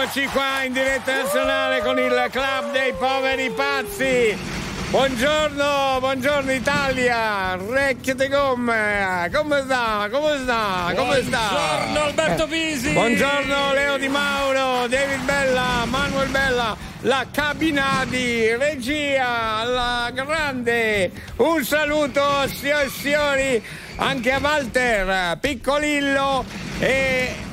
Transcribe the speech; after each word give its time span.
Eccoci 0.00 0.26
qua 0.26 0.62
in 0.62 0.72
diretta 0.72 1.22
nazionale 1.22 1.82
con 1.82 1.98
il 1.98 2.28
club 2.30 2.70
dei 2.70 2.92
poveri 2.92 3.50
pazzi. 3.50 4.38
Buongiorno, 4.90 5.96
buongiorno 5.98 6.52
Italia, 6.52 7.56
Recchie 7.56 8.14
de 8.14 8.28
gomme, 8.28 9.28
come 9.34 9.62
sta? 9.64 10.08
Come 10.08 10.38
sta? 10.40 10.92
Come 10.94 11.22
sta? 11.24 11.48
Buongiorno 11.50 12.00
Alberto 12.00 12.46
Pisi. 12.46 12.92
Buongiorno 12.92 13.72
Leo 13.72 13.98
Di 13.98 14.06
Mauro, 14.06 14.86
David 14.86 15.24
Bella, 15.24 15.84
Manuel 15.86 16.28
Bella, 16.28 16.76
la 17.00 17.26
cabina 17.32 18.04
di 18.06 18.54
regia, 18.54 19.64
la 19.64 20.12
grande. 20.14 21.10
Un 21.38 21.64
saluto 21.64 22.46
signori 22.46 22.84
e 22.84 22.88
signori 22.88 23.64
anche 23.96 24.30
a 24.30 24.38
Walter, 24.40 25.38
Piccolillo 25.38 26.44
e 26.78 27.46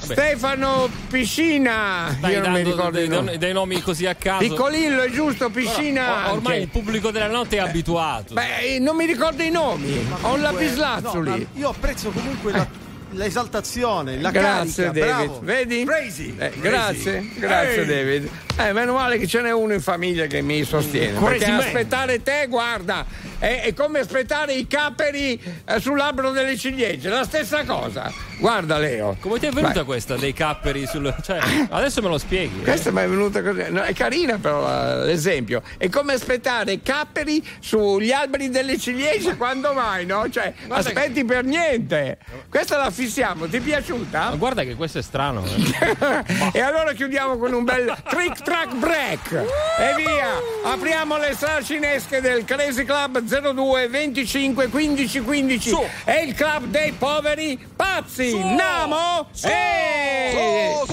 Stefano 0.00 0.88
Piscina. 1.08 2.14
Stai 2.18 2.32
Io 2.32 2.40
non 2.40 2.52
mi 2.52 2.62
ricordo 2.62 2.90
dei, 2.90 3.06
i 3.06 3.08
nomi. 3.08 3.38
dei 3.38 3.52
nomi 3.52 3.80
così 3.82 4.06
a 4.06 4.14
caso. 4.14 4.46
Piccolillo 4.48 5.02
è 5.02 5.10
giusto, 5.10 5.50
Piscina. 5.50 6.26
Or- 6.30 6.36
ormai 6.36 6.52
anche. 6.52 6.58
il 6.64 6.68
pubblico 6.68 7.10
della 7.10 7.28
notte 7.28 7.56
è 7.56 7.60
abituato. 7.60 8.34
Beh, 8.34 8.78
non 8.80 8.96
mi 8.96 9.06
ricordo 9.06 9.42
i 9.42 9.50
nomi. 9.50 10.06
Ho 10.22 10.34
un 10.34 10.40
lapislazzuli. 10.40 11.30
No, 11.30 11.36
ma 11.36 11.44
io 11.60 11.68
apprezzo 11.68 12.10
comunque 12.10 12.52
la- 12.52 12.66
l'esaltazione, 13.12 14.20
la 14.20 14.30
Grazie 14.30 14.84
carica, 14.84 15.06
David, 15.06 15.26
bravo. 15.26 15.40
vedi? 15.42 15.84
Crazy. 15.84 16.34
Eh, 16.38 16.50
Crazy. 16.50 16.60
grazie, 16.60 17.30
grazie 17.36 17.80
Ehi. 17.80 17.86
David. 17.86 18.30
Eh, 18.56 18.72
meno 18.72 18.92
male 18.92 19.16
che 19.18 19.26
ce 19.26 19.40
n'è 19.40 19.52
uno 19.52 19.72
in 19.72 19.80
famiglia 19.80 20.26
che 20.26 20.42
mi 20.42 20.64
sostiene. 20.64 21.18
Crazy 21.18 21.38
Perché 21.38 21.50
man. 21.50 21.60
aspettare 21.60 22.22
te, 22.22 22.46
guarda, 22.48 23.06
è, 23.38 23.62
è 23.64 23.72
come 23.72 24.00
aspettare 24.00 24.52
i 24.52 24.66
caperi 24.66 25.40
eh, 25.66 25.80
sul 25.80 25.96
labbro 25.96 26.30
delle 26.30 26.58
ciliegie, 26.58 27.08
la 27.08 27.24
stessa 27.24 27.64
cosa. 27.64 28.12
Guarda 28.38 28.78
Leo. 28.78 29.16
Come 29.20 29.38
ti 29.38 29.46
è 29.46 29.50
venuta 29.50 29.74
Vai. 29.74 29.84
questa 29.84 30.16
dei 30.16 30.32
capperi 30.34 30.86
sul. 30.86 31.14
Cioè, 31.22 31.38
adesso 31.70 32.02
me 32.02 32.08
lo 32.08 32.18
spieghi. 32.18 32.60
eh. 32.60 32.64
Questa 32.64 32.90
mi 32.90 33.00
è 33.00 33.08
venuta 33.08 33.42
così. 33.42 33.64
No, 33.68 33.82
è 33.82 33.92
carina 33.94 34.36
però 34.38 34.66
eh, 34.68 35.06
l'esempio. 35.06 35.62
È 35.78 35.88
come 35.88 36.12
aspettare 36.14 36.80
capperi 36.82 37.42
sugli 37.60 38.12
alberi 38.12 38.50
delle 38.50 38.78
ciliegie 38.78 39.36
quando 39.36 39.72
mai, 39.72 40.04
no? 40.06 40.28
Cioè, 40.30 40.52
aspetti 40.68 41.24
per 41.24 41.44
niente. 41.44 42.18
Questa 42.50 42.76
la 42.78 42.90
fissiamo, 42.90 43.46
ti 43.46 43.56
è 43.58 43.60
piaciuta? 43.60 44.30
Ma 44.30 44.36
guarda 44.36 44.62
che 44.64 44.74
questo 44.74 44.98
è 44.98 45.02
strano. 45.02 45.44
eh. 45.44 46.24
e 46.52 46.60
allora 46.60 46.92
chiudiamo 46.92 47.36
con 47.38 47.52
un 47.54 47.64
bel 47.64 47.94
trick 48.08 48.39
track 48.42 48.74
break 48.74 49.32
e 49.32 49.94
via 49.96 50.28
apriamo 50.64 51.16
le 51.18 51.34
sale 51.34 51.64
cinesche 51.64 52.20
del 52.20 52.44
Crazy 52.44 52.84
Club 52.84 53.20
02 53.20 53.88
25 53.88 54.68
15 54.68 55.20
15 55.20 55.68
Su. 55.68 55.84
è 56.04 56.20
il 56.20 56.34
club 56.34 56.64
dei 56.66 56.92
poveri 56.92 57.58
pazzi 57.74 58.38
Namo 58.38 59.28
Ehi! 59.42 60.78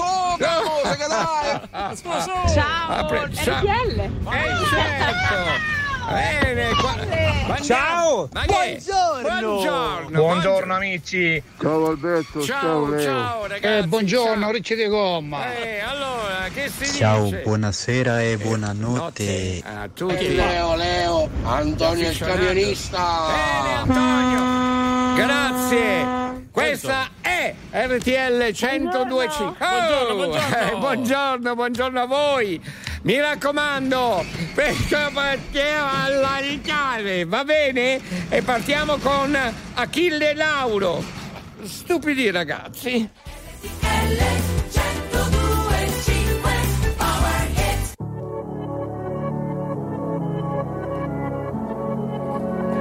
Ciao, 1.98 2.88
Apri- 2.88 3.34
ciao. 3.34 3.58
RTL. 3.60 4.00
Eh, 4.00 4.10
certo 4.70 5.77
Bene, 6.08 6.70
qua- 6.80 6.96
ma 7.48 7.60
Ciao. 7.60 8.28
Ma 8.32 8.40
che- 8.42 8.80
Buongiorno. 8.82 9.22
Buongiorno. 9.22 10.10
Buongiorno 10.22 10.74
amici. 10.74 11.42
Ciao 11.60 11.86
Alberto, 11.88 12.42
Ciao, 12.42 12.60
ciao 12.60 12.86
Leo. 12.88 13.02
ciao 13.04 13.46
ragazzi. 13.46 13.66
Eh, 13.84 13.86
buongiorno, 13.86 14.42
ciao. 14.42 14.50
Ricci 14.52 14.74
di 14.74 14.86
Gomma. 14.86 15.54
Eh, 15.56 15.80
allora, 15.80 16.48
che 16.52 16.70
si 16.74 16.94
Ciao, 16.96 17.24
dice? 17.24 17.42
buonasera 17.44 18.22
e 18.22 18.36
buonanotte. 18.38 19.62
a 19.64 19.88
tutti. 19.92 20.34
Leo, 20.34 20.74
Leo, 20.76 21.28
Antonio 21.44 22.08
il 22.10 22.18
camionista. 22.18 23.26
Bene, 23.26 23.76
Antonio. 23.76 25.14
Grazie. 25.14 26.46
Questa 26.58 27.10
è 27.20 27.54
RTL 27.70 28.52
1025. 28.52 29.56
Buongiorno, 29.58 30.14
buongiorno. 30.16 30.56
eh, 30.56 30.74
buongiorno, 30.76 31.54
buongiorno 31.54 32.00
a 32.00 32.06
voi. 32.06 32.60
Mi 33.02 33.20
raccomando, 33.20 34.24
perché 34.54 35.08
partiamo 35.12 35.88
alla 35.88 36.40
chiave, 36.60 37.24
va 37.26 37.44
bene? 37.44 38.00
E 38.28 38.42
partiamo 38.42 38.96
con 38.96 39.38
Achille 39.74 40.34
Lauro. 40.34 41.00
Stupidi 41.62 42.28
ragazzi. 42.32 43.08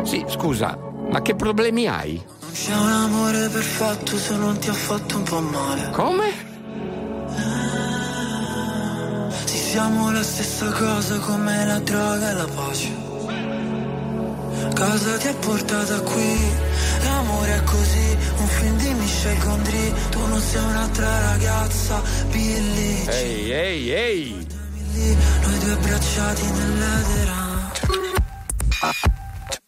Sì, 0.03 0.23
scusa, 0.27 0.77
ma 1.11 1.21
che 1.21 1.35
problemi 1.35 1.85
hai? 1.87 2.23
C'è 2.59 2.73
un 2.73 2.89
amore 2.89 3.47
perfetto 3.49 4.17
se 4.17 4.35
non 4.35 4.57
ti 4.57 4.67
ha 4.67 4.73
fatto 4.73 5.17
un 5.17 5.23
po' 5.23 5.39
male. 5.39 5.89
Come? 5.91 6.33
Sì, 9.45 9.57
siamo 9.57 10.11
la 10.11 10.23
stessa 10.23 10.69
cosa 10.71 11.19
come 11.19 11.65
la 11.65 11.79
droga 11.79 12.29
e 12.29 12.33
la 12.33 12.47
pace. 12.47 12.95
Cosa 14.75 15.17
ti 15.17 15.27
ha 15.27 15.33
portata 15.35 16.01
qui? 16.01 16.39
L'amore 17.03 17.55
è 17.55 17.63
così, 17.63 18.17
un 18.37 18.47
film 18.47 18.77
di 18.77 18.93
Michel 18.95 19.37
Gondry. 19.37 19.93
Tu 20.09 20.27
non 20.27 20.41
sei 20.41 20.63
un'altra 20.63 21.19
ragazza, 21.29 22.01
Billy. 22.31 23.05
Ehi, 23.05 23.51
ehi, 23.51 23.91
ehi! 23.91 24.47
Noi 25.43 25.59
due 25.59 25.71
abbracciati 25.73 26.51
nell'edera. 26.51 27.45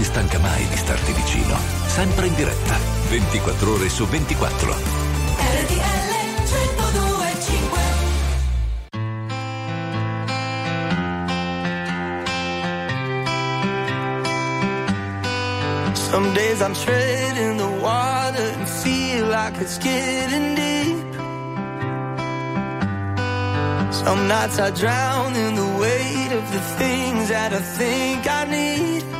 si 0.00 0.06
stanca 0.06 0.38
mai 0.38 0.66
di 0.66 0.76
starti 0.76 1.12
vicino. 1.12 1.58
Sempre 1.86 2.26
in 2.28 2.34
diretta, 2.34 2.74
24 3.08 3.72
ore 3.72 3.88
su 3.90 4.06
24. 4.06 4.72
RTL 4.72 6.10
1025 6.46 7.80
Some 15.92 16.32
days 16.32 16.62
I'm 16.62 16.72
treading 16.72 17.58
the 17.58 17.68
water 17.82 18.52
and 18.56 18.66
feel 18.66 19.26
like 19.28 19.60
it's 19.60 19.76
getting 19.78 20.54
deep. 20.54 20.96
Some 23.92 24.26
nights 24.28 24.58
I 24.58 24.70
drown 24.70 25.36
in 25.36 25.56
the 25.56 25.76
weight 25.78 26.32
of 26.32 26.50
the 26.50 26.60
things 26.78 27.28
that 27.28 27.52
I 27.52 27.60
think 27.60 28.26
I 28.26 28.44
need. 28.44 29.19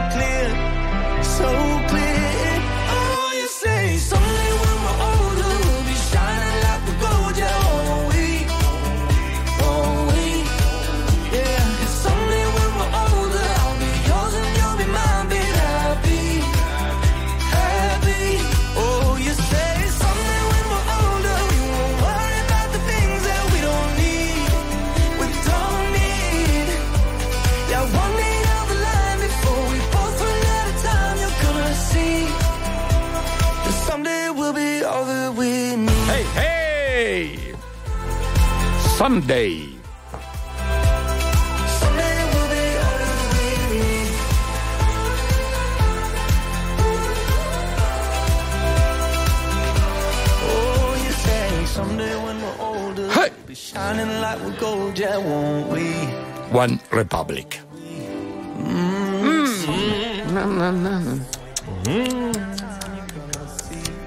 won't 55.19 55.67
we? 55.71 55.89
One 56.51 56.79
Republic. 56.91 57.59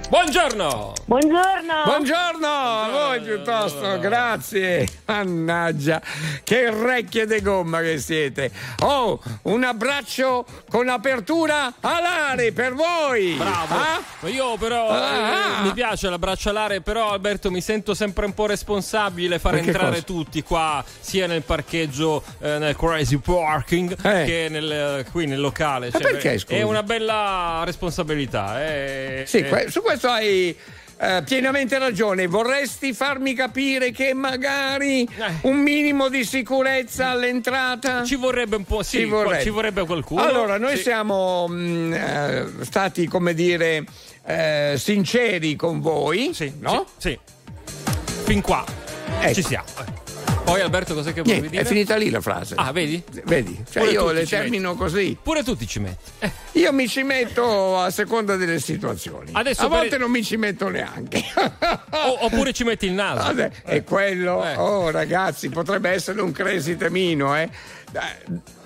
Buongiorno! 0.08 0.92
Buongiorno. 1.06 1.82
Buongiorno 1.82 1.82
a 1.82 1.86
voi 1.86 2.33
piuttosto, 3.34 3.98
grazie. 3.98 4.86
Mannaggia, 5.06 6.00
che 6.42 6.70
recchie 6.70 7.26
di 7.26 7.40
gomma 7.42 7.80
che 7.80 7.98
siete. 7.98 8.50
Oh, 8.80 9.20
un 9.42 9.64
abbraccio 9.64 10.44
con 10.68 10.88
apertura 10.88 11.74
alare 11.80 12.52
per 12.52 12.74
voi. 12.74 13.34
Bravo! 13.34 13.74
Ah? 13.74 14.28
Io 14.28 14.56
però 14.56 14.88
Ah. 14.90 15.60
eh, 15.60 15.62
mi 15.64 15.72
piace 15.72 16.08
l'abbraccio 16.08 16.48
alare, 16.50 16.80
però 16.80 17.10
Alberto 17.10 17.50
mi 17.50 17.60
sento 17.60 17.94
sempre 17.94 18.26
un 18.26 18.34
po' 18.34 18.46
responsabile 18.46 19.38
far 19.38 19.56
entrare 19.56 19.90
cosa? 19.90 20.02
tutti 20.02 20.42
qua, 20.42 20.84
sia 21.00 21.26
nel 21.26 21.42
parcheggio, 21.42 22.22
eh, 22.40 22.58
nel 22.58 22.76
crazy 22.76 23.18
parking, 23.18 23.92
Eh. 24.04 24.24
che 24.24 24.46
nel, 24.50 25.04
qui 25.10 25.26
nel 25.26 25.40
locale. 25.40 25.90
Cioè, 25.90 26.00
perché, 26.00 26.38
scusi? 26.38 26.54
È 26.58 26.62
una 26.62 26.82
bella 26.82 27.62
responsabilità. 27.64 28.64
eh. 28.64 29.24
Sì, 29.26 29.38
Eh, 29.38 29.48
que- 29.48 29.70
su 29.70 29.80
questo 29.82 30.08
hai 30.08 30.56
eh, 30.98 31.22
pienamente 31.24 31.78
ragione. 31.78 32.26
Vorresti 32.26 32.92
farmi 32.92 33.34
capire 33.34 33.90
che 33.90 34.14
magari 34.14 35.02
Eh. 35.02 35.32
un 35.42 35.56
minimo 35.58 36.08
di 36.08 36.24
sicurezza 36.24 37.08
all'entrata? 37.10 38.04
Ci 38.04 38.14
vorrebbe 38.16 38.56
un 38.56 38.64
po', 38.64 38.82
sì, 38.82 38.98
Ci 38.98 39.04
vorrebbe. 39.04 39.42
ci 39.42 39.50
vorrebbe 39.50 39.84
qualcuno. 39.84 40.22
Allora, 40.22 40.58
noi 40.58 40.76
Sì. 40.76 40.82
siamo 40.82 41.46
mm, 41.48 41.92
eh, 41.92 42.46
stati, 42.60 43.06
come 43.06 43.34
dire, 43.34 43.84
eh, 44.26 44.74
sinceri 44.76 45.56
con 45.56 45.80
voi, 45.80 46.30
Sì, 46.32 46.52
no? 46.60 46.86
sì, 46.96 47.10
sì. 47.10 47.18
Fin 48.24 48.40
qua 48.40 48.64
Ecco. 49.20 49.34
ci 49.34 49.42
siamo. 49.42 50.02
Poi 50.44 50.60
Alberto 50.60 50.92
cos'è 50.94 51.14
che 51.14 51.22
Niente, 51.24 51.48
dire? 51.48 51.62
è 51.62 51.64
finita 51.64 51.96
lì 51.96 52.10
la 52.10 52.20
frase. 52.20 52.54
Ah, 52.58 52.70
vedi? 52.70 53.02
Vedi? 53.24 53.64
Cioè 53.68 53.82
Pure 53.82 53.94
io 53.94 54.10
le 54.12 54.26
termino 54.26 54.74
così. 54.74 55.16
Pure 55.20 55.42
tu 55.42 55.56
ti 55.56 55.66
ci 55.66 55.78
metti. 55.80 56.10
Eh, 56.18 56.30
Io 56.52 56.70
mi 56.72 56.86
ci 56.86 57.02
metto 57.02 57.78
a 57.78 57.88
seconda 57.90 58.36
delle 58.36 58.60
situazioni. 58.60 59.30
Adesso 59.32 59.62
a 59.64 59.68
per- 59.68 59.78
volte 59.78 59.96
non 59.98 60.10
mi 60.10 60.22
ci 60.22 60.36
metto 60.36 60.68
neanche. 60.68 61.22
o- 61.90 62.24
oppure 62.26 62.52
ci 62.52 62.62
metti 62.62 62.84
il 62.86 62.92
naso. 62.92 63.22
Vabbè, 63.22 63.50
è 63.64 63.82
quello. 63.84 64.44
Eh. 64.44 64.54
Oh, 64.56 64.90
ragazzi, 64.90 65.48
potrebbe 65.48 65.88
essere 65.90 66.20
un 66.20 66.30
crazy 66.30 66.76
temino, 66.76 67.34
eh. 67.36 67.48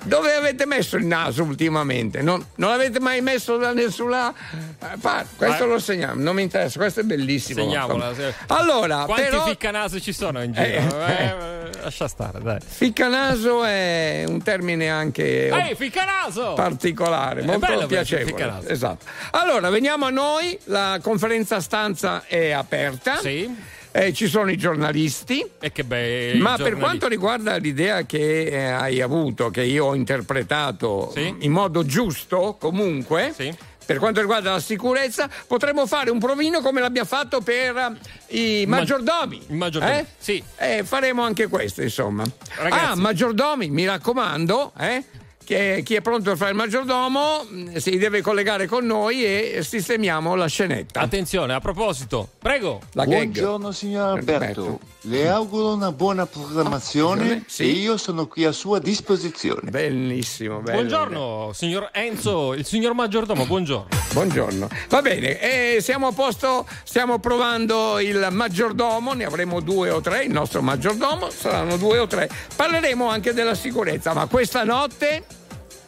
Dove 0.04 0.32
avete 0.34 0.64
messo 0.64 0.96
il 0.96 1.04
naso 1.04 1.42
ultimamente? 1.42 2.22
Non, 2.22 2.44
non 2.54 2.70
l'avete 2.70 2.98
mai 3.00 3.20
messo 3.20 3.56
da 3.58 3.72
nessuna 3.72 4.32
eh, 4.32 4.96
parte? 5.00 5.34
Questo 5.36 5.64
Eh. 5.64 5.66
lo 5.66 5.78
segniamo, 5.78 6.22
non 6.22 6.34
mi 6.34 6.42
interessa, 6.42 6.78
questo 6.78 7.00
è 7.00 7.02
bellissimo. 7.02 7.60
Segniamola. 7.60 8.12
Allora, 8.46 9.04
Quanti 9.04 9.22
però, 9.24 9.44
ficcanasi 9.44 10.00
ci 10.00 10.12
sono 10.12 10.42
in 10.42 10.52
giro? 10.52 10.64
Eh, 10.66 10.72
Eh, 10.72 11.12
eh. 11.12 11.24
eh, 11.26 11.70
lascia 11.82 12.08
stare, 12.08 12.40
dai. 12.40 12.58
ficcanaso 12.64 13.64
è 13.64 14.24
un 14.26 14.42
termine 14.42 14.88
anche 14.88 15.48
Ehi, 15.48 15.74
ficcanaso! 15.74 16.54
particolare, 16.54 17.42
molto 17.42 17.66
bello 17.66 17.86
piacevole. 17.86 18.26
ficcanaso. 18.28 18.68
Esatto. 18.68 19.04
Allora, 19.32 19.68
veniamo 19.68 20.06
a 20.06 20.10
noi, 20.10 20.58
la 20.64 20.98
conferenza 21.02 21.60
stanza 21.60 22.24
è 22.26 22.50
aperta. 22.52 23.18
Sì. 23.18 23.76
Eh, 23.92 24.12
ci 24.12 24.26
sono 24.28 24.50
i 24.50 24.56
giornalisti. 24.56 25.44
E 25.60 25.72
che 25.72 25.84
bei 25.84 26.38
Ma 26.38 26.56
per 26.56 26.76
quanto 26.76 27.08
riguarda 27.08 27.56
l'idea 27.56 28.02
che 28.02 28.44
eh, 28.46 28.64
hai 28.70 29.00
avuto, 29.00 29.50
che 29.50 29.62
io 29.62 29.86
ho 29.86 29.94
interpretato 29.94 31.10
Sì. 31.14 31.34
in 31.40 31.52
modo 31.52 31.84
giusto, 31.84 32.56
comunque. 32.58 33.32
Sì. 33.34 33.54
Per 33.88 33.96
quanto 33.98 34.20
riguarda 34.20 34.50
la 34.50 34.60
sicurezza, 34.60 35.30
potremmo 35.46 35.86
fare 35.86 36.10
un 36.10 36.18
provino 36.18 36.60
come 36.60 36.82
l'abbiamo 36.82 37.08
fatto 37.08 37.40
per 37.40 37.96
eh, 38.26 38.60
i 38.60 38.66
Ma- 38.66 38.76
maggiordomi. 38.78 39.44
i 39.48 39.54
maggiordomi, 39.54 39.96
Eh? 39.96 40.06
sì. 40.18 40.42
Eh, 40.58 40.84
faremo 40.84 41.22
anche 41.22 41.46
questo, 41.46 41.80
insomma. 41.80 42.22
Ragazzi. 42.56 42.84
Ah, 42.84 42.94
maggiordomi, 42.96 43.70
mi 43.70 43.86
raccomando, 43.86 44.72
eh? 44.78 45.02
Che 45.48 45.80
chi 45.82 45.94
è 45.94 46.02
pronto 46.02 46.24
per 46.28 46.36
fare 46.36 46.50
il 46.50 46.56
maggiordomo 46.58 47.42
mh, 47.48 47.76
si 47.76 47.96
deve 47.96 48.20
collegare 48.20 48.66
con 48.66 48.84
noi 48.84 49.24
e 49.24 49.62
sistemiamo 49.62 50.34
la 50.34 50.44
scenetta. 50.46 51.00
Attenzione, 51.00 51.54
a 51.54 51.58
proposito, 51.60 52.28
prego. 52.38 52.80
La 52.92 53.06
gag. 53.06 53.14
Buongiorno 53.30 53.72
signor 53.72 54.18
Alberto, 54.18 54.44
Alberto. 54.60 54.78
le 55.04 55.26
auguro 55.30 55.72
una 55.72 55.90
buona 55.90 56.26
programmazione 56.26 57.44
Sì. 57.46 57.62
e 57.62 57.66
io 57.68 57.96
sono 57.96 58.26
qui 58.26 58.44
a 58.44 58.52
sua 58.52 58.78
disposizione. 58.78 59.70
Bellissimo, 59.70 60.58
bello. 60.60 60.76
Buongiorno, 60.80 61.52
signor 61.54 61.88
Enzo, 61.94 62.52
il 62.52 62.66
signor 62.66 62.92
maggiordomo, 62.92 63.46
buongiorno. 63.46 63.88
Buongiorno. 64.12 64.68
Va 64.90 65.00
bene, 65.00 65.40
eh, 65.76 65.80
siamo 65.80 66.08
a 66.08 66.12
posto, 66.12 66.66
stiamo 66.84 67.20
provando 67.20 67.98
il 68.00 68.28
maggiordomo, 68.30 69.14
ne 69.14 69.24
avremo 69.24 69.60
due 69.60 69.88
o 69.88 70.02
tre, 70.02 70.24
il 70.24 70.30
nostro 70.30 70.60
maggiordomo 70.60 71.30
saranno 71.30 71.78
due 71.78 72.00
o 72.00 72.06
tre. 72.06 72.28
Parleremo 72.54 73.08
anche 73.08 73.32
della 73.32 73.54
sicurezza, 73.54 74.12
ma 74.12 74.26
questa 74.26 74.62
notte, 74.64 75.24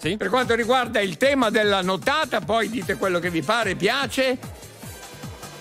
Sì? 0.00 0.16
per 0.16 0.30
quanto 0.30 0.54
riguarda 0.54 0.98
il 1.00 1.18
tema 1.18 1.50
della 1.50 1.82
nottata, 1.82 2.40
poi 2.40 2.70
dite 2.70 2.96
quello 2.96 3.18
che 3.18 3.28
vi 3.28 3.42
pare, 3.42 3.74
piace. 3.74 4.38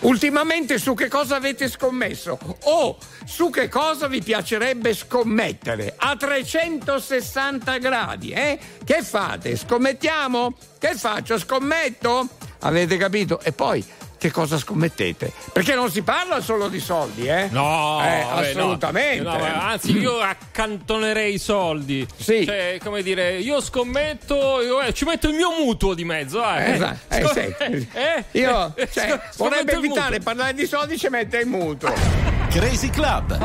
Ultimamente 0.02 0.78
su 0.78 0.94
che 0.94 1.10
cosa 1.10 1.36
avete 1.36 1.68
scommesso? 1.68 2.40
O 2.64 2.98
su 3.26 3.50
che 3.50 3.68
cosa 3.68 4.08
vi 4.08 4.22
piacerebbe 4.22 4.94
scommettere? 4.94 5.94
A 5.98 6.16
360 6.16 7.78
gradi, 7.80 8.32
eh? 8.32 8.58
Che 8.82 9.02
fate? 9.02 9.58
Scommettiamo? 9.58 10.56
Che 10.78 10.96
faccio? 10.96 11.38
Scommetto? 11.38 12.30
Avete 12.60 12.96
capito? 12.96 13.42
E 13.42 13.52
poi 13.52 13.86
che 14.20 14.30
cosa 14.32 14.58
scommettete? 14.58 15.32
Perché 15.52 15.74
non 15.74 15.90
si 15.90 16.04
parla 16.04 16.42
solo 16.42 16.68
di 16.68 16.80
soldi, 16.80 17.26
eh? 17.26 17.48
No, 17.50 18.00
Eh, 18.04 18.24
vabbè, 18.24 18.54
no. 18.54 18.60
assolutamente. 18.60 19.24
No, 19.24 19.38
ma 19.38 19.70
anzi, 19.70 19.98
io 19.98 20.20
accantonerei 20.20 21.34
i 21.34 21.38
soldi. 21.40 22.06
Sì. 22.18 22.46
Cioè, 22.46 22.78
come 22.84 23.02
dire, 23.02 23.38
io 23.40 23.62
scommetto, 23.62 24.62
io, 24.62 24.82
eh, 24.82 24.94
ci 24.94 25.06
metto 25.06 25.30
il 25.30 25.36
mio 25.36 25.50
mutuo 25.58 25.94
di 25.94 26.04
mezzo. 26.04 26.44
Eh. 26.44 26.72
Esatto, 26.74 27.16
eh, 27.16 27.22
Scom- 27.22 27.58
sì. 27.74 27.88
eh, 27.98 28.26
Io 28.40 28.74
eh, 28.76 28.90
cioè, 28.94 29.08
scom- 29.08 29.22
vorrebbe 29.38 29.72
evitare 29.72 30.18
di 30.18 30.24
parlare 30.24 30.54
di 30.54 30.66
soldi 30.68 30.98
ci 30.98 31.08
mette 31.10 31.38
il 31.40 31.48
mutuo. 31.48 31.94
Crazy 32.52 32.90
Club. 32.90 33.38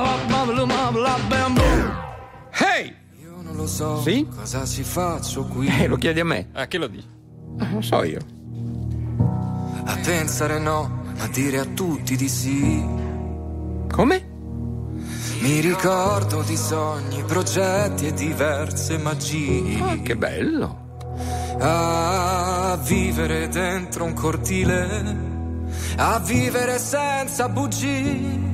Hey! 2.51 2.95
Io 3.23 3.37
non 3.43 3.55
lo 3.57 3.67
so 3.67 4.01
Sì? 4.03 4.27
cosa 4.35 4.65
si 4.65 4.83
faccio 4.83 5.45
qui 5.45 5.67
Eh, 5.69 5.87
lo 5.87 5.97
chiedi 5.97 6.21
a 6.21 6.25
me? 6.25 6.49
Ah, 6.53 6.67
che 6.67 6.79
lo 6.79 6.87
dici? 6.87 7.07
Ah, 7.59 7.69
lo 7.73 7.81
so 7.81 8.03
io. 8.05 8.19
A 9.85 9.97
pensare 10.03 10.59
no, 10.59 11.03
a 11.19 11.27
dire 11.29 11.59
a 11.59 11.65
tutti 11.65 12.17
di 12.17 12.29
sì. 12.29 12.85
Come? 13.91 14.33
Mi 15.41 15.61
ricordo 15.61 16.43
di 16.43 16.57
sogni, 16.57 17.23
progetti 17.25 18.07
e 18.07 18.15
diverse 18.15 18.97
magie. 18.99 19.79
Ah, 19.81 19.97
che 19.99 20.17
bello. 20.17 20.83
A 21.59 22.79
vivere 22.83 23.49
dentro 23.49 24.05
un 24.05 24.15
cortile, 24.15 25.17
a 25.97 26.19
vivere 26.19 26.79
senza 26.79 27.49
bugie. 27.49 28.54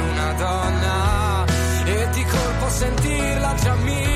sentirla 2.81 3.53
già 3.61 3.75
mia. 3.75 4.10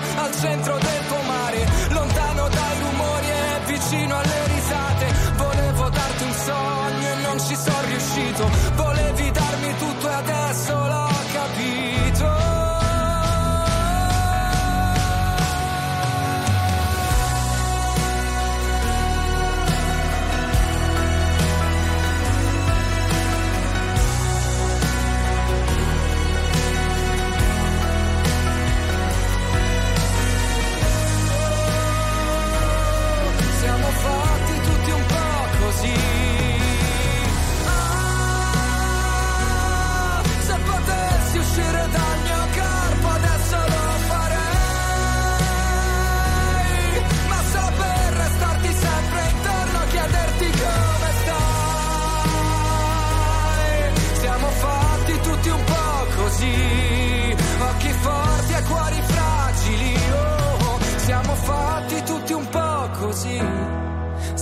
Al 0.00 0.34
centro 0.34 0.78
del 0.78 1.01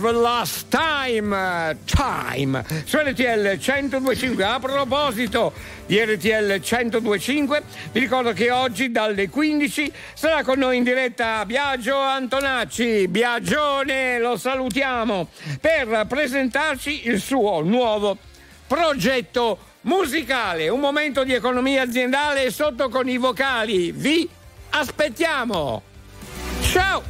the 0.00 0.12
last 0.12 0.68
time, 0.68 1.32
uh, 1.32 1.74
time, 1.84 2.64
su 2.84 2.98
RTL 2.98 3.56
1025. 3.58 4.44
A 4.44 4.58
proposito 4.58 5.52
di 5.86 5.98
RTL 5.98 6.60
1025, 6.60 7.62
vi 7.92 8.00
ricordo 8.00 8.32
che 8.32 8.50
oggi 8.50 8.90
dalle 8.90 9.28
15 9.28 9.92
sarà 10.14 10.42
con 10.42 10.58
noi 10.58 10.78
in 10.78 10.84
diretta 10.84 11.44
Biagio 11.44 11.98
Antonacci. 11.98 13.08
Biagione, 13.08 14.18
lo 14.18 14.36
salutiamo, 14.36 15.28
per 15.60 16.06
presentarci 16.08 17.08
il 17.08 17.20
suo 17.20 17.60
nuovo 17.62 18.16
progetto 18.66 19.58
musicale. 19.82 20.68
Un 20.68 20.80
momento 20.80 21.24
di 21.24 21.34
economia 21.34 21.82
aziendale 21.82 22.50
sotto 22.50 22.88
con 22.88 23.08
i 23.08 23.16
vocali. 23.16 23.92
Vi 23.92 24.28
aspettiamo! 24.70 25.82
Ciao! 26.62 27.09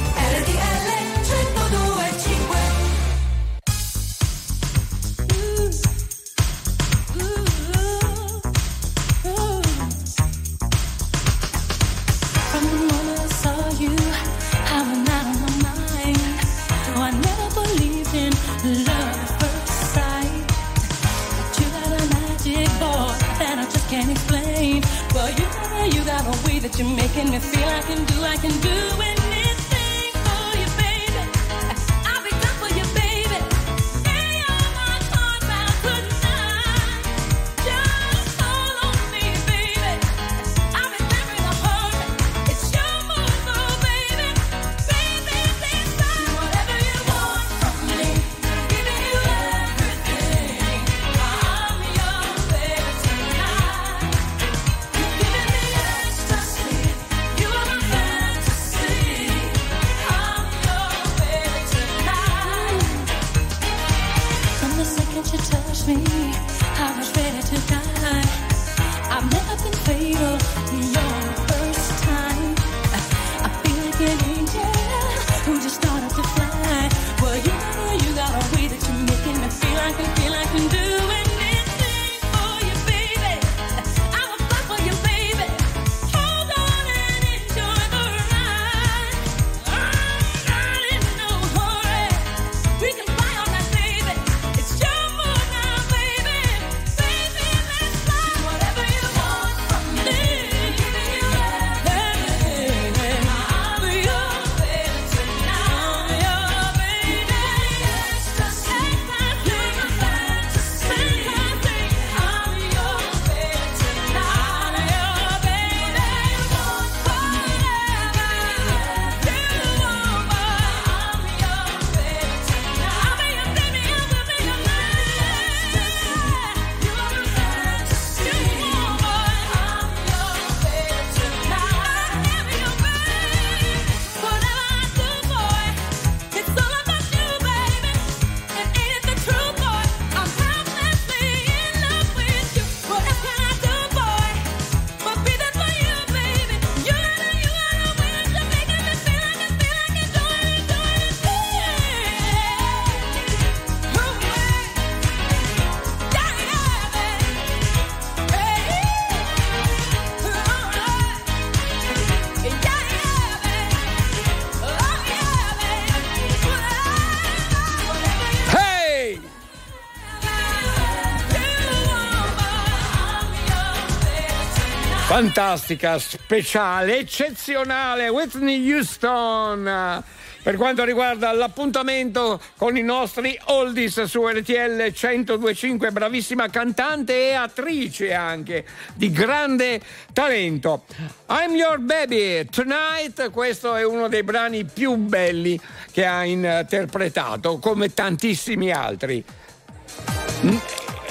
Fantastica, 175.21 175.99
speciale, 175.99 176.97
eccezionale, 176.97 178.07
Whitney 178.09 178.71
Houston. 178.71 180.03
Per 180.41 180.55
quanto 180.55 180.83
riguarda 180.83 181.31
l'appuntamento 181.31 182.41
con 182.57 182.75
i 182.75 182.81
nostri 182.81 183.39
oldies 183.43 184.01
su 184.05 184.27
RTL 184.27 184.91
1025, 184.91 185.91
bravissima 185.91 186.49
cantante 186.49 187.29
e 187.29 187.33
attrice 187.33 188.15
anche, 188.15 188.65
di 188.95 189.11
grande 189.11 189.79
talento. 190.11 190.85
I'm 191.29 191.53
Your 191.53 191.77
Baby 191.77 192.43
Tonight, 192.45 193.29
questo 193.29 193.75
è 193.75 193.85
uno 193.85 194.07
dei 194.07 194.23
brani 194.23 194.65
più 194.65 194.95
belli 194.95 195.61
che 195.91 196.03
ha 196.03 196.25
interpretato, 196.25 197.59
come 197.59 197.93
tantissimi 197.93 198.71
altri. 198.71 199.23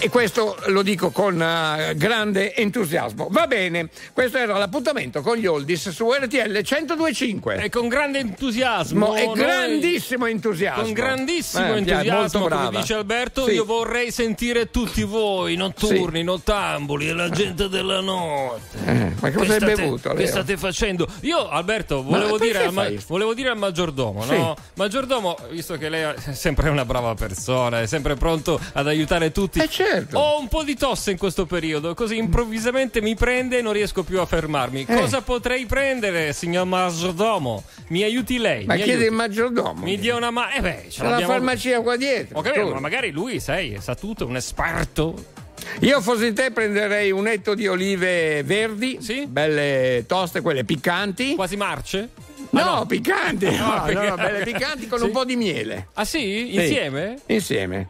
E 0.03 0.09
questo 0.09 0.57
lo 0.69 0.81
dico 0.81 1.11
con 1.11 1.41
eh, 1.43 1.93
grande 1.95 2.55
entusiasmo. 2.55 3.29
Va 3.31 3.47
bene, 3.47 3.91
questo 4.15 4.39
era 4.39 4.57
l'appuntamento 4.57 5.21
con 5.21 5.37
gli 5.37 5.45
oldies 5.45 5.91
su 5.91 6.11
RTL 6.11 6.63
1025. 6.65 7.57
E 7.63 7.69
con 7.69 7.87
grande 7.87 8.19
entusiasmo. 8.21 9.15
e 9.15 9.31
grandissimo 9.35 10.25
entusiasmo. 10.25 10.83
Con 10.85 10.93
grandissimo 10.95 11.75
Eh, 11.75 11.79
entusiasmo, 11.79 12.49
come 12.49 12.71
dice 12.71 12.95
Alberto, 12.95 13.45
Sì. 13.45 13.53
io 13.53 13.65
vorrei 13.67 14.11
sentire 14.11 14.71
tutti 14.71 15.03
voi, 15.03 15.57
notturni, 15.57 16.23
nottambuli 16.23 17.09
e 17.09 17.13
la 17.13 17.29
gente 17.29 17.69
della 17.69 18.01
notte. 18.01 18.79
Eh, 18.87 19.13
ma 19.21 19.31
cosa 19.31 19.31
Che 19.31 19.41
hai 19.53 19.59
state- 19.59 19.75
bevuto? 19.75 20.15
Che 20.15 20.27
state 20.27 20.57
facendo? 20.57 21.07
Io, 21.21 21.47
Alberto, 21.47 22.03
volevo, 22.03 22.39
perché 22.39 22.47
dire 22.53 22.65
al, 22.65 22.73
ma- 22.73 22.89
volevo 23.07 23.35
dire 23.35 23.51
al 23.51 23.59
maggiordomo, 23.59 24.23
Sì. 24.23 24.31
no? 24.37 24.57
Maggiordomo, 24.77 25.37
visto 25.51 25.77
che 25.77 25.91
lei 25.91 26.03
è 26.25 26.33
sempre 26.33 26.71
una 26.71 26.87
brava 26.87 27.15
persona, 27.15 27.83
è 27.83 27.87
sempre 27.87 28.15
pronto 28.15 28.59
ad 28.73 28.87
aiutare 28.87 29.31
tutti. 29.31 29.59
Eh 29.61 29.69
certo. 29.69 29.89
Ho 30.13 30.39
un 30.39 30.49
po' 30.49 30.63
di 30.63 30.77
tosse 30.77 31.11
in 31.11 31.19
questo 31.19 31.47
periodo, 31.47 31.95
così 31.95 32.17
improvvisamente 32.17 33.01
mi 33.01 33.15
prende 33.15 33.59
e 33.59 33.63
non 33.63 33.73
riesco 33.73 34.03
più 34.03 34.21
a 34.21 34.27
fermarmi. 34.27 34.87
Eh. 34.89 34.95
Cosa 34.95 35.21
potrei 35.23 35.67
prendere, 35.67 36.33
signor 36.33 36.67
maggiordomo? 36.67 37.65
Mi 37.89 38.03
aiuti 38.03 38.39
lei? 38.39 38.65
Ma 38.65 38.75
mi 38.75 38.83
chiedi 38.83 39.03
aiuti. 39.03 39.11
il 39.11 39.15
maggiordomo. 39.15 39.85
Mi 39.85 39.99
dia 39.99 40.17
una 40.17 40.31
mano. 40.31 40.55
Eh 40.55 40.61
beh, 40.61 40.87
ce 40.89 41.01
C'è 41.03 41.09
la 41.09 41.21
farmacia 41.21 41.81
qua 41.81 41.97
dietro. 41.97 42.39
Ho 42.39 42.43
capito, 42.43 42.73
ma 42.73 42.81
magari 42.81 43.11
lui, 43.11 43.41
sai, 43.41 43.77
sa 43.81 43.95
tutto, 43.95 44.25
è 44.25 44.27
un 44.27 44.37
esperto. 44.37 45.39
Io 45.81 46.01
fossi 46.01 46.33
te 46.33 46.51
prenderei 46.51 47.11
un 47.11 47.27
etto 47.27 47.55
di 47.55 47.67
olive 47.67 48.43
verdi, 48.43 48.99
belle 49.29 50.05
toste, 50.07 50.41
quelle 50.41 50.65
piccanti. 50.65 51.35
Quasi 51.35 51.57
marce? 51.57 52.09
No, 52.51 52.85
piccanti, 52.85 53.45
no, 53.45 53.53
no, 53.57 53.75
no, 53.77 53.83
piccanti. 53.87 54.21
belle 54.23 54.43
piccanti 54.45 54.87
con 54.89 54.99
Sì. 54.99 55.05
un 55.05 55.11
po' 55.13 55.25
di 55.25 55.37
miele. 55.37 55.89
Ah 55.95 56.05
sì? 56.05 56.49
Sì. 56.51 56.55
Insieme? 56.57 57.19
Insieme. 57.27 57.89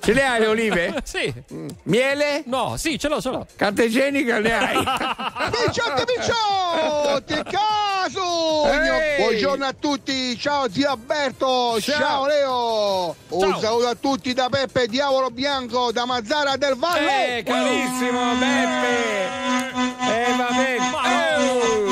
Ce 0.00 0.12
le 0.12 0.24
hai 0.24 0.40
le 0.40 0.46
olive? 0.46 0.94
Sì. 1.04 1.32
Miele? 1.84 2.42
No, 2.46 2.76
sì, 2.76 2.98
ce 2.98 3.08
l'ho, 3.08 3.20
ce 3.20 3.30
l'ho. 3.30 3.46
Carta 3.56 3.82
igienica 3.84 4.38
ne 4.40 4.52
hai? 4.52 4.76
Picciotti, 5.52 6.02
picciotti, 6.06 7.34
caso! 7.50 8.66
Ehi! 8.66 9.22
Buongiorno 9.22 9.64
a 9.66 9.72
tutti, 9.78 10.36
ciao 10.38 10.68
zio 10.68 10.90
Alberto, 10.90 11.80
Ciao. 11.80 11.98
ciao, 12.00 12.26
Leo! 12.26 13.16
Un 13.28 13.50
Ciao. 13.50 13.60
saluto 13.60 13.86
a 13.88 13.94
tutti 13.94 14.32
da 14.32 14.48
Peppe 14.48 14.88
Diavolo 14.88 15.30
Bianco 15.30 15.92
da 15.92 16.04
Mazzara 16.06 16.56
del 16.56 16.74
Valle! 16.76 17.38
Eh, 17.38 17.42
carissimo 17.44 18.34
Beppe! 18.34 19.30
Eh, 19.74 20.32
vabbè. 20.36 20.76
Oh, 20.78 20.90
che 20.90 20.90
bella! 20.90 21.91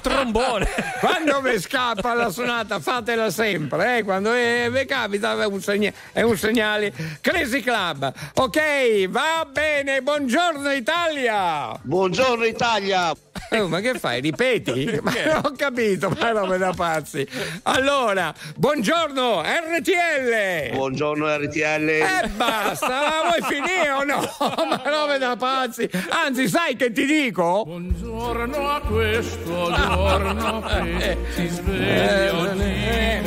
trombone! 0.00 0.66
Quando 1.00 1.40
vi 1.40 1.60
scappa 1.60 2.14
la 2.14 2.30
suonata, 2.30 2.80
fatela 2.80 3.30
sempre, 3.30 3.98
eh? 3.98 4.02
Quando 4.02 4.32
eh, 4.32 4.68
vi 4.70 4.84
capita 4.84 5.40
è 5.40 5.46
un, 5.46 5.60
segna- 5.60 5.92
è 6.12 6.22
un 6.22 6.36
segnale. 6.36 6.92
Crazy 7.20 7.60
Club. 7.60 8.12
Ok, 8.34 9.06
va 9.08 9.46
bene, 9.50 10.02
buongiorno 10.02 10.70
Italia! 10.72 11.78
Buongiorno 11.80 12.44
Italia! 12.44 13.14
Oh, 13.50 13.68
ma 13.68 13.80
che 13.80 13.98
fai? 13.98 14.20
Ripeti? 14.20 14.98
Ma 15.00 15.12
non 15.24 15.40
ho 15.44 15.52
capito, 15.56 16.10
ma 16.10 16.30
robe 16.32 16.58
da 16.58 16.72
pazzi. 16.74 17.26
Allora, 17.62 18.34
buongiorno 18.56 19.42
RTL! 19.42 20.74
Buongiorno 20.74 21.36
RTL! 21.36 21.88
E 21.88 22.28
basta, 22.34 22.88
ma 22.88 23.28
vuoi 23.28 23.42
finire 23.42 23.90
o 23.90 24.04
no? 24.04 24.20
Ma 24.68 24.82
robe 24.84 25.18
da 25.18 25.36
pazzi! 25.36 25.88
Anzi, 26.10 26.48
sai 26.48 26.76
che 26.76 26.92
ti 26.92 27.06
dico? 27.06 27.62
Buongiorno 27.64 28.68
a 28.68 28.80
questo 28.80 29.72
giorno 29.72 30.62
che 30.96 31.18
si 31.34 31.46
sveglia 31.48 32.36
oggi 32.36 32.48
con 32.48 32.58
me. 32.58 33.20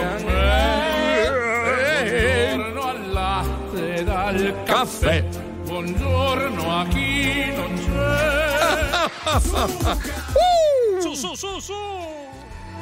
Buongiorno 2.56 2.82
al 2.82 3.12
latte 3.12 3.96
e 3.96 4.06
al 4.08 4.64
caffè. 4.66 5.24
Buongiorno 5.64 6.80
a 6.80 6.86
chi 6.88 7.54
non 7.56 7.76
c'è. 7.76 8.32
Su, 11.00 11.14
su, 11.14 11.36
su, 11.36 11.60
su! 11.60 11.74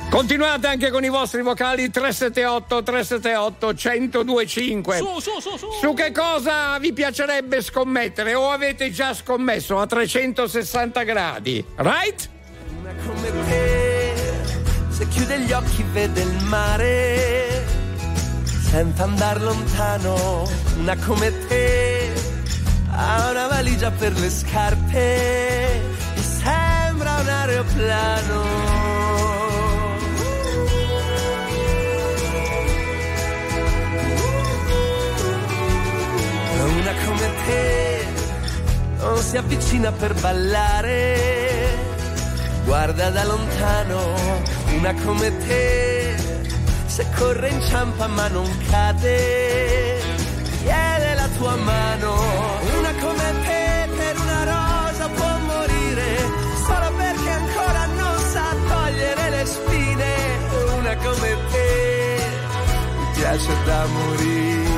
Continuate 0.09 0.65
anche 0.65 0.89
con 0.89 1.03
i 1.03 1.09
vostri 1.09 1.43
vocali 1.43 1.91
378 1.91 2.81
378 2.81 3.67
1025. 3.67 4.97
Su, 4.97 5.19
su, 5.19 5.39
su, 5.39 5.55
su! 5.55 5.71
Su 5.79 5.93
che 5.93 6.11
cosa 6.11 6.79
vi 6.79 6.93
piacerebbe 6.93 7.61
scommettere 7.61 8.33
o 8.33 8.49
avete 8.49 8.89
già 8.91 9.13
scommesso 9.13 9.79
a 9.79 9.85
360 9.85 11.03
gradi? 11.03 11.63
Right? 11.75 12.29
Una 12.79 12.91
come 13.05 13.29
te, 13.45 13.88
se 14.99 15.07
chiude 15.07 15.39
gli 15.39 15.53
occhi 15.53 15.81
vede 15.93 16.21
il 16.23 16.43
mare, 16.43 17.65
senza 18.69 19.03
andare 19.03 19.39
lontano. 19.39 20.45
Una 20.77 20.93
come 20.97 21.47
te, 21.47 22.11
ha 22.91 23.29
una 23.29 23.47
valigia 23.47 23.91
per 23.91 24.11
le 24.19 24.29
scarpe 24.29 24.99
e 26.15 26.21
sembra 26.21 27.15
un 27.21 27.29
aeroplano. 27.29 28.43
Una 36.77 36.93
come 37.05 37.29
te 37.45 38.07
non 38.97 39.17
si 39.17 39.37
avvicina 39.37 39.91
per 39.93 40.13
ballare, 40.15 41.88
guarda 42.69 43.09
da 43.09 43.23
lontano 43.23 43.99
una 44.77 44.93
come 45.03 45.35
te, 45.37 46.15
se 46.85 47.03
corre 47.17 47.49
inciampa 47.49 48.05
ma 48.05 48.27
non 48.27 48.47
cade, 48.69 49.99
chiede 50.61 51.13
la 51.15 51.27
tua 51.35 51.55
mano, 51.55 52.13
una 52.77 52.93
come 53.01 53.27
te 53.47 53.89
per 53.97 54.15
una 54.19 54.41
rosa 54.53 55.07
può 55.17 55.37
morire, 55.51 56.09
solo 56.67 56.89
perché 56.95 57.29
ancora 57.41 57.85
non 58.01 58.17
sa 58.33 58.45
togliere 58.67 59.29
le 59.31 59.45
spine, 59.45 60.13
una 60.77 60.95
come 60.97 61.37
te, 61.51 62.21
mi 62.99 63.05
piace 63.15 63.53
da 63.65 63.85
morire. 63.87 64.68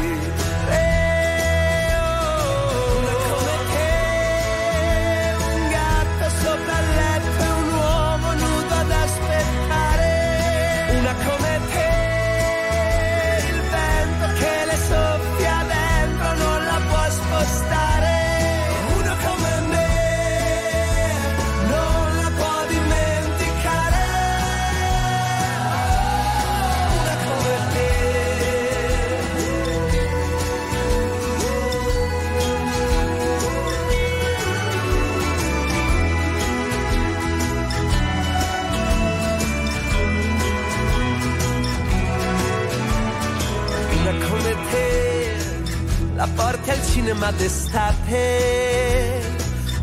Porti 46.41 46.69
al 46.71 46.83
cinema 46.83 47.31
d'estate, 47.31 49.21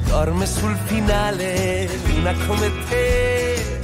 dorme 0.08 0.44
sul 0.44 0.76
finale, 0.86 1.88
una 2.18 2.34
come 2.46 2.70
te, 2.88 3.80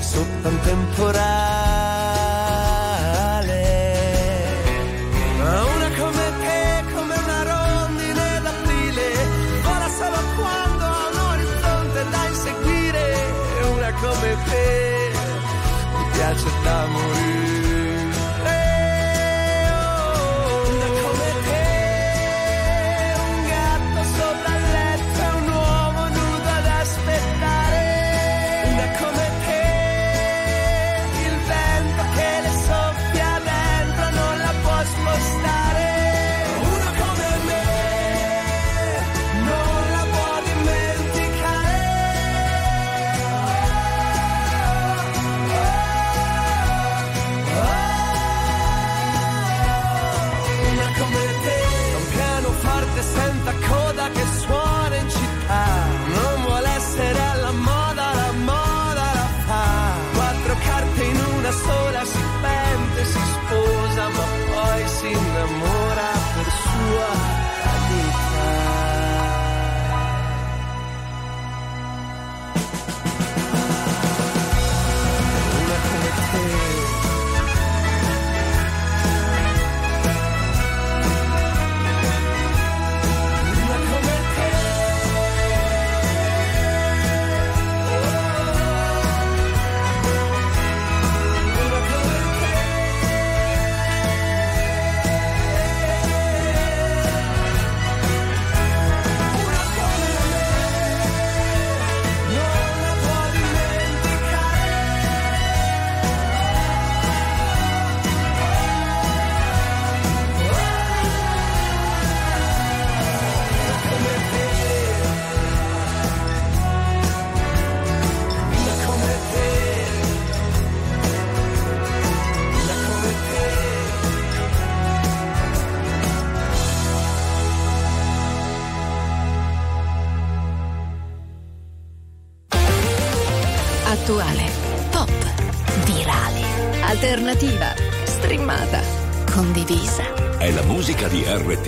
sotto 0.00 0.48
un 0.48 0.60
temporale. 0.60 1.24
Ma 5.38 5.64
Una 5.76 5.88
come 6.00 6.24
te, 6.44 6.84
come 6.94 7.14
una 7.24 7.42
rondine 7.52 8.40
d'aprile, 8.44 9.08
vola 9.62 9.88
solo 9.98 10.18
quando 10.38 10.84
ha 10.84 11.08
un 11.12 11.18
orizzonte 11.34 12.00
da 12.10 12.26
inseguire, 12.28 13.04
una 13.76 13.92
come 13.92 14.36
te, 14.48 15.10
mi 15.96 16.04
piace 16.12 16.48
da 16.64 16.86
morire. 16.86 17.55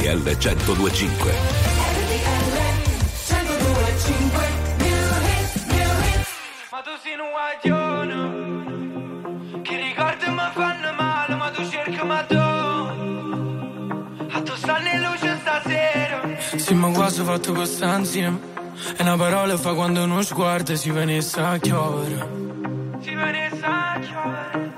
RTL 0.08 0.22
1025. 0.22 1.32
Ma 6.70 6.80
tu 6.80 6.90
sei 7.02 7.12
un 7.18 7.28
guaglione 7.36 8.20
Che 9.62 9.76
ricordi 9.76 10.30
mi 10.30 10.48
fanno 10.54 10.92
male 10.96 11.34
Ma 11.34 11.50
tu 11.50 11.68
cerchi 11.68 12.02
ma 12.06 12.22
tu 12.22 12.36
A 14.32 14.40
tu 14.42 14.54
stanno 14.56 14.88
in 14.88 15.00
luce 15.02 15.38
stasera 15.40 16.22
Sì, 16.56 16.72
ma 16.72 16.88
quasi 16.90 17.22
fatto 17.22 17.52
questa 17.52 17.94
insieme. 17.98 18.38
E 18.96 19.02
una 19.02 19.16
parola 19.16 19.58
fa 19.58 19.74
quando 19.74 20.04
uno 20.04 20.22
sguardo 20.22 20.74
si 20.74 20.90
venisse 20.90 21.38
a 21.38 21.58
chiovere. 21.58 22.28
Si 23.00 23.14
venisse 23.14 23.64
a 23.64 23.98
chiovere 24.00 24.72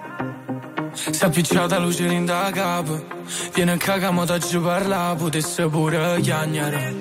Si 0.93 1.23
è 1.23 1.27
appicciata 1.27 1.79
luce 1.79 2.07
in 2.07 2.25
da 2.25 2.51
capo. 2.53 3.19
Viene 3.53 3.73
a 3.73 3.77
cagamo 3.77 4.25
da 4.25 4.39
giù 4.39 4.63
parla, 4.63 5.15
potesse 5.17 5.67
pure 5.69 6.21
chiagnare. 6.21 6.95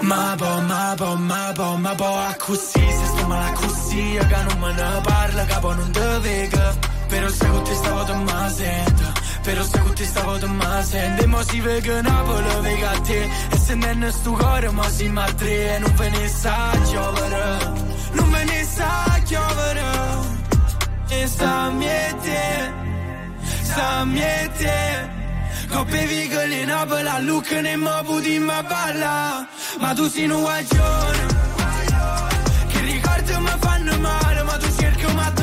Ma 0.00 0.34
po, 0.36 0.60
ma 0.62 0.94
po, 0.96 1.16
ma 1.16 1.52
po, 1.54 1.76
ma 1.76 1.94
po, 1.94 2.06
a 2.06 2.34
così, 2.38 2.80
se 2.80 3.06
sto 3.06 3.26
male 3.26 3.50
a 3.50 3.52
così, 3.52 4.18
che 4.18 4.42
non 4.48 4.58
me 4.58 4.72
ne 4.72 5.00
parla, 5.02 5.44
capo 5.44 5.74
non 5.74 5.90
te 5.90 6.18
vega. 6.20 6.74
Però 7.08 7.28
se 7.28 7.46
con 7.46 7.62
te 7.62 7.74
stavo 7.74 8.04
te 8.04 8.14
ma 8.14 8.48
sento, 8.48 9.12
però 9.42 9.62
se 9.62 9.78
con 9.78 9.94
te 9.94 10.04
stavo 10.04 10.38
te 10.38 10.46
ma 10.46 10.82
sento. 10.82 11.22
E 11.22 11.26
mo 11.26 11.42
si 11.42 11.60
vega 11.60 12.00
Napoli, 12.00 12.60
vega 12.62 12.90
a 12.90 13.00
te, 13.00 13.28
e 13.50 13.56
se 13.56 13.74
non 13.74 14.02
è 14.02 14.10
sto 14.10 14.32
cuore, 14.32 14.70
mo 14.70 14.82
si 14.88 15.08
ma 15.08 15.24
tre, 15.32 15.74
e 15.76 15.78
non 15.78 15.94
ve 15.94 16.08
ne 16.08 16.28
sa 16.28 16.70
giovere, 16.90 17.72
non 18.12 18.30
ve 18.30 18.44
ne 18.44 18.64
sa 18.64 19.20
giovere. 19.24 19.82
E 21.08 21.26
sta 21.26 21.70
miete, 21.70 22.72
sta 23.62 24.04
miete. 24.04 25.22
Coppe 25.74 26.06
vicoli 26.06 26.60
in 26.60 26.66
Napoli, 26.68 27.08
a 27.08 27.18
Lucca 27.18 27.60
ne 27.60 27.76
mo 27.76 28.02
puti 28.04 28.38
ma 28.38 28.62
balla. 28.62 29.44
Ma 29.80 29.92
tu 29.92 30.08
sei 30.08 30.28
un 30.30 30.40
guaglione 30.40 31.26
Che 32.68 32.80
ricordi 32.80 33.32
mi 33.38 33.54
fanno 33.58 33.98
male 33.98 34.42
Ma 34.44 34.56
tu 34.56 34.66
cerchi 34.78 35.12
ma 35.12 35.30
tu 35.32 35.42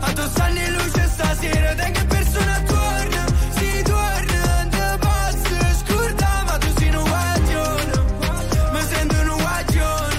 A 0.00 0.12
tu 0.14 0.22
stanno 0.28 0.58
in 0.58 0.72
luce 0.72 1.08
stasera 1.12 1.74
Te 1.74 1.90
che 1.90 2.04
persona 2.06 2.62
torna. 2.66 3.24
Si 3.56 3.82
torna 3.82 4.68
Te 4.70 4.98
posso 5.04 5.56
scordare 5.84 6.44
Ma 6.46 6.58
tu 6.58 6.68
sei 6.78 6.94
un 6.94 7.02
guaglione. 7.02 7.92
Mi 8.72 8.82
sento 8.90 9.16
un 9.20 9.36
guaglione. 9.36 10.18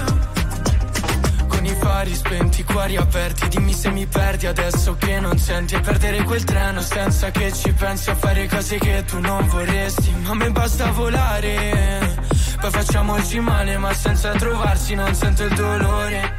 Con 1.47 1.65
i 1.65 1.75
fari 1.79 2.15
spenti, 2.15 2.63
cuori 2.63 2.97
aperti 2.97 3.50
se 3.81 3.89
mi 3.89 4.05
perdi 4.05 4.45
adesso 4.45 4.95
che 4.95 5.19
non 5.19 5.37
senti 5.39 5.73
E 5.73 5.79
perdere 5.79 6.23
quel 6.23 6.43
treno 6.43 6.81
senza 6.81 7.31
che 7.31 7.51
ci 7.51 7.73
pensi 7.73 8.11
A 8.11 8.15
fare 8.15 8.47
cose 8.47 8.77
che 8.77 9.03
tu 9.05 9.19
non 9.19 9.47
vorresti. 9.47 10.11
Ma 10.21 10.29
a 10.29 10.33
me 10.35 10.51
basta 10.51 10.91
volare 10.91 12.15
Poi 12.59 12.69
facciamoci 12.69 13.39
male 13.39 13.77
ma 13.77 13.91
senza 13.93 14.31
trovarsi 14.33 14.93
Non 14.93 15.13
sento 15.15 15.43
il 15.43 15.53
dolore. 15.55 16.35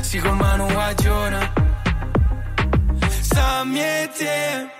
Si 0.00 0.18
con 0.18 0.36
mano 0.36 0.66
guagiona 0.66 1.52
Sta 3.20 3.64
miete 3.64 4.74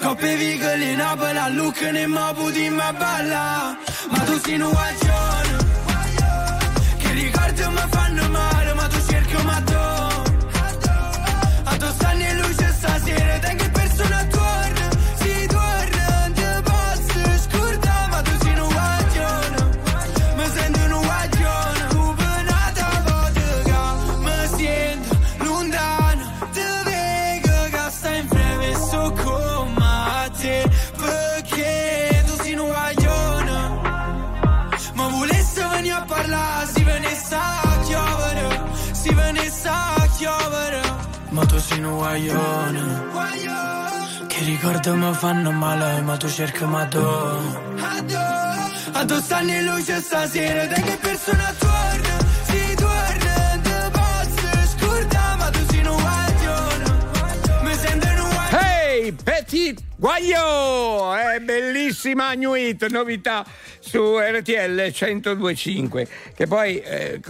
Coppe 0.00 0.36
vicoli 0.36 0.90
in 0.92 0.96
Napoli 0.96 1.38
a 1.38 1.48
Lucca 1.48 1.90
ne 1.90 2.06
mo 2.06 2.32
puti 2.34 2.68
ma 2.70 2.92
balla. 2.92 3.76
Ma 4.10 4.18
tu 4.20 4.38
sei 4.40 4.60
un 4.60 4.70
guagione 4.70 5.56
che 6.98 7.10
ricordi 7.12 7.62
mi 7.68 7.84
fanno 7.90 8.03
A 11.84 11.92
tu 11.92 12.13
Sei 41.84 41.92
un 41.92 41.98
guaglione, 41.98 43.02
che 44.26 44.44
ricordi 44.44 44.88
mi 44.88 45.12
fanno 45.12 45.50
male, 45.50 46.00
ma 46.00 46.16
tu 46.16 46.30
cerchi 46.30 46.64
ma 46.64 46.86
tu. 46.86 46.98
A 46.98 49.04
tu 49.04 49.20
stanno 49.20 49.50
in 49.50 49.64
luce 49.66 50.00
stasera, 50.00 50.66
te 50.66 50.80
che 50.80 50.96
persona 50.98 51.54
torna. 51.58 52.22
Hey, 58.50 59.12
Petit 59.12 59.82
Guaglio! 59.96 61.14
È 61.14 61.38
bellissima 61.40 62.32
New 62.32 62.54
Hit, 62.54 62.88
novità 62.88 63.44
su 63.80 64.18
RTL 64.18 64.90
1025. 64.98 66.08
Che 66.34 66.46
poi, 66.46 66.80
eh, 66.80 67.20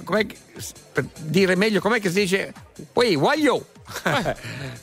dire 1.23 1.57
meglio, 1.57 1.81
com'è 1.81 1.99
che 1.99 2.11
si 2.11 2.21
dice? 2.21 2.53
Poi 2.93 3.17
Guaglio! 3.17 3.67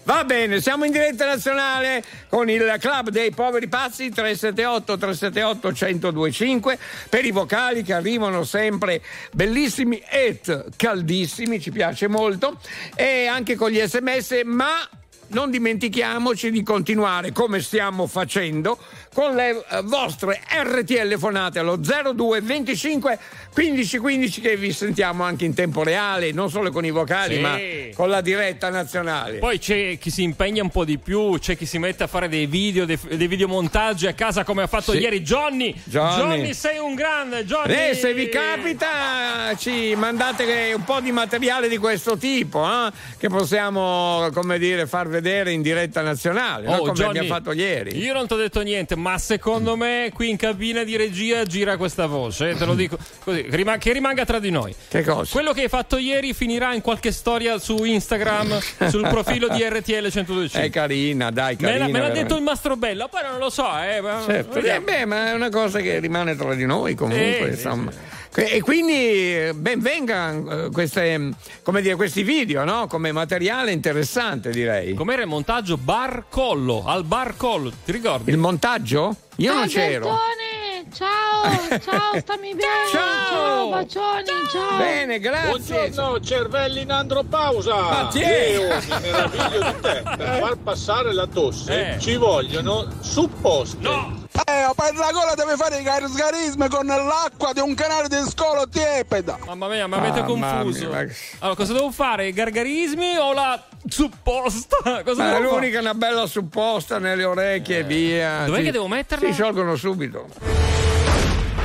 Va 0.04 0.24
bene, 0.26 0.62
siamo 0.62 0.86
in 0.86 0.92
diretta 0.92 1.26
nazionale 1.26 2.04
con 2.30 2.50
il 2.50 2.76
club 2.80 3.10
dei 3.10 3.32
poveri 3.32 3.68
pazzi 3.68 4.10
378 4.10 4.98
378 4.98 5.68
1025 5.68 6.78
per 7.10 7.26
i 7.26 7.32
vocali 7.32 7.82
che 7.82 7.94
arrivano 7.94 8.44
sempre 8.44 9.02
bellissimi 9.32 10.02
e 10.08 10.40
caldissimi, 10.76 11.60
ci 11.60 11.72
piace 11.72 12.08
molto 12.08 12.60
e 12.96 13.26
anche 13.26 13.56
con 13.56 13.72
gli 13.72 13.82
sms, 13.82 14.42
ma 14.46 14.88
non 15.32 15.50
dimentichiamoci 15.50 16.52
di 16.52 16.64
continuare 16.64 17.32
come 17.32 17.62
stiamo 17.62 18.08
facendo 18.08 18.78
con 19.14 19.36
le 19.36 19.64
eh, 19.70 19.82
vostre 19.84 20.42
RTL 20.50 21.18
fonate 21.18 21.60
allo 21.60 21.78
02 21.78 22.42
25 22.42 23.20
15 23.54 23.98
15 23.98 24.42
che 24.42 24.56
vi 24.58 24.72
sentiamo 24.72 25.24
anche 25.24 25.46
in 25.46 25.54
tempo 25.54 25.84
reale, 25.84 26.32
non 26.32 26.50
solo 26.50 26.72
con 26.72 26.86
i 26.86 26.92
vocali, 26.92 27.36
Sì. 27.36 27.40
ma 27.42 27.58
con 27.96 28.10
la 28.10 28.22
diretta 28.22 28.70
nazionale. 28.70 29.38
Poi 29.40 29.60
c'è 29.60 29.98
chi 29.98 30.10
si 30.10 30.24
impegna 30.24 30.62
un 30.64 30.70
po' 30.70 30.86
di 30.86 30.98
più, 30.98 31.38
c'è 31.40 31.58
chi 31.58 31.66
si 31.66 31.78
mette 31.78 32.04
a 32.04 32.08
fare 32.08 32.30
dei 32.30 32.46
video, 32.46 32.86
dei, 32.86 32.98
dei 33.16 33.28
videomontaggi 33.28 34.08
a 34.08 34.14
casa 34.14 34.44
come 34.44 34.62
ha 34.64 34.68
fatto 34.68 34.92
Sì. 34.94 35.00
ieri 35.00 35.22
Johnny. 35.22 35.74
Johnny. 35.86 36.54
sei 36.54 36.78
un 36.78 36.96
grande, 36.96 37.46
Johnny. 37.46 37.74
Eh, 37.90 37.94
se 37.96 38.14
vi 38.14 38.30
capita 38.30 39.54
ci 39.58 39.94
mandate 39.96 40.74
un 40.76 40.84
po' 40.84 41.00
di 41.02 41.12
materiale 41.12 41.68
di 41.68 41.78
questo 41.78 42.18
tipo 42.18 42.64
eh, 42.66 42.92
che 43.18 43.28
possiamo 43.28 44.30
come 44.34 44.58
dire 44.58 44.88
far 44.88 45.08
vedere 45.08 45.20
in 45.52 45.62
diretta 45.62 46.02
nazionale 46.02 46.66
no? 46.68 46.74
Oh, 46.76 46.80
come 46.80 46.92
Johnny, 46.94 47.18
abbiamo 47.20 47.28
fatto 47.28 47.52
ieri 47.52 47.98
Io 47.98 48.14
non 48.14 48.28
ti 48.28 48.34
ho 48.34 48.38
detto 48.38 48.62
niente, 48.62 48.96
ma 48.96 49.18
secondo 49.18 49.76
me 49.76 50.12
qui 50.14 50.30
in 50.30 50.38
cabina 50.38 50.84
di 50.84 50.96
regia 50.96 51.44
gira 51.46 51.78
questa 51.78 52.06
voce, 52.06 52.50
eh, 52.52 52.56
te 52.56 52.66
lo 52.66 52.74
dico 52.76 52.98
così, 53.24 53.44
che 53.44 53.56
rima- 53.56 53.78
che 53.78 53.92
rimanga 53.94 54.26
tra 54.26 54.40
di 54.40 54.50
noi. 54.50 54.74
Che 54.88 55.04
cosa? 55.04 55.32
Quello 55.32 55.54
che 55.54 55.62
hai 55.64 55.70
fatto 55.70 55.98
ieri 55.98 56.34
finirà 56.34 56.74
in 56.74 56.82
qualche 56.82 57.12
storia 57.12 57.58
su 57.60 57.84
Instagram, 57.84 58.60
sul 58.90 59.08
profilo 59.08 59.48
di 59.50 59.64
RTL 59.64 60.10
125. 60.10 60.62
è 60.62 60.70
carina 60.70 61.32
dai 61.32 61.56
Me 61.60 61.68
l'ha, 61.68 61.78
carina 61.80 61.88
me 62.00 62.00
l'ha 62.08 62.14
detto 62.14 62.36
il 62.36 62.42
Mastrobella, 62.44 63.08
poi 63.08 63.22
non 63.30 63.40
lo 63.40 63.50
so, 63.50 63.68
eh. 63.82 64.02
ma- 64.02 64.24
Certo, 64.26 64.60
eh, 64.60 64.80
beh, 64.82 65.06
ma 65.06 65.30
è 65.30 65.34
una 65.34 65.50
cosa 65.50 65.80
che 65.80 66.00
rimane 66.00 66.36
tra 66.36 66.54
di 66.56 66.66
noi 66.66 66.96
comunque, 66.96 67.40
Sì, 67.46 67.50
insomma. 67.50 67.92
E 68.34 68.62
quindi 68.62 68.94
eh, 68.94 69.54
ben 69.54 69.82
vengano 69.82 70.70
queste, 70.72 71.32
come 71.64 71.82
dire, 71.82 71.96
questi 71.96 72.24
video, 72.24 72.64
no? 72.64 72.88
Come 72.88 73.12
materiale 73.12 73.72
interessante, 73.74 74.52
direi. 74.52 74.94
Com'era 74.94 75.22
il 75.22 75.28
montaggio 75.28 75.76
bar 75.78 76.26
collo, 76.30 76.84
al 76.86 77.04
bar 77.04 77.36
collo, 77.36 77.72
ti 77.84 77.92
ricordi? 77.92 78.32
Il 78.32 78.38
montaggio? 78.38 79.16
Io 79.38 79.54
non 79.54 79.68
c'ero. 79.68 80.10
Albertone, 80.10 80.86
ciao, 80.94 81.80
ciao, 81.80 82.20
stammi 82.22 82.56
bene. 82.56 82.64
Ciao. 82.90 83.30
Ciao, 83.32 83.70
bacioni, 83.70 84.26
ciao. 84.50 84.78
Bene, 84.78 85.20
grazie. 85.20 85.50
Buongiorno, 85.90 86.20
cervelli 86.22 86.82
in 86.84 86.92
andropausa. 86.92 87.76
Ma 87.76 88.08
ti 88.10 88.20
è? 88.22 88.48
Io 88.54 88.62
mi 88.62 89.02
meraviglio 89.02 89.72
di 89.74 89.80
te. 89.82 90.04
Per 90.04 90.38
far 90.40 90.56
passare 90.58 91.14
la 91.14 91.28
tosse 91.28 91.96
Eh. 91.96 92.00
ci 92.00 92.16
vogliono 92.16 92.88
supposti. 93.02 94.21
Eh, 94.34 94.72
per 94.76 94.96
la 94.96 95.12
gola 95.12 95.34
deve 95.36 95.56
fare 95.58 95.80
i 95.80 95.84
garisgarismi 95.84 96.68
con 96.70 96.86
l'acqua 96.86 97.52
di 97.54 97.60
un 97.60 97.74
canale 97.76 98.08
di 98.08 98.16
scolo 98.30 98.68
tiepida. 98.68 99.38
Mamma 99.46 99.68
mia, 99.68 99.88
mi 99.88 99.96
avete 99.96 100.22
Mamma 100.22 100.54
confuso. 100.54 100.88
mia, 100.90 101.04
ma- 101.06 101.12
Allora, 101.40 101.56
cosa 101.58 101.74
devo 101.74 101.92
fare? 101.92 102.28
I 102.28 102.32
gargarismi 102.34 103.18
o 103.18 103.34
la 103.34 103.62
supposta? 103.88 104.78
Cosa 105.04 105.32
fare? 105.32 105.42
l'unica 105.44 105.78
è 105.78 105.82
una 105.82 105.94
bella 105.94 106.26
supposta 106.28 106.98
nelle 106.98 107.24
orecchie 107.26 107.80
e 107.80 107.84
via. 107.84 108.46
Dov'è 108.46 108.60
Si- 108.60 108.64
che 108.66 108.72
devo 108.72 108.88
metterla? 108.88 109.28
Si 109.28 109.34
sciolgono 109.34 109.76
subito. 109.76 110.28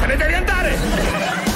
Te 0.00 0.06
ne 0.06 0.16
devi 0.16 0.34
andare! 0.34 1.55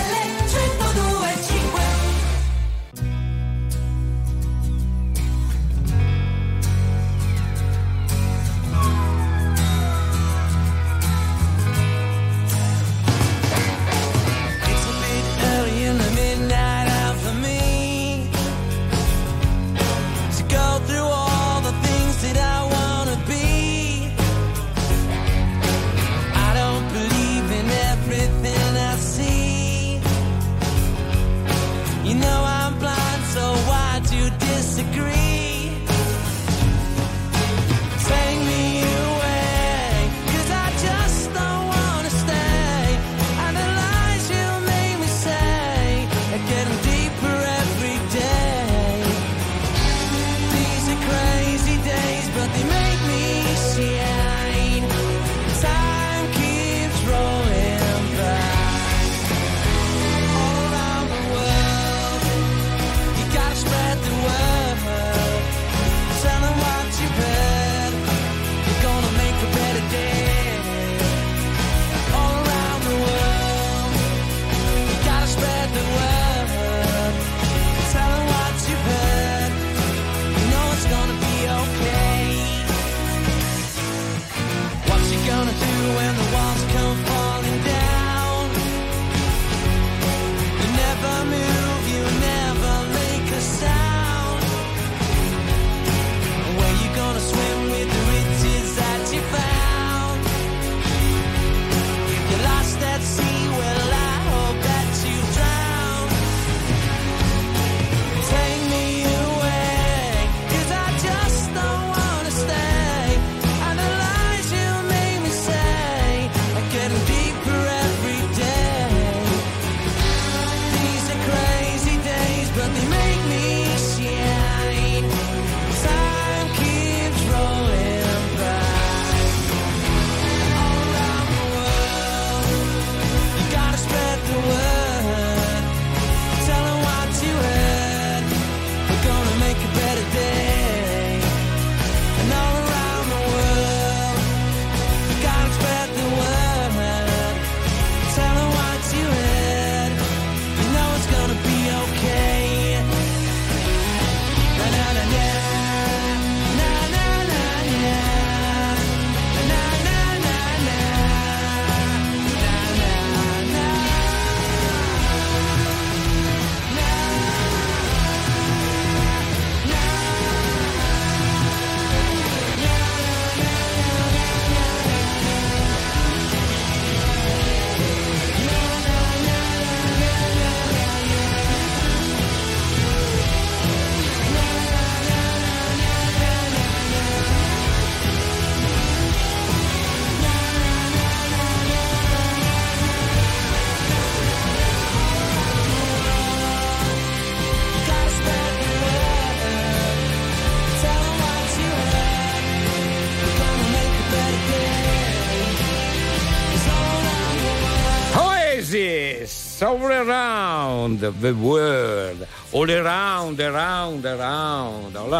the 211.09 211.33
world, 211.33 212.27
all 212.51 212.69
around, 212.69 213.39
around, 213.39 214.05
around. 214.05 214.95
All 214.95 215.13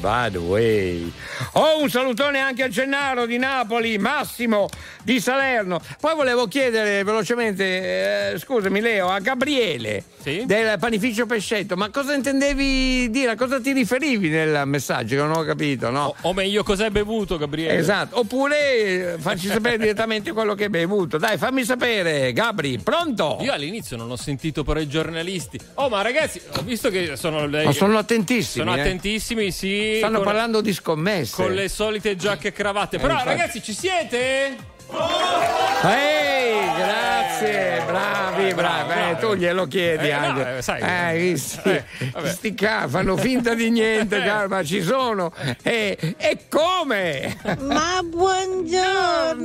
by 0.00 0.30
the 0.30 0.40
way. 0.40 1.12
Oh, 1.54 1.80
un 1.80 1.88
salutone 1.88 2.38
anche 2.38 2.62
a 2.62 2.68
Gennaro 2.68 3.26
di 3.26 3.38
Napoli, 3.38 3.98
Massimo 3.98 4.68
di 5.04 5.20
Salerno. 5.20 5.80
Poi 6.00 6.14
volevo 6.14 6.48
chiedere 6.48 7.04
velocemente, 7.04 8.32
eh, 8.32 8.38
scusami 8.38 8.80
Leo, 8.80 9.10
a 9.10 9.20
Gabriele 9.20 10.04
del 10.22 10.78
panificio 10.78 11.26
Pescetto, 11.26 11.76
ma 11.76 11.90
cosa 11.90 12.14
intendevi 12.14 13.10
dire? 13.10 13.32
A 13.32 13.36
cosa 13.36 13.60
ti 13.60 13.72
riferivi 13.72 14.30
nel 14.30 14.62
messaggio? 14.66 15.16
Non 15.16 15.36
ho 15.36 15.44
capito, 15.44 15.90
no? 15.90 16.14
O, 16.22 16.28
o 16.28 16.32
meglio, 16.32 16.62
cos'hai 16.62 16.90
bevuto, 16.90 17.36
Gabriele? 17.36 17.76
Esatto, 17.76 18.18
oppure 18.18 19.14
eh, 19.14 19.18
facci 19.18 19.46
sapere 19.46 19.76
direttamente 19.78 20.32
quello 20.32 20.54
che 20.54 20.64
hai 20.64 20.70
bevuto. 20.70 21.18
Dai, 21.18 21.36
fammi 21.36 21.64
sapere, 21.64 22.32
Gabri, 22.32 22.78
pronto? 22.78 23.38
Io 23.42 23.52
all'inizio 23.52 23.96
non 23.96 24.10
ho 24.10 24.16
sentito 24.16 24.64
però 24.64 24.80
i 24.80 24.88
giornalisti. 24.88 25.58
Oh, 25.74 25.88
ma 25.88 26.00
ragazzi, 26.02 26.40
ho 26.56 26.62
visto 26.62 26.88
che 26.88 27.16
sono. 27.16 27.46
Ma 27.46 27.72
sono 27.72 27.98
attentissimi. 27.98 28.64
Sono 28.64 28.76
eh. 28.76 28.80
attentissimi, 28.80 29.50
sì. 29.50 29.96
Stanno 29.98 30.16
con- 30.16 30.24
parlando 30.24 30.60
di 30.62 30.72
scommesse. 30.72 31.34
Con 31.34 31.52
le 31.52 31.68
solite 31.68 32.16
giacche 32.16 32.48
e 32.48 32.52
cravatte. 32.52 32.96
Eh, 32.96 33.00
Però, 33.00 33.12
infatti. 33.12 33.28
ragazzi, 33.28 33.62
ci 33.62 33.74
siete? 33.74 34.72
Ehi, 35.86 36.72
grazie, 36.76 37.82
bravi, 37.86 38.54
bravi. 38.54 38.92
Eh, 39.10 39.16
tu 39.18 39.34
glielo 39.34 39.66
chiedi 39.66 40.08
Eh, 40.08 40.12
no, 40.16 40.26
anche. 40.26 40.56
eh, 40.58 40.62
sai. 40.62 40.80
Eh, 40.80 41.18
visti, 41.18 41.68
Eh, 41.68 41.84
vabbè. 42.12 42.28
sti 42.30 42.54
ca- 42.54 42.86
fanno 42.88 43.16
finta 43.16 43.54
di 43.54 43.70
niente, 43.70 44.22
cara, 44.22 44.48
ma 44.48 44.62
ci 44.64 44.82
sono. 44.82 45.32
E, 45.62 45.96
e 46.16 46.38
come? 46.48 47.36
Ma 47.60 48.00
buongiorno! 48.04 49.42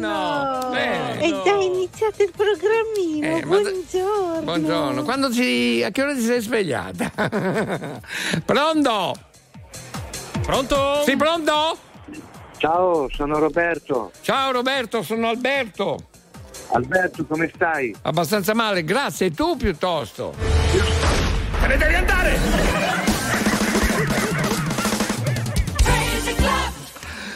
Bene. 0.71 1.19
È 1.19 1.29
già 1.43 1.53
iniziato 1.55 2.23
il 2.23 2.31
programmino, 2.35 3.37
Eh, 3.37 3.41
buongiorno! 3.41 4.41
Buongiorno, 4.41 5.03
quando 5.03 5.31
ci, 5.33 5.83
a 5.85 5.91
che 5.91 6.01
ora 6.03 6.13
ti 6.13 6.21
sei 6.21 6.41
svegliata? 6.41 7.11
Pronto? 8.45 9.15
Pronto? 10.41 11.03
Sì, 11.05 11.15
pronto? 11.15 11.77
Ciao, 12.60 13.07
sono 13.10 13.39
Roberto. 13.39 14.12
Ciao 14.20 14.51
Roberto, 14.51 15.01
sono 15.01 15.30
Alberto. 15.30 15.97
Alberto, 16.74 17.26
come 17.26 17.49
stai? 17.55 17.95
Abbastanza 18.01 18.53
male, 18.53 18.84
grazie. 18.84 19.28
E 19.28 19.32
tu 19.32 19.55
piuttosto? 19.55 20.34
Te 21.62 21.68
ne 21.68 21.78
devi 21.78 21.93
andare! 21.93 22.38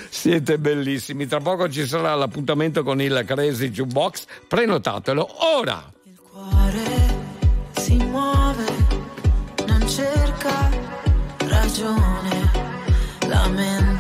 Siete 0.10 0.58
bellissimi. 0.58 1.26
Tra 1.26 1.40
poco 1.40 1.70
ci 1.70 1.86
sarà 1.86 2.14
l'appuntamento 2.16 2.84
con 2.84 3.02
il 3.02 3.24
Crazy 3.26 3.70
Jukebox. 3.70 4.26
Prenotatelo 4.48 5.26
ora. 5.58 5.90
si 7.72 7.96
muove, 7.96 8.66
non 9.68 9.88
cerca 9.88 10.70
ragione, 11.38 12.52
la 13.28 13.48
mente 13.48 13.93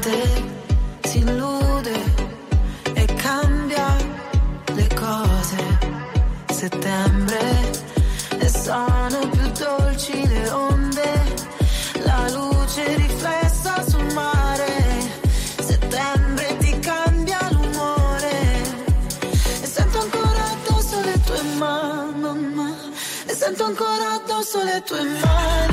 ancora 24.63 24.77
addosso 24.77 25.03
le 25.03 25.72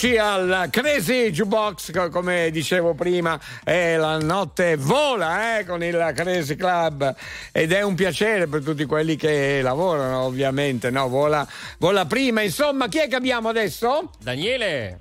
Eccoci 0.00 0.16
al 0.16 0.68
Crazy 0.70 1.30
Jukebox, 1.32 1.90
co- 1.90 2.08
come 2.08 2.50
dicevo 2.52 2.94
prima, 2.94 3.36
è 3.64 3.96
la 3.96 4.16
notte 4.18 4.76
vola 4.76 5.58
eh, 5.58 5.64
con 5.64 5.82
il 5.82 6.12
Crazy 6.14 6.54
Club 6.54 7.16
ed 7.50 7.72
è 7.72 7.82
un 7.82 7.96
piacere 7.96 8.46
per 8.46 8.62
tutti 8.62 8.84
quelli 8.84 9.16
che 9.16 9.58
lavorano, 9.60 10.20
ovviamente, 10.20 10.90
no? 10.90 11.08
Vola, 11.08 11.44
vola 11.78 12.06
prima. 12.06 12.42
Insomma, 12.42 12.86
chi 12.86 12.98
è 12.98 13.08
che 13.08 13.16
abbiamo 13.16 13.48
adesso? 13.48 14.12
Daniele. 14.22 14.98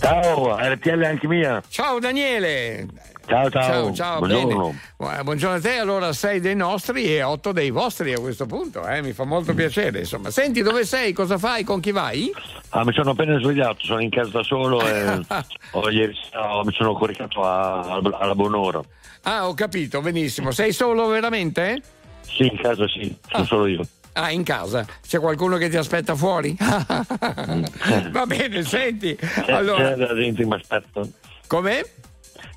Ciao, 0.00 0.56
RTL 0.58 1.02
anche 1.02 1.26
mia. 1.26 1.62
Ciao 1.68 1.98
Daniele. 1.98 2.86
Ciao, 3.26 3.48
ciao. 3.48 3.62
Ciao, 3.62 3.92
ciao, 3.94 4.18
Buongiorno. 4.18 4.74
bene. 4.96 5.22
Buongiorno 5.22 5.56
a 5.56 5.60
te, 5.60 5.76
allora 5.78 6.12
sei 6.12 6.40
dei 6.40 6.56
nostri 6.56 7.04
e 7.14 7.22
otto 7.22 7.52
dei 7.52 7.70
vostri 7.70 8.12
a 8.12 8.18
questo 8.18 8.46
punto, 8.46 8.84
eh? 8.86 9.02
mi 9.02 9.12
fa 9.12 9.24
molto 9.24 9.54
piacere. 9.54 10.00
Insomma, 10.00 10.30
senti 10.30 10.62
dove 10.62 10.84
sei, 10.84 11.12
cosa 11.12 11.38
fai, 11.38 11.62
con 11.62 11.78
chi 11.80 11.92
vai? 11.92 12.32
Ah, 12.70 12.84
mi 12.84 12.92
sono 12.92 13.10
appena 13.10 13.38
svegliato, 13.38 13.84
sono 13.84 14.00
in 14.00 14.10
casa 14.10 14.30
da 14.30 14.42
solo 14.42 14.84
e 14.84 15.20
ho- 15.72 15.90
ieri 15.90 16.12
sera 16.28 16.64
mi 16.64 16.72
sono 16.72 16.92
coricato 16.94 17.42
alla 17.44 18.34
Bonora. 18.34 18.80
Ah, 19.22 19.46
ho 19.46 19.54
capito, 19.54 20.00
benissimo. 20.00 20.50
Sei 20.50 20.72
solo 20.72 21.06
veramente? 21.06 21.80
Sì, 22.22 22.46
in 22.46 22.56
casa 22.60 22.88
sì, 22.88 23.14
sono 23.28 23.44
solo 23.44 23.66
io. 23.66 23.86
Ah, 24.14 24.32
in 24.32 24.42
casa? 24.42 24.84
C'è 25.06 25.20
qualcuno 25.20 25.56
che 25.56 25.68
ti 25.68 25.76
aspetta 25.76 26.16
fuori? 26.16 26.56
Va 28.10 28.26
bene, 28.26 28.62
senti. 28.64 29.16
Allora, 29.46 29.90
c'è 29.90 29.94
della 29.94 30.14
gente 30.16 30.42
che 30.42 30.48
mi 30.48 30.54
aspetta. 30.54 31.02
com'è? 31.46 31.84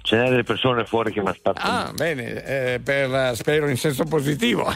Ce 0.06 0.18
n'è 0.18 0.28
delle 0.30 0.44
persone 0.44 0.84
fuori 0.84 1.14
che 1.14 1.22
mi 1.22 1.30
aspettano. 1.30 1.78
Ah, 1.78 1.92
bene, 1.94 2.44
eh, 2.44 2.82
per, 2.84 3.38
spero 3.38 3.70
in 3.70 3.78
senso 3.78 4.04
positivo. 4.04 4.68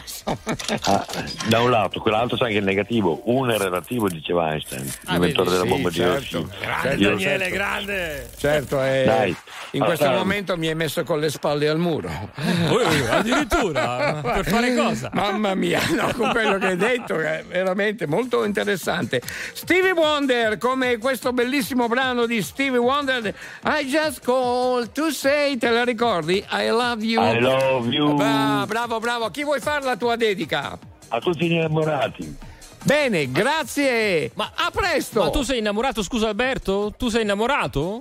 Ah, 0.84 1.06
da 1.48 1.60
un 1.60 1.70
lato, 1.70 2.00
quell'altro 2.00 2.38
sai 2.38 2.54
che 2.54 2.60
è 2.60 2.62
negativo, 2.62 3.20
uno 3.24 3.52
è 3.52 3.58
relativo, 3.58 4.08
diceva 4.08 4.52
Einstein, 4.52 4.90
l'inventore 5.02 5.50
vedi, 5.50 5.50
della 5.50 5.62
sì, 5.64 5.68
bomba 5.68 5.88
di 5.90 5.94
certo. 5.96 6.38
Hiroshima. 6.38 6.54
Grande 6.80 7.02
Io- 7.02 7.10
Daniele, 7.10 7.50
grande. 7.50 8.30
Certo, 8.38 8.82
eh, 8.82 9.02
Dai. 9.04 9.36
in 9.72 9.84
questo 9.84 10.04
Allora- 10.04 10.18
momento 10.20 10.56
mi 10.56 10.68
hai 10.68 10.74
messo 10.74 11.04
con 11.04 11.20
le 11.20 11.28
spalle 11.28 11.68
al 11.68 11.78
muro. 11.78 12.30
Ui, 12.70 13.06
addirittura? 13.10 14.20
Per 14.22 14.46
fare 14.46 14.74
cosa? 14.74 15.10
Mamma 15.12 15.54
mia, 15.54 15.80
no, 15.94 16.10
con 16.16 16.30
quello 16.30 16.56
che 16.56 16.66
hai 16.68 16.76
detto 16.76 17.20
è 17.20 17.44
veramente 17.46 18.06
molto 18.06 18.44
interessante. 18.44 19.20
Stevie 19.52 19.92
Wonder, 19.92 20.56
come 20.56 20.96
questo 20.96 21.34
bellissimo 21.34 21.86
brano 21.86 22.24
di 22.24 22.40
Stevie 22.40 22.78
Wonder, 22.78 23.34
I 23.64 23.84
just 23.84 24.24
called 24.24 24.92
to 24.92 25.10
say, 25.18 25.56
te 25.56 25.68
la 25.70 25.82
ricordi? 25.82 26.44
I 26.52 26.68
love 26.68 27.04
you. 27.04 27.20
I 27.22 27.40
love 27.40 27.88
you. 27.92 28.14
Bra- 28.14 28.64
bravo, 28.66 29.00
bravo. 29.00 29.24
A 29.24 29.30
chi 29.32 29.42
vuoi 29.42 29.58
fare 29.58 29.84
la 29.84 29.96
tua 29.96 30.14
dedica? 30.14 30.78
A 31.08 31.18
tutti 31.18 31.48
gli 31.48 31.52
innamorati. 31.52 32.36
Bene, 32.84 33.30
grazie. 33.30 34.30
Ma 34.34 34.52
a 34.54 34.70
presto. 34.70 35.24
Ma 35.24 35.30
tu 35.30 35.42
sei 35.42 35.58
innamorato, 35.58 36.02
scusa 36.02 36.28
Alberto? 36.28 36.94
Tu 36.96 37.08
sei 37.08 37.22
innamorato? 37.22 38.00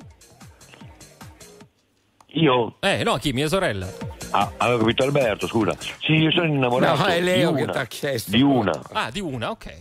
Io? 2.34 2.76
Eh, 2.82 3.04
no, 3.04 3.18
chi? 3.18 3.34
Mia 3.34 3.48
sorella. 3.48 3.88
Ah, 4.30 4.52
avevo 4.58 4.80
capito 4.80 5.04
Alberto, 5.04 5.48
scusa. 5.48 5.76
Sì, 6.02 6.14
io 6.14 6.32
sono 6.32 6.46
innamorato. 6.46 7.02
No, 7.02 7.06
è 7.08 7.20
Leo 7.20 7.50
di 7.50 7.58
che 7.58 7.64
una, 7.64 7.72
t'ha 7.72 7.86
chiesto. 7.86 8.30
Di 8.30 8.42
una. 8.42 8.80
Ah, 8.92 9.10
di 9.10 9.22
una, 9.22 9.50
ok. 9.50 9.74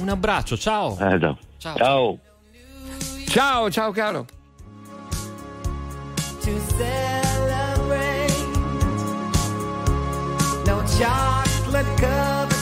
Un 0.00 0.08
abbraccio, 0.08 0.56
ciao. 0.56 0.96
Eh, 0.98 1.18
già. 1.18 1.36
Ciao. 1.58 1.76
Ciao. 1.76 2.18
Ciao, 3.26 3.70
ciao 3.70 3.90
caro. 3.92 4.26
To 6.42 6.60
celebrate. 6.60 8.32
No 10.66 10.84
chocolate 10.98 11.98
covered 11.98 12.57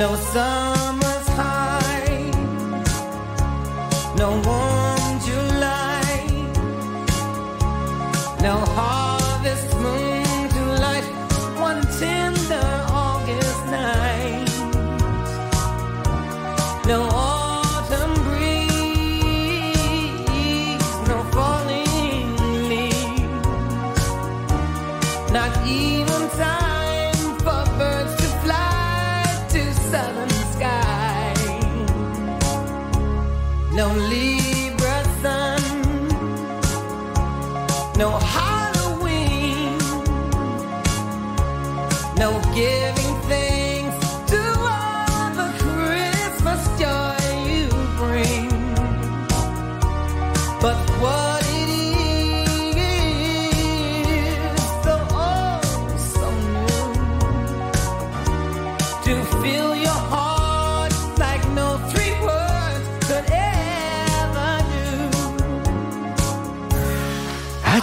No 0.00 0.16
summer's 0.16 0.79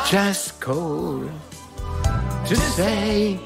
just 0.09 0.57
called 0.59 1.29
to 2.45 2.55
say 2.55 3.37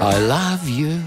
I 0.00 0.18
love 0.26 0.68
you. 0.68 0.98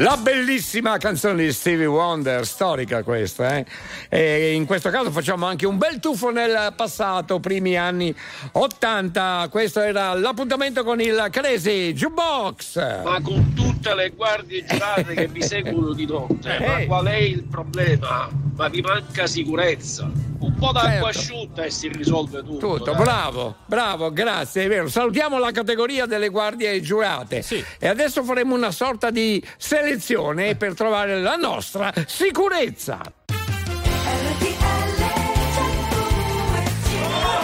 La 0.00 0.16
bellissima 0.16 0.96
canzone 0.96 1.42
di 1.44 1.52
Stevie 1.52 1.86
Wonder, 1.86 2.46
storica 2.46 3.02
questa, 3.02 3.56
eh? 3.56 3.66
E 4.08 4.52
in 4.52 4.64
questo 4.64 4.90
caso 4.90 5.10
facciamo 5.10 5.44
anche 5.46 5.66
un 5.66 5.76
bel 5.76 5.98
tuffo 5.98 6.30
nel 6.30 6.72
passato, 6.76 7.40
primi 7.40 7.76
anni 7.76 8.14
80. 8.52 9.48
Questo 9.50 9.80
era 9.80 10.14
l'appuntamento 10.14 10.84
con 10.84 11.00
il 11.00 11.26
Crazy 11.32 11.92
Jukebox. 11.94 13.02
Ma 13.02 13.20
con 13.20 13.52
tutte 13.54 13.92
le 13.96 14.10
guardie 14.10 14.64
giurate 14.64 15.14
che 15.14 15.26
vi 15.26 15.42
seguono 15.42 15.92
di 15.94 16.06
notte, 16.06 16.58
ma 16.60 16.78
Eh. 16.78 16.86
qual 16.86 17.06
è 17.06 17.16
il 17.16 17.42
problema? 17.42 18.28
Ma 18.58 18.66
vi 18.68 18.80
manca 18.80 19.28
sicurezza. 19.28 20.10
Un 20.40 20.54
po' 20.56 20.72
d'acqua 20.72 20.90
Certo. 20.90 21.06
asciutta 21.06 21.62
e 21.62 21.70
si 21.70 21.86
risolve 21.86 22.42
tutto. 22.42 22.76
Tutto, 22.76 22.90
dai. 22.90 23.02
bravo, 23.02 23.56
bravo, 23.66 24.12
grazie, 24.12 24.64
è 24.64 24.68
vero. 24.68 24.88
Salutiamo 24.88 25.38
la 25.38 25.52
categoria 25.52 26.06
delle 26.06 26.28
guardie 26.28 26.80
giurate. 26.80 27.44
E 27.78 27.86
adesso 27.86 28.24
faremo 28.24 28.56
una 28.56 28.72
sorta 28.72 29.10
di 29.10 29.40
selezione 29.56 30.56
per 30.56 30.74
trovare 30.74 31.20
la 31.20 31.36
nostra 31.36 31.92
sicurezza. 32.06 33.00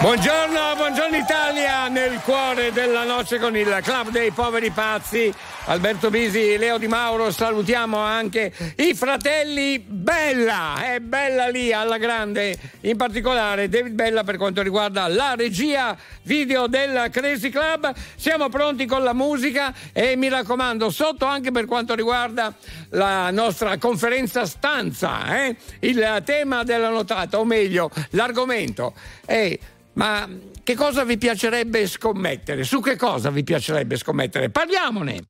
Buongiorno, 0.05 0.75
buongiorno 0.75 1.17
Italia, 1.17 1.87
nel 1.87 2.19
cuore 2.23 2.71
della 2.71 3.05
noce 3.05 3.39
con 3.39 3.57
il 3.57 3.79
Club 3.81 4.09
dei 4.09 4.29
Poveri 4.29 4.69
Pazzi. 4.69 5.33
Alberto 5.67 6.11
Bisi, 6.11 6.57
Leo 6.57 6.77
Di 6.77 6.87
Mauro, 6.87 7.31
salutiamo 7.31 7.97
anche 7.97 8.53
i 8.75 8.93
fratelli 8.93 9.79
Bella, 9.79 10.75
è 10.93 10.99
Bella 10.99 11.47
lì 11.47 11.73
alla 11.73 11.97
grande, 11.97 12.55
in 12.81 12.97
particolare 12.97 13.67
David 13.67 13.93
Bella 13.93 14.23
per 14.23 14.37
quanto 14.37 14.61
riguarda 14.61 15.07
la 15.07 15.33
regia 15.35 15.97
video 16.21 16.67
del 16.67 17.09
Crazy 17.11 17.49
Club. 17.49 17.91
Siamo 18.15 18.47
pronti 18.49 18.85
con 18.85 19.03
la 19.03 19.13
musica 19.13 19.73
e 19.91 20.15
mi 20.15 20.29
raccomando, 20.29 20.91
sotto 20.91 21.25
anche 21.25 21.49
per 21.49 21.65
quanto 21.65 21.95
riguarda 21.95 22.53
la 22.89 23.31
nostra 23.31 23.79
conferenza 23.79 24.45
stanza, 24.45 25.45
eh? 25.45 25.55
il 25.79 26.21
tema 26.23 26.63
della 26.63 26.89
notata, 26.89 27.39
o 27.39 27.43
meglio, 27.43 27.89
l'argomento 28.11 28.93
è 29.25 29.57
ma 29.95 30.27
che 30.63 30.75
cosa 30.75 31.03
vi 31.03 31.17
piacerebbe 31.17 31.87
scommettere? 31.87 32.63
Su 32.63 32.79
che 32.79 32.95
cosa 32.95 33.29
vi 33.29 33.43
piacerebbe 33.43 33.97
scommettere? 33.97 34.49
Parliamone! 34.49 35.23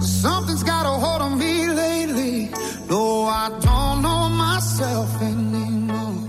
Something's 0.00 0.62
got 0.62 0.84
a 0.84 0.90
hold 0.90 1.22
on 1.22 1.38
me 1.38 1.66
lately. 1.72 2.50
No, 2.88 3.24
I 3.24 3.48
don't 3.60 4.02
know 4.02 4.28
myself 4.28 5.20
anymore. 5.22 6.28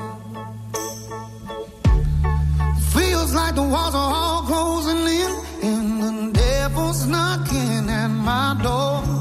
Feels 2.93 3.33
like 3.33 3.55
the 3.55 3.63
walls 3.63 3.93
are 3.93 4.13
all 4.13 4.43
closing 4.43 5.07
in, 5.07 5.31
and 5.63 6.01
the 6.01 6.39
devil's 6.39 7.05
knocking 7.05 7.89
at 7.89 8.07
my 8.07 8.57
door. 8.61 9.20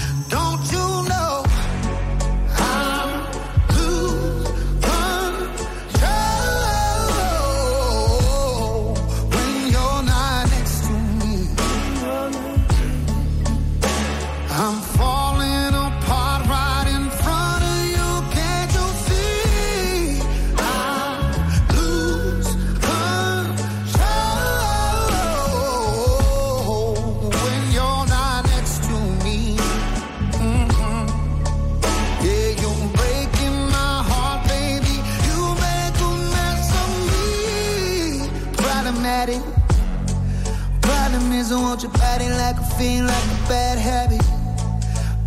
Bad 43.51 43.77
habit. 43.77 44.23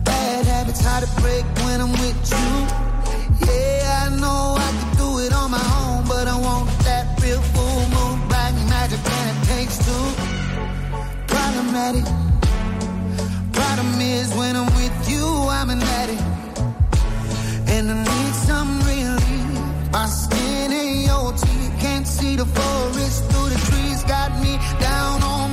Bad 0.03 0.47
habits 0.47 0.81
hard 0.83 1.05
to 1.05 1.11
break 1.21 1.45
when 1.65 1.79
I'm 1.85 1.93
with 2.03 2.21
you. 2.33 2.53
Yeah, 3.47 4.05
I 4.05 4.09
know 4.23 4.43
I 4.67 4.71
can 4.79 4.91
do 5.03 5.09
it 5.25 5.33
on 5.41 5.51
my 5.51 5.67
own, 5.81 6.09
but 6.09 6.27
I 6.35 6.37
want 6.47 6.71
that 6.89 7.05
real 7.23 7.43
full 7.55 7.83
moon, 7.95 8.17
black 8.31 8.55
magic, 8.73 9.01
and 9.19 9.27
it 9.31 9.41
takes 9.53 9.77
two. 9.87 10.07
Problematic. 11.35 12.07
Problem 13.53 14.01
is 14.01 14.27
when 14.41 14.57
I'm 14.57 14.71
with 14.81 14.97
you, 15.13 15.27
I'm 15.59 15.69
an 15.69 15.83
addict, 16.01 16.25
and 17.75 17.85
I 17.93 17.97
need 18.09 18.35
some 18.49 18.71
relief. 18.93 19.93
My 19.93 20.07
skin 20.07 20.73
and 20.73 20.97
your 21.09 21.29
teeth 21.43 21.75
can't 21.85 22.07
see 22.07 22.37
the 22.37 22.47
forest 22.57 23.19
through 23.29 23.51
the 23.55 23.61
trees. 23.69 24.03
Got 24.05 24.31
me 24.41 24.53
down 24.81 25.23
on 25.23 25.44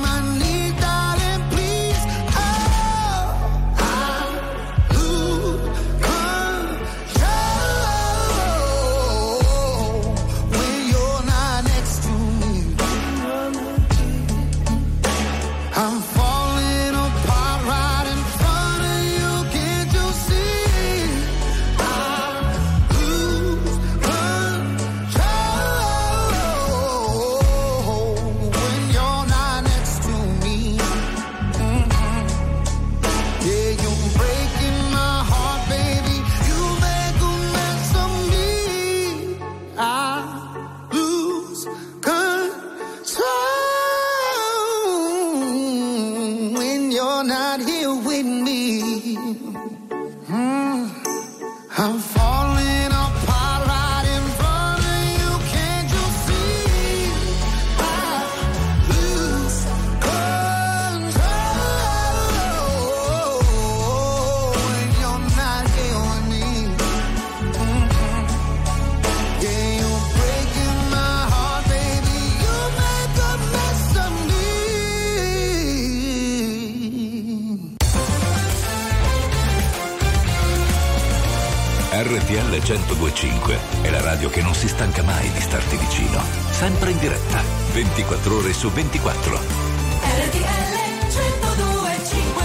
24 87.94 88.36
ore 88.36 88.54
su 88.54 88.70
24. 88.70 89.36
RTL 89.36 90.72
1025 91.10 92.44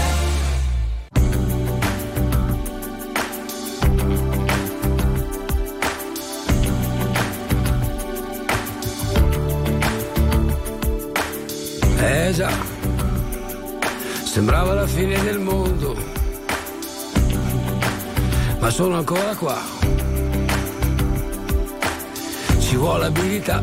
Eh 11.96 12.32
già, 12.34 12.50
sembrava 14.24 14.74
la 14.74 14.86
fine 14.86 15.18
del 15.22 15.38
mondo, 15.38 15.96
ma 18.58 18.68
sono 18.68 18.98
ancora 18.98 19.34
qua. 19.34 19.58
Ci 22.58 22.76
vuole 22.76 23.06
abilità, 23.06 23.62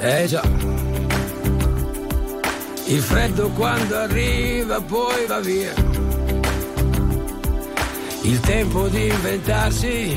eh 0.00 0.26
già. 0.26 0.65
Il 2.88 3.02
freddo 3.02 3.48
quando 3.50 3.96
arriva 3.96 4.80
poi 4.80 5.26
va 5.26 5.40
via. 5.40 5.74
Il 8.22 8.38
tempo 8.40 8.86
di 8.86 9.08
inventarsi 9.08 10.16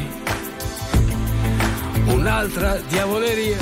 un'altra 2.06 2.80
diavoleria. 2.88 3.58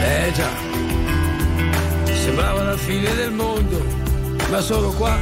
Eh 0.00 0.32
già, 0.34 0.50
sembrava 2.14 2.62
la 2.64 2.76
fine 2.76 3.14
del 3.14 3.30
mondo, 3.30 3.84
ma 4.50 4.60
sono 4.60 4.90
qua. 4.90 5.16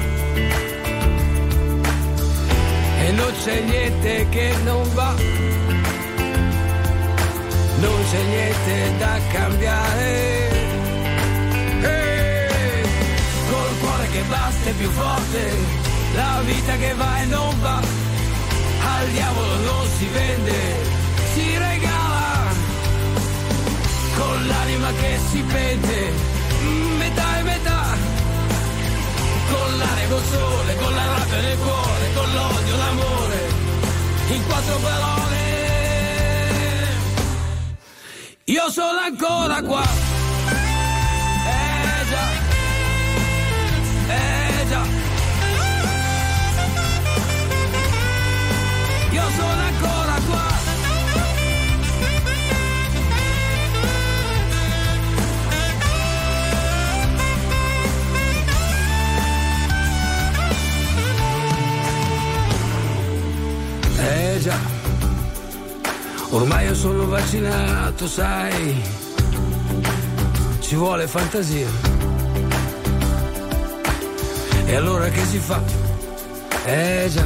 E 3.02 3.12
non 3.12 3.32
c'è 3.42 3.60
niente 3.60 4.26
che 4.30 4.54
non 4.64 4.88
va, 4.94 5.14
non 7.80 8.04
c'è 8.10 8.22
niente 8.22 8.96
da 8.98 9.18
cambiare. 9.32 10.48
Eh, 11.82 12.84
col 13.50 13.78
cuore 13.80 14.06
basta 14.28 14.70
è 14.70 14.72
più 14.72 14.90
forte, 14.90 15.42
la 16.14 16.42
vita 16.44 16.76
che 16.76 16.94
va 16.94 17.22
e 17.22 17.24
non 17.26 17.60
va, 17.60 17.80
al 18.96 19.08
diavolo 19.08 19.54
non 19.56 19.86
si 19.98 20.06
vende, 20.06 20.58
si 21.32 21.56
regala, 21.56 22.52
con 24.16 24.46
l'anima 24.46 24.90
che 25.00 25.18
si 25.30 25.42
pente, 25.42 26.12
metà 26.98 27.38
e 27.38 27.42
metà, 27.42 27.84
con 29.50 29.78
l'aria, 29.78 30.08
col 30.08 30.24
sole, 30.24 30.76
con 30.76 30.94
la 30.94 31.06
rabbia 31.06 31.40
nel 31.40 31.58
cuore, 31.58 32.12
con 32.14 32.32
l'odio, 32.32 32.76
l'amore, 32.76 33.40
in 34.28 34.46
quattro 34.46 34.76
parole. 34.76 35.49
Io 38.50 38.68
sono 38.68 38.98
ancora 38.98 39.62
qua. 39.62 40.09
Ormai 66.50 66.66
io 66.66 66.74
sono 66.74 67.06
vaccinato, 67.06 68.08
sai. 68.08 68.82
Ci 70.58 70.74
vuole 70.74 71.06
fantasia. 71.06 71.68
E 74.66 74.74
allora 74.74 75.08
che 75.10 75.24
si 75.26 75.38
fa? 75.38 75.62
Eh 76.64 77.08
già. 77.08 77.24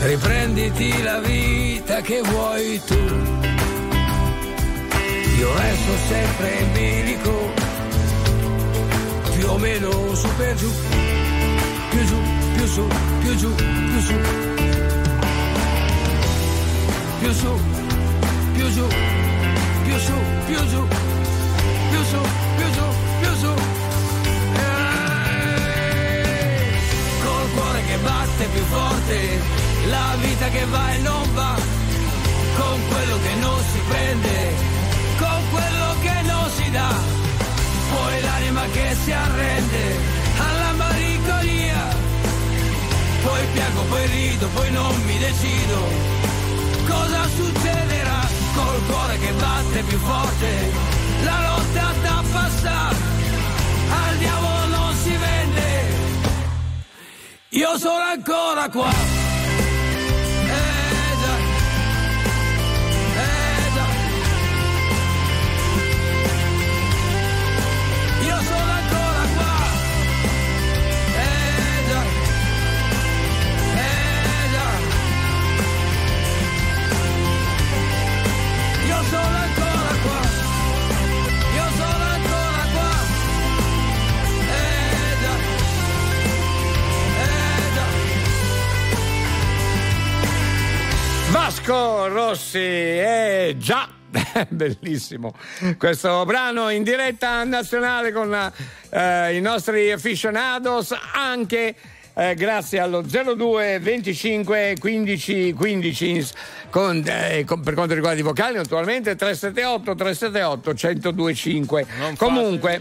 Riprenditi 0.00 1.00
la 1.04 1.20
vita 1.20 2.00
che 2.00 2.22
vuoi 2.22 2.80
tu. 2.84 2.98
Io 5.38 5.56
resto 5.58 5.92
sempre 6.08 6.58
in 6.58 6.72
bilico. 6.72 7.52
Più 9.36 9.48
o 9.48 9.58
meno 9.58 10.14
su 10.16 10.28
per 10.36 10.56
giù. 10.56 10.70
Più 11.90 12.04
giù, 12.04 12.18
più 12.54 12.66
su, 12.66 12.86
più 13.20 13.36
giù, 13.36 13.54
più 13.54 14.00
su 14.00 14.49
più 17.20 17.32
su, 17.34 17.52
più 18.54 18.66
giù, 18.72 18.86
più 19.84 19.98
su, 19.98 20.12
più 20.46 20.56
giù, 20.68 20.86
più 21.90 22.02
su, 22.10 22.20
più 22.56 22.70
giù, 22.76 22.86
più 23.20 23.34
su. 23.42 23.52
Eh, 24.54 25.50
Col 27.22 27.50
cuore 27.54 27.82
che 27.86 27.96
batte 27.98 28.44
più 28.46 28.62
forte, 28.62 29.40
la 29.90 30.16
vita 30.22 30.48
che 30.48 30.64
va 30.64 30.94
e 30.94 30.98
non 30.98 31.34
va, 31.34 31.54
con 32.56 32.80
quello 32.88 33.16
che 33.24 33.34
non 33.38 33.58
si 33.70 33.80
prende, 33.88 34.54
con 35.18 35.42
quello 35.50 35.94
che 36.00 36.22
non 36.22 36.50
si 36.56 36.70
dà, 36.70 36.94
poi 37.92 38.20
l'anima 38.22 38.64
che 38.72 38.96
si 39.04 39.12
arrende 39.12 39.98
alla 40.38 40.72
malinconia, 40.72 41.96
poi 43.24 43.46
piango, 43.52 43.82
poi 43.90 44.06
rido, 44.06 44.48
poi 44.54 44.70
non 44.70 45.02
mi 45.04 45.18
decido 45.18 46.19
cosa 46.90 47.22
succederà 47.36 48.20
col 48.54 48.86
cuore 48.86 49.18
che 49.18 49.32
batte 49.32 49.82
più 49.82 49.98
forte. 49.98 50.48
La 51.22 51.38
lotta 51.48 51.92
da 52.02 52.22
passare 52.32 52.96
al 54.04 54.16
diavolo 54.16 54.66
non 54.76 54.94
si 54.94 55.10
vende. 55.10 55.68
Io 57.50 57.78
sono 57.78 58.04
ancora 58.14 58.68
qua 58.68 59.09
Rossi, 92.50 92.58
eh 92.58 93.54
già. 93.58 93.88
Bellissimo. 94.48 95.32
Questo 95.78 96.24
brano 96.24 96.68
in 96.70 96.82
diretta 96.82 97.44
nazionale 97.44 98.10
con 98.10 98.34
eh, 98.90 99.36
i 99.36 99.40
nostri 99.40 99.92
aficionados 99.92 100.92
anche 101.14 101.74
eh, 102.14 102.34
grazie 102.34 102.80
allo 102.80 103.02
02 103.02 103.78
25 103.78 104.74
15 104.80 105.52
15 105.52 106.26
con, 106.70 107.04
eh, 107.06 107.44
con- 107.46 107.60
per 107.60 107.74
quanto 107.74 107.94
riguarda 107.94 108.18
i 108.18 108.24
vocali 108.24 108.56
naturalmente 108.56 109.14
378 109.14 109.94
378 109.94 110.70
1025 110.70 111.86
comunque 112.16 112.80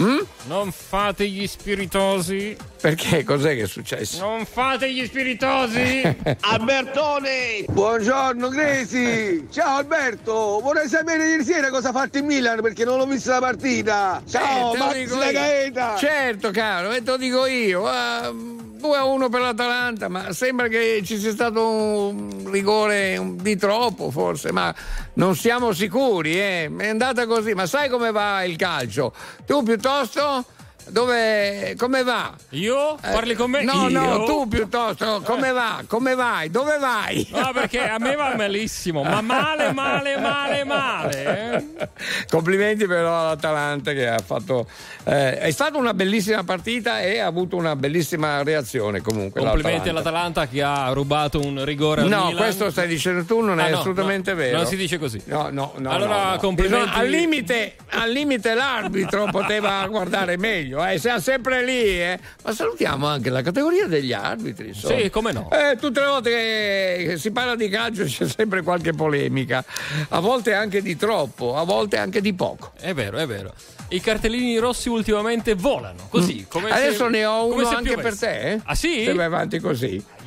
Mm? 0.00 0.18
Non 0.48 0.72
fate 0.72 1.26
gli 1.26 1.46
spiritosi. 1.46 2.54
perché 2.80 3.24
cos'è 3.24 3.54
che 3.56 3.62
è 3.62 3.66
successo? 3.66 4.20
Non 4.20 4.44
fate 4.44 4.92
gli 4.92 5.04
spiritosi. 5.06 6.02
Albertone! 6.40 7.64
Buongiorno 7.70 8.48
Gresi! 8.50 9.46
Ciao 9.50 9.78
Alberto! 9.78 10.60
Vorrei 10.62 10.86
sapere 10.88 11.28
ieri 11.30 11.44
sera 11.44 11.70
cosa 11.70 11.88
ha 11.88 11.92
fatto 11.92 12.18
il 12.18 12.24
Milan 12.24 12.60
perché 12.60 12.84
non 12.84 13.00
ho 13.00 13.06
visto 13.06 13.30
la 13.30 13.40
partita! 13.40 14.22
Ciao, 14.28 14.74
Eh, 14.74 14.78
Max 14.78 15.08
la. 15.16 15.32
Gaeta! 15.32 15.96
Certo, 15.96 16.50
caro, 16.50 16.92
e 16.92 17.02
te 17.02 17.10
lo 17.12 17.16
dico 17.16 17.46
io. 17.46 17.86
ah, 17.86 18.30
2 18.78 18.96
a 18.98 19.04
1 19.04 19.28
per 19.30 19.40
l'Atalanta, 19.40 20.08
ma 20.08 20.32
sembra 20.34 20.68
che 20.68 21.00
ci 21.02 21.18
sia 21.18 21.32
stato 21.32 21.66
un 21.66 22.50
rigore 22.50 23.16
un- 23.16 23.36
di 23.42 23.56
troppo, 23.56 24.10
forse, 24.10 24.52
ma 24.52 24.72
non 25.16 25.36
siamo 25.36 25.72
sicuri, 25.72 26.38
eh. 26.38 26.70
È 26.76 26.88
andata 26.88 27.26
così, 27.26 27.52
ma 27.54 27.66
sai 27.66 27.88
come 27.88 28.10
va 28.10 28.42
il 28.44 28.56
calcio? 28.56 29.12
Tu 29.44 29.62
piuttosto? 29.62 30.44
Dove 30.88 31.74
come 31.76 32.02
va? 32.04 32.32
Io? 32.50 32.96
Parli 33.00 33.34
con 33.34 33.50
me? 33.50 33.62
No, 33.64 33.88
no, 33.88 34.18
Io? 34.18 34.24
tu 34.24 34.46
piuttosto, 34.48 35.20
come 35.24 35.50
va? 35.50 35.82
Come 35.86 36.14
vai? 36.14 36.48
Dove 36.50 36.78
vai? 36.78 37.26
No, 37.32 37.50
perché 37.52 37.88
a 37.88 37.98
me 37.98 38.14
va 38.14 38.34
malissimo, 38.36 39.02
ma 39.02 39.20
male, 39.20 39.72
male, 39.72 40.16
male, 40.18 40.64
male. 40.64 41.66
eh. 41.76 41.88
Complimenti 42.30 42.86
però 42.86 43.20
all'Atalanta 43.26 43.92
che 43.92 44.08
ha 44.08 44.18
fatto. 44.24 44.68
eh, 45.04 45.38
è 45.38 45.50
stata 45.50 45.76
una 45.76 45.92
bellissima 45.92 46.44
partita 46.44 47.00
e 47.00 47.18
ha 47.18 47.26
avuto 47.26 47.56
una 47.56 47.74
bellissima 47.74 48.42
reazione 48.44 49.00
comunque. 49.00 49.40
Complimenti 49.40 49.90
l'Atalanta. 49.90 50.40
all'Atalanta 50.42 50.48
che 50.48 50.62
ha 50.62 50.92
rubato 50.92 51.40
un 51.40 51.64
rigore 51.64 52.02
al 52.02 52.08
No, 52.08 52.26
Milan. 52.26 52.36
questo 52.36 52.70
stai 52.70 52.86
dicendo 52.86 53.24
tu, 53.24 53.40
non 53.40 53.58
Ah, 53.58 53.66
è 53.66 53.70
no, 53.70 53.78
assolutamente 53.80 54.30
no, 54.30 54.36
vero. 54.36 54.56
Non 54.58 54.66
si 54.66 54.76
dice 54.76 54.98
così. 54.98 55.20
No, 55.26 55.48
no, 55.50 55.72
no. 55.78 55.90
Allora, 55.90 56.24
no, 56.26 56.30
no. 56.30 56.36
complimenti. 56.38 56.90
Al 56.96 57.08
limite, 57.08 57.74
al 57.90 58.10
limite 58.10 58.54
l'arbitro 58.54 59.26
poteva 59.32 59.84
guardare 59.88 60.36
meglio, 60.36 60.75
eh, 60.84 60.98
siamo 60.98 61.20
sempre 61.20 61.64
lì, 61.64 62.00
eh. 62.00 62.18
Ma 62.44 62.52
salutiamo 62.52 63.06
anche 63.06 63.30
la 63.30 63.42
categoria 63.42 63.86
degli 63.86 64.12
arbitri. 64.12 64.68
insomma. 64.68 64.98
Sì, 64.98 65.10
come 65.10 65.32
no. 65.32 65.48
Eh, 65.50 65.76
tutte 65.76 66.00
le 66.00 66.06
volte 66.06 66.30
che 66.30 67.14
si 67.18 67.30
parla 67.30 67.54
di 67.54 67.68
calcio 67.68 68.04
c'è 68.04 68.28
sempre 68.28 68.62
qualche 68.62 68.92
polemica, 68.92 69.64
a 70.08 70.20
volte 70.20 70.54
anche 70.54 70.82
di 70.82 70.96
troppo, 70.96 71.56
a 71.56 71.64
volte 71.64 71.96
anche 71.98 72.20
di 72.20 72.34
poco. 72.34 72.72
È 72.78 72.92
vero, 72.92 73.18
è 73.18 73.26
vero. 73.26 73.54
I 73.88 74.00
cartellini 74.00 74.56
rossi 74.58 74.88
ultimamente 74.88 75.54
volano, 75.54 76.06
così. 76.08 76.46
Come 76.48 76.70
Mm. 76.70 76.72
Adesso 76.72 77.04
se- 77.04 77.10
ne 77.10 77.24
ho 77.24 77.48
come 77.48 77.62
uno 77.62 77.68
anche 77.76 77.90
per 77.94 78.00
piovesse. 78.00 78.26
te. 78.26 78.50
eh? 78.52 78.60
Ah 78.64 78.74
sì? 78.74 79.04
Se 79.04 79.12
vai 79.14 79.26
avanti 79.26 79.58
così. 79.60 80.04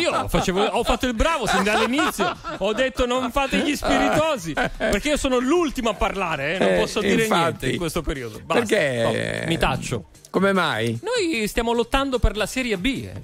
Io 0.00 0.28
facevo- 0.28 0.64
ho 0.64 0.82
fatto 0.84 1.06
il 1.06 1.14
bravo 1.14 1.46
sin 1.46 1.62
dall'inizio. 1.62 2.36
Ho 2.58 2.72
detto 2.72 3.06
non 3.06 3.30
fate 3.30 3.58
gli 3.58 3.74
spiritosi. 3.76 4.52
Perché 4.52 5.10
io 5.10 5.16
sono 5.16 5.38
l'ultimo 5.38 5.90
a 5.90 5.94
parlare, 5.94 6.56
eh, 6.56 6.58
non 6.58 6.68
Eh, 6.68 6.78
posso 6.80 7.00
dire 7.00 7.22
infatti. 7.22 7.38
niente 7.40 7.70
in 7.70 7.76
questo 7.78 8.02
periodo. 8.02 8.40
Basta. 8.44 8.64
Perché? 8.64 9.42
No, 9.42 9.48
mi 9.48 9.58
taccio. 9.58 10.06
Come 10.30 10.52
mai? 10.52 10.98
Noi 11.02 11.46
stiamo 11.46 11.72
lottando 11.72 12.18
per 12.18 12.36
la 12.36 12.46
Serie 12.46 12.76
B. 12.78 12.86
eh. 13.14 13.22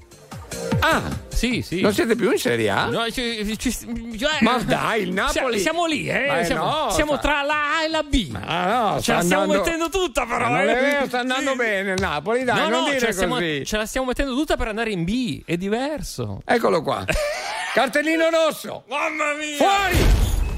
Ah, 0.80 1.02
sì, 1.28 1.62
sì. 1.62 1.80
Non 1.80 1.92
siete 1.92 2.14
più 2.14 2.30
in 2.30 2.38
Serie 2.38 2.70
A? 2.70 2.86
No, 2.86 3.10
ci- 3.10 3.56
ci- 3.58 3.72
cioè- 4.18 4.38
Ma 4.40 4.58
dai, 4.58 5.02
il 5.02 5.12
Napoli- 5.12 5.58
Siamo 5.58 5.86
lì, 5.86 6.08
eh? 6.08 6.26
Ma 6.26 6.44
siamo 6.44 6.64
no, 6.64 6.90
siamo 6.90 7.12
sta- 7.12 7.20
tra 7.22 7.42
la 7.42 7.76
A 7.78 7.84
e 7.84 7.88
la 7.88 8.02
B. 8.02 8.30
Ah, 8.44 8.92
no, 8.92 9.00
Ce 9.00 9.12
la 9.12 9.22
stiamo 9.22 9.42
andando- 9.42 9.64
mettendo 9.64 9.88
tutta, 9.88 10.24
però. 10.26 10.48
Ma 10.48 10.58
non 10.62 10.68
eh. 10.68 10.76
è 10.78 10.80
vero, 10.80 11.06
sta 11.06 11.18
andando 11.20 11.50
Sì. 11.52 11.56
bene 11.56 11.92
il 11.92 12.00
Napoli, 12.00 12.44
dai, 12.44 12.56
no, 12.56 12.68
non 12.68 12.80
no, 12.80 12.84
dire 12.86 12.98
ce 13.00 13.06
la, 13.06 13.12
stiamo, 13.12 13.34
così. 13.34 13.64
ce 13.64 13.76
la 13.76 13.86
stiamo 13.86 14.06
mettendo 14.06 14.34
tutta 14.34 14.56
per 14.56 14.68
andare 14.68 14.90
in 14.90 15.04
B. 15.04 15.42
È 15.44 15.56
diverso. 15.56 16.40
Eccolo 16.44 16.82
qua. 16.82 17.04
Cartellino 17.74 18.28
rosso. 18.30 18.84
Mamma 18.88 19.34
mia! 19.34 19.56
Fuori! 19.56 20.06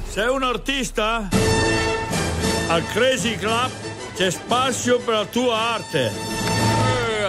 Sei 0.09 0.29
un 0.29 0.43
artista? 0.43 1.29
Al 2.69 2.85
Crazy 2.93 3.37
Club 3.37 3.71
c'è 4.15 4.31
spazio 4.31 4.99
per 4.99 5.15
la 5.15 5.25
tua 5.25 5.57
arte. 5.75 6.50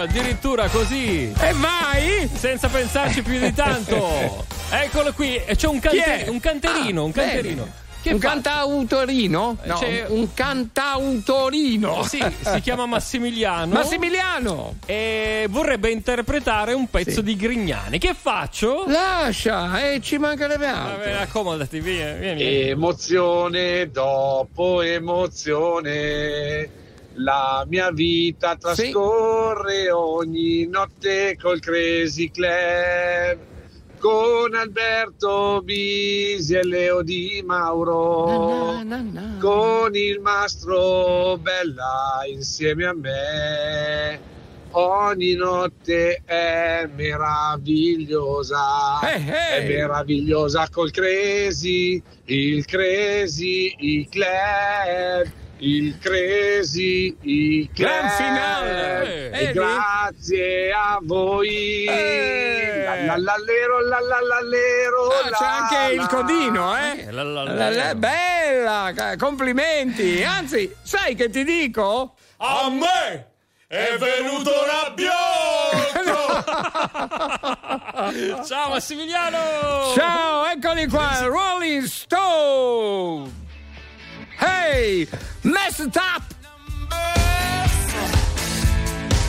Eh, 0.02 0.04
addirittura 0.04 0.68
così. 0.68 1.32
E 1.38 1.52
vai! 1.54 2.28
Senza 2.34 2.68
pensarci 2.68 3.22
più 3.22 3.38
di 3.38 3.52
tanto. 3.52 4.44
Eccolo 4.70 5.12
qui, 5.12 5.36
e 5.36 5.54
c'è 5.54 5.68
un, 5.68 5.78
cante- 5.80 6.26
un 6.28 6.40
canterino, 6.40 7.02
Ah, 7.02 7.04
un 7.04 7.12
canterino. 7.12 7.62
bene. 7.62 7.80
Che 8.02 8.12
un 8.14 8.18
fa? 8.18 8.30
cantautorino? 8.30 9.58
No, 9.62 9.74
C'è- 9.78 10.06
un 10.08 10.34
cantautorino. 10.34 12.02
Sì, 12.02 12.20
si 12.40 12.60
chiama 12.60 12.84
Massimiliano. 12.86 13.74
Massimiliano! 13.74 14.74
E 14.86 15.46
vorrebbe 15.48 15.90
interpretare 15.90 16.72
un 16.72 16.90
pezzo 16.90 17.20
di 17.20 17.36
Grignani. 17.36 17.98
Che 17.98 18.12
faccio? 18.20 18.86
Lascia, 18.88 19.88
e 19.92 20.00
ci 20.00 20.18
mancherebbe 20.18 20.66
altro. 20.66 20.96
Vabbè, 20.96 21.12
accomodati, 21.12 21.78
via, 21.78 22.12
vieni. 22.14 22.42
Emozione 22.70 23.88
dopo 23.92 24.82
emozione. 24.82 26.80
La 27.14 27.64
mia 27.68 27.90
vita 27.90 28.56
trascorre 28.56 29.90
ogni 29.90 30.66
notte 30.66 31.36
col 31.40 31.60
Crazy 31.60 32.30
Club. 32.30 33.38
Con 33.98 34.54
Alberto 34.54 35.60
Bisi 35.62 36.54
e 36.54 36.64
Leo 36.64 37.02
Di 37.02 37.42
Mauro. 37.46 38.80
Con 39.38 39.94
il 39.94 40.20
mastro 40.20 41.36
Bella 41.38 42.20
insieme 42.28 42.86
a 42.86 42.94
me. 42.94 44.30
Ogni 44.74 45.34
notte 45.34 46.22
è 46.24 46.88
meravigliosa. 46.94 49.00
Eh, 49.02 49.58
È 49.58 49.68
meravigliosa 49.68 50.66
col 50.70 50.90
Crazy, 50.90 52.02
il 52.24 52.64
Crazy, 52.64 53.74
il 53.80 54.08
Club, 54.08 55.30
il 55.64 55.96
Crazy, 56.00 57.16
il 57.22 57.70
Club. 57.72 57.88
Gran 57.88 58.10
finale! 58.10 59.26
E 59.30 59.30
Vedi? 59.46 59.52
grazie 59.52 60.72
a 60.72 60.98
voi. 61.02 61.84
Eh. 61.86 62.82
La 62.84 62.96
la 63.06 63.16
la 63.16 63.34
lero, 63.44 63.80
la 63.86 64.00
la 64.00 64.20
la 64.20 64.40
lero, 64.42 65.06
Ah, 65.08 65.30
la 65.30 65.36
c'è 65.36 65.44
anche 65.44 65.92
il 65.94 66.00
la. 66.00 66.06
codino, 66.08 66.76
eh? 66.76 67.06
La, 67.12 67.22
la, 67.22 67.42
la, 67.44 67.52
La- 67.54 67.70
la- 67.70 67.94
bella, 67.94 69.16
complimenti. 69.16 70.22
Anzi, 70.24 70.74
sai 70.82 71.14
che 71.14 71.30
ti 71.30 71.44
dico? 71.44 72.16
A 72.38 72.68
me 72.68 73.26
è 73.68 73.96
venuto 73.98 74.50
rabbioso! 74.66 75.20
Ciao 78.48 78.68
Massimiliano! 78.70 79.92
Ciao, 79.94 80.44
eccoli 80.46 80.86
qua, 80.88 81.20
Rolling 81.22 81.84
Stone. 81.84 83.40
Hey, 84.42 85.06
up. 85.96 86.22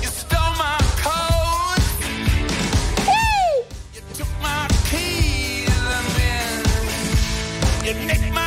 You 0.02 0.10
stole 0.10 0.56
my 0.58 0.78
coat. 1.06 1.84
You 3.94 4.02
took 4.16 4.32
my 4.42 4.68
keys 4.90 5.70
and 5.70 6.08
then 6.18 6.66
you 7.86 7.94
nicked 8.08 8.34
my 8.34 8.43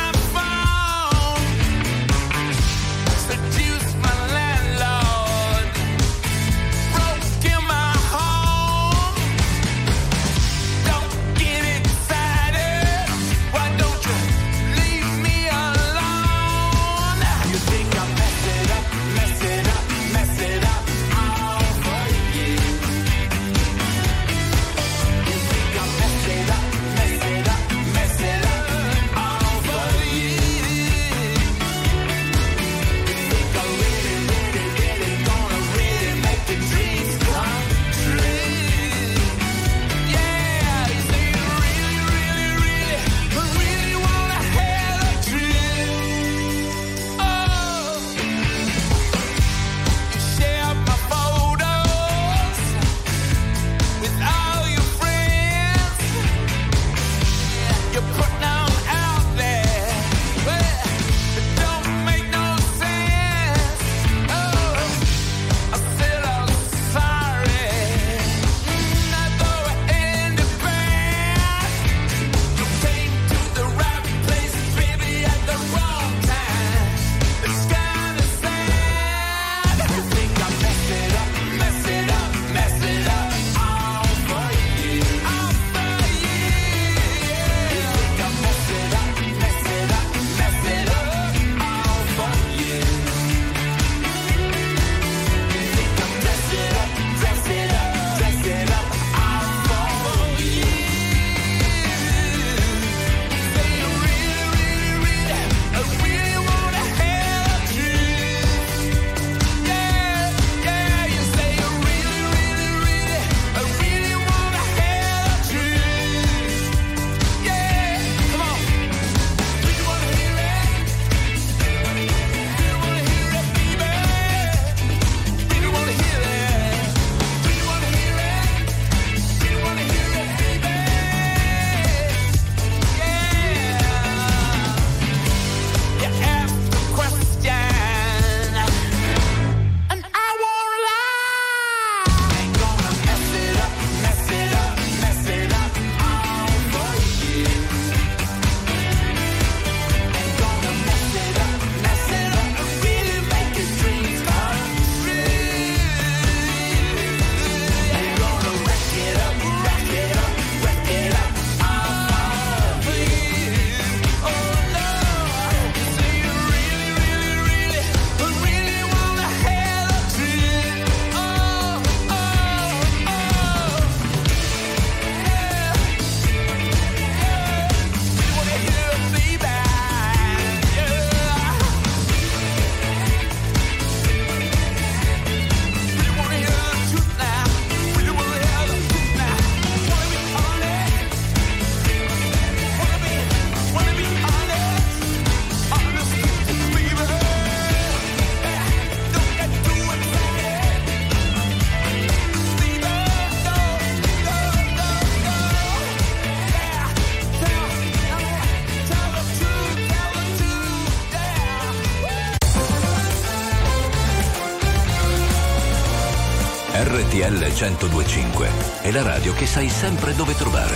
1025 217.57 218.49
è 218.83 218.91
la 218.91 219.01
radio 219.01 219.33
che 219.33 219.47
sai 219.47 219.67
sempre 219.67 220.13
dove 220.13 220.35
trovare 220.35 220.75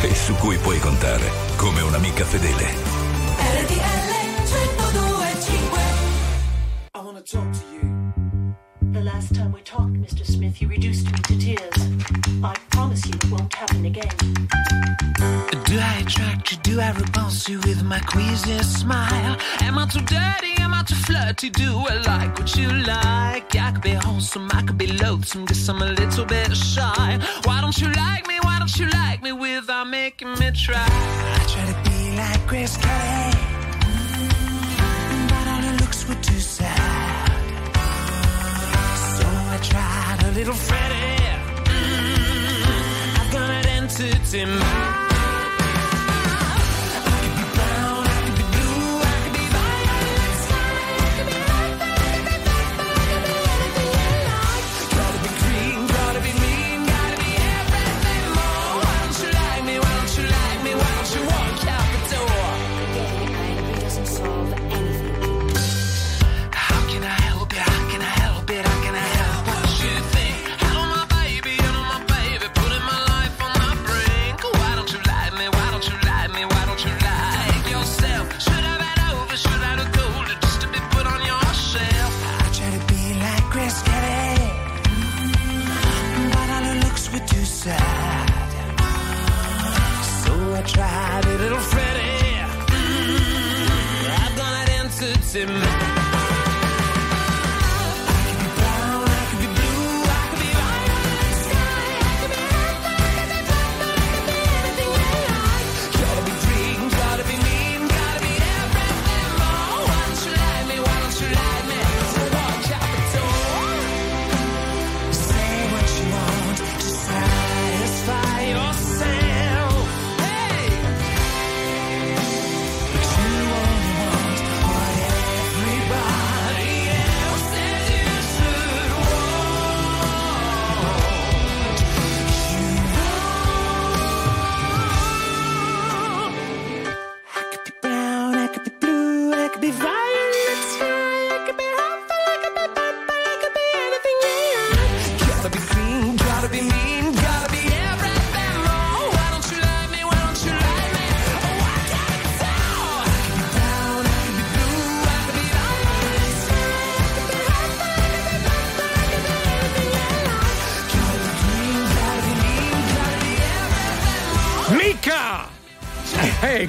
e 0.00 0.14
su 0.14 0.34
cui 0.36 0.56
puoi 0.56 0.78
contare 0.78 1.30
come 1.56 1.82
un'amica 1.82 2.24
fedele. 2.24 2.72
RTL 3.36 4.08
1025 4.08 5.80
I 6.94 7.00
wanna 7.04 7.20
talk 7.20 7.50
to 7.52 7.60
you. 7.70 7.82
The 8.92 9.02
last 9.02 9.34
time 9.34 9.52
we 9.52 9.60
talked, 9.62 9.92
Mr. 9.98 10.24
Smith, 10.24 10.58
you 10.62 10.68
reduced 10.68 11.04
me 11.12 11.18
to 11.20 11.36
tears. 11.36 11.76
I 12.42 12.54
promise 12.70 13.06
you 13.06 13.12
it 13.14 13.30
won't 13.30 13.52
happen 13.52 13.84
again. 13.84 14.08
Do 15.66 15.78
I 15.78 16.00
attract 16.00 16.50
you? 16.50 16.56
Do 16.62 16.80
I 16.80 16.92
repulse 16.92 17.46
you 17.46 17.58
with 17.60 17.82
my 17.82 18.00
queasy 18.00 18.62
smile? 18.62 19.36
Am 19.60 19.76
I 19.76 19.86
too 19.86 20.00
dirty? 20.00 20.56
Am 20.62 20.72
I 20.72 20.82
too 20.82 20.94
flirty? 20.94 21.50
Do 21.50 21.84
I 21.90 22.00
like 22.06 22.38
what 22.38 22.56
you 22.56 22.70
like? 22.70 23.11
Loathsome, 25.22 25.44
guess 25.44 25.68
I'm 25.68 25.82
a 25.82 25.86
little 25.86 26.24
bit 26.24 26.56
shy. 26.56 27.18
Why 27.44 27.60
don't 27.60 27.78
you 27.78 27.88
like 27.92 28.26
me? 28.26 28.38
Why 28.42 28.58
don't 28.58 28.76
you 28.76 28.88
like 28.88 29.22
me 29.22 29.32
without 29.32 29.86
making 29.86 30.32
me 30.38 30.50
try? 30.50 30.84
I 30.84 31.44
try 31.52 31.64
to 31.72 31.90
be 31.90 32.16
like 32.16 32.46
Grace 32.48 32.76
Kelly, 32.76 33.32
mm, 33.86 35.28
but 35.28 35.46
all 35.52 35.62
her 35.62 35.76
looks 35.80 36.08
were 36.08 36.20
too 36.22 36.40
sad. 36.40 37.30
So 39.16 39.26
I 39.54 39.58
tried 39.62 40.18
a 40.28 40.30
little 40.32 40.54
Freddie. 40.54 41.22
Mm, 41.70 43.20
I've 43.20 43.32
got 43.32 43.50
an 43.50 43.66
entity. 43.66 45.11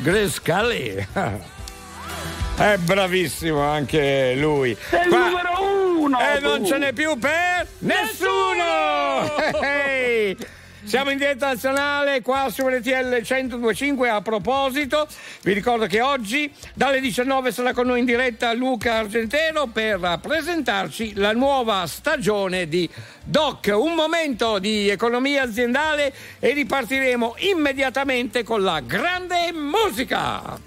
Grace 0.03 0.39
Kelly. 0.43 1.07
È 2.55 2.77
bravissimo 2.77 3.61
anche 3.61 4.35
lui. 4.35 4.77
Sei 4.89 5.03
il 5.03 5.09
numero 5.09 5.97
uno, 6.01 6.19
E 6.19 6.39
tu. 6.39 6.47
non 6.47 6.65
ce 6.65 6.77
n'è 6.77 6.93
più 6.93 7.17
per 7.17 7.65
nessuno! 7.80 9.35
Ehi! 9.63 10.38
Siamo 10.84 11.11
in 11.11 11.17
diretta 11.17 11.47
nazionale 11.47 12.21
qua 12.21 12.49
su 12.51 12.67
RTL 12.67 13.21
1025 13.27 14.09
a 14.09 14.19
proposito 14.21 15.07
vi 15.43 15.53
ricordo 15.53 15.85
che 15.85 16.01
oggi 16.01 16.53
dalle 16.84 16.99
19 16.99 17.53
sarà 17.53 17.72
con 17.72 17.88
noi 17.88 17.99
in 17.99 18.05
diretta 18.05 18.51
Luca 18.51 18.95
Argentero 18.95 19.68
per 19.68 20.19
presentarci 20.22 21.14
la 21.15 21.31
nuova 21.31 21.88
stagione 21.88 22.68
di 22.68 22.89
Doc, 23.23 23.72
un 23.73 23.93
momento 23.93 24.60
di 24.60 24.89
economia 24.89 25.43
aziendale 25.43 26.14
e 26.39 26.51
ripartiremo 26.51 27.35
immediatamente 27.38 28.43
con 28.43 28.64
la 28.64 28.81
grande 28.81 29.53
musica. 29.53 30.60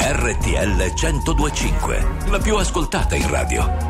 RTL 0.00 0.92
1025, 0.96 2.06
la 2.28 2.38
più 2.40 2.56
ascoltata 2.56 3.14
in 3.14 3.30
radio. 3.30 3.89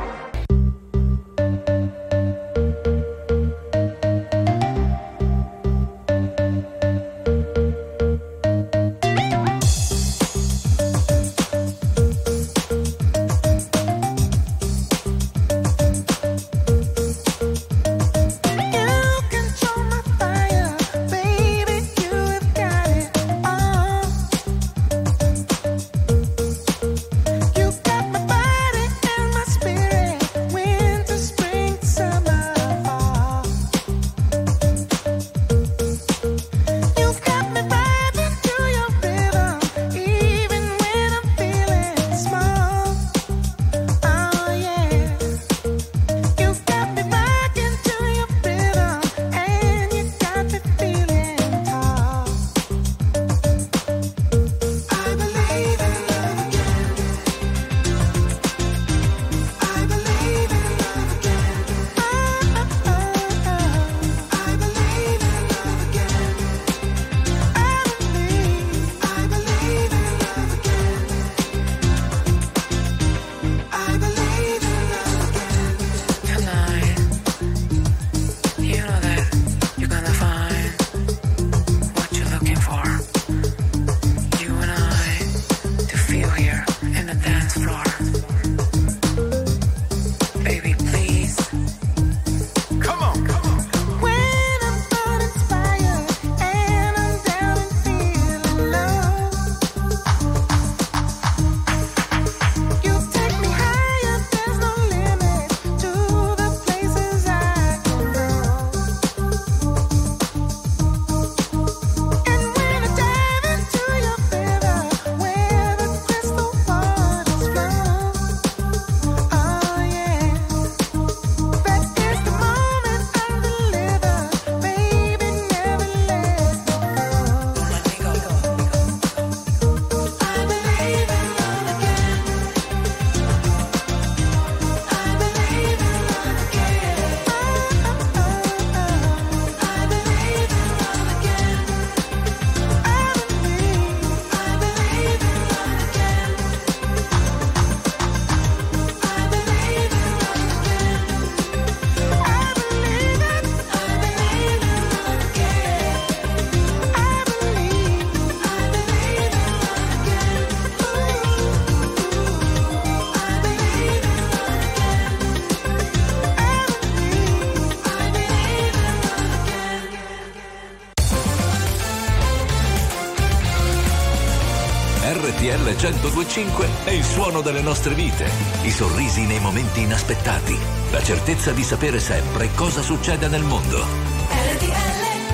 1025 176.31 176.85
è 176.85 176.91
il 176.91 177.03
suono 177.03 177.41
delle 177.41 177.59
nostre 177.59 177.93
vite, 177.93 178.25
i 178.61 178.71
sorrisi 178.71 179.25
nei 179.25 179.41
momenti 179.41 179.81
inaspettati, 179.81 180.57
la 180.91 181.03
certezza 181.03 181.51
di 181.51 181.61
sapere 181.61 181.99
sempre 181.99 182.49
cosa 182.55 182.81
succede 182.81 183.27
nel 183.27 183.43
mondo. 183.43 183.85
RTL 184.29 184.69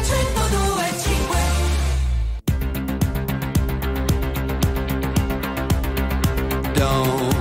1025 0.01 1.37
Don't 6.73 7.35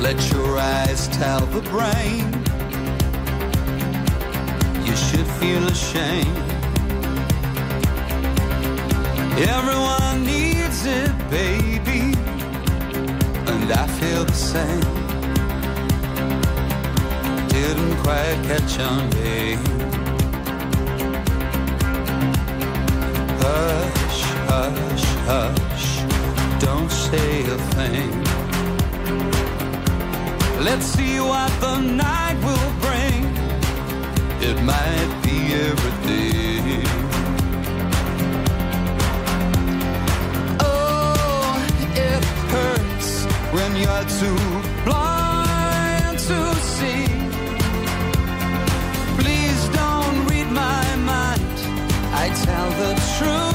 let 0.00 0.30
your 0.30 0.58
eyes 0.58 1.08
tell 1.08 1.44
the 1.48 1.62
brain 1.68 2.30
you 4.84 4.94
should 4.94 5.26
feel 5.40 5.66
ashamed. 5.66 6.30
Everyone 9.36 9.91
baby, 11.32 12.12
and 13.50 13.72
I 13.72 13.86
feel 13.98 14.24
the 14.24 14.40
same. 14.52 14.92
Didn't 17.48 17.96
quite 18.04 18.38
catch 18.48 18.78
on, 18.80 19.08
babe. 19.16 19.58
Hush, 23.44 24.20
hush, 24.50 25.06
hush, 25.30 25.88
don't 26.60 26.90
say 26.90 27.30
a 27.56 27.58
thing. 27.76 28.12
Let's 30.62 30.84
see 30.84 31.18
what 31.18 31.50
the 31.64 31.76
night 31.80 32.38
will 32.48 32.72
bring. 32.84 33.22
It 34.48 34.58
might 34.62 35.12
be 35.24 35.36
everything. 35.68 36.81
You're 43.82 44.04
too 44.20 44.38
blind 44.84 46.18
to 46.28 46.38
see. 46.76 47.06
Please 49.18 49.62
don't 49.80 50.18
read 50.30 50.48
my 50.64 50.84
mind. 51.12 51.56
I 52.22 52.28
tell 52.44 52.70
the 52.82 52.92
truth 53.16 53.51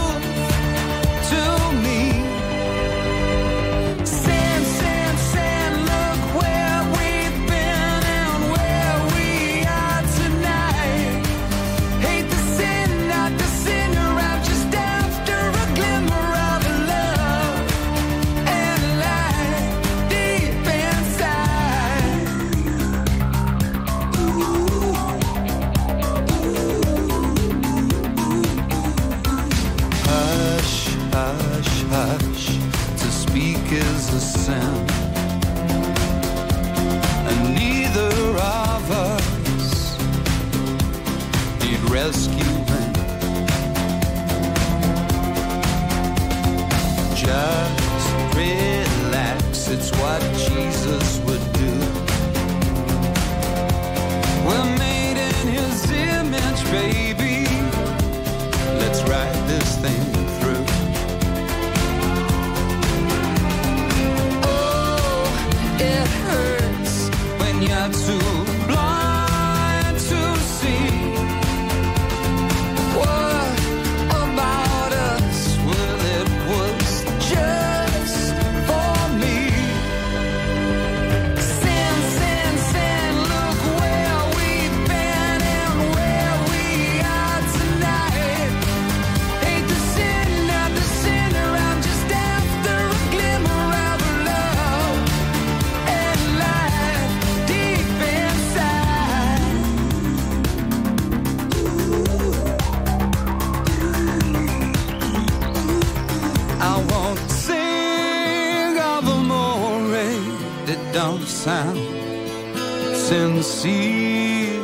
sincere. 113.07 114.61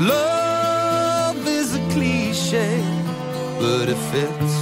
Love 0.00 1.46
is 1.46 1.76
a 1.76 1.80
cliche, 1.90 2.82
but 3.60 3.88
if 3.88 4.14
it's 4.14 4.56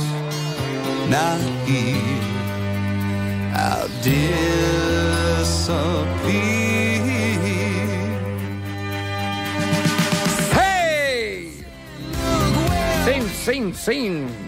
not 1.09 1.41
here, 1.67 2.23
I'll 3.55 3.89
disappear. 4.03 4.33
Hey! 10.53 11.53
Sin, 13.05 13.25
sin, 13.29 13.73
sin. 13.73 14.42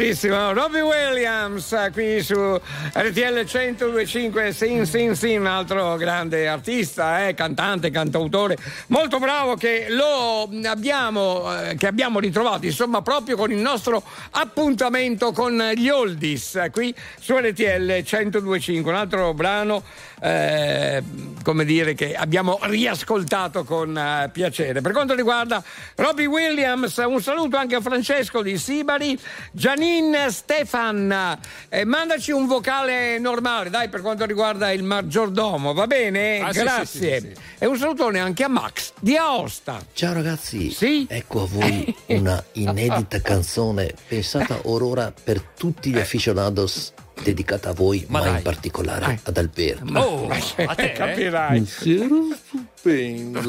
Bravissimo. 0.00 0.54
Robbie 0.54 0.80
Williams 0.80 1.90
qui 1.92 2.22
su 2.22 2.34
RTL 2.34 3.44
1025 3.44 4.52
Sin 4.52 4.86
Sin 4.86 5.14
Sin 5.14 5.44
altro 5.44 5.96
grande 5.96 6.48
artista 6.48 7.28
eh, 7.28 7.34
cantante, 7.34 7.90
cantautore 7.90 8.56
molto 8.86 9.18
bravo 9.18 9.56
che 9.56 9.88
lo 9.90 10.48
abbiamo 10.64 11.54
eh, 11.54 11.74
che 11.74 11.86
abbiamo 11.86 12.18
ritrovato 12.18 12.64
insomma 12.64 13.02
proprio 13.02 13.36
con 13.36 13.52
il 13.52 13.58
nostro 13.58 14.02
appuntamento 14.30 15.32
con 15.32 15.70
gli 15.74 15.90
oldies 15.90 16.54
eh, 16.54 16.70
qui 16.70 16.94
su 17.20 17.36
RTL 17.36 18.02
1025 18.02 18.90
un 18.90 18.96
altro 18.96 19.34
brano 19.34 19.82
eh, 20.20 21.02
come 21.42 21.64
dire 21.64 21.94
che 21.94 22.14
abbiamo 22.14 22.58
riascoltato 22.62 23.64
con 23.64 23.96
eh, 23.96 24.30
piacere. 24.32 24.80
Per 24.80 24.92
quanto 24.92 25.14
riguarda 25.14 25.62
Robbie 25.96 26.26
Williams 26.26 26.96
un 27.06 27.20
saluto 27.20 27.56
anche 27.56 27.76
a 27.76 27.80
Francesco 27.80 28.42
di 28.42 28.56
Sibari 28.58 29.18
Janine 29.52 30.30
Stefan. 30.30 31.38
Eh, 31.68 31.84
mandaci 31.84 32.32
un 32.32 32.46
vocale 32.46 33.18
normale 33.18 33.70
dai 33.70 33.88
per 33.88 34.00
quanto 34.02 34.24
riguarda 34.24 34.70
il 34.70 34.82
maggiordomo 34.82 35.72
va 35.72 35.86
bene? 35.86 36.40
Ah, 36.40 36.52
grazie 36.52 37.20
sì, 37.20 37.26
sì, 37.26 37.34
sì, 37.34 37.40
e 37.58 37.66
un 37.66 37.76
salutone 37.76 38.20
anche 38.20 38.44
a 38.44 38.48
Max 38.48 38.92
di 39.00 39.16
Aosta. 39.16 39.80
Ciao 39.92 40.12
ragazzi, 40.12 41.06
ecco 41.08 41.42
a 41.42 41.46
voi 41.46 41.94
una 42.06 42.42
inedita 42.52 43.20
canzone 43.22 43.94
pensata 44.06 44.58
orora 44.64 45.12
per 45.12 45.40
tutti 45.40 45.90
gli 45.90 45.98
aficionados 45.98 46.92
dedicata 47.22 47.70
a 47.70 47.72
voi, 47.72 48.04
ma, 48.08 48.26
in 48.26 48.42
particolare 48.42 49.20
ad 49.22 49.36
Alberto. 49.36 49.98
Oh, 49.98 50.28
a 50.28 50.74
te, 50.74 50.92
capirai 50.92 51.58
Pensiero 51.60 52.28
stupendo. 52.34 53.40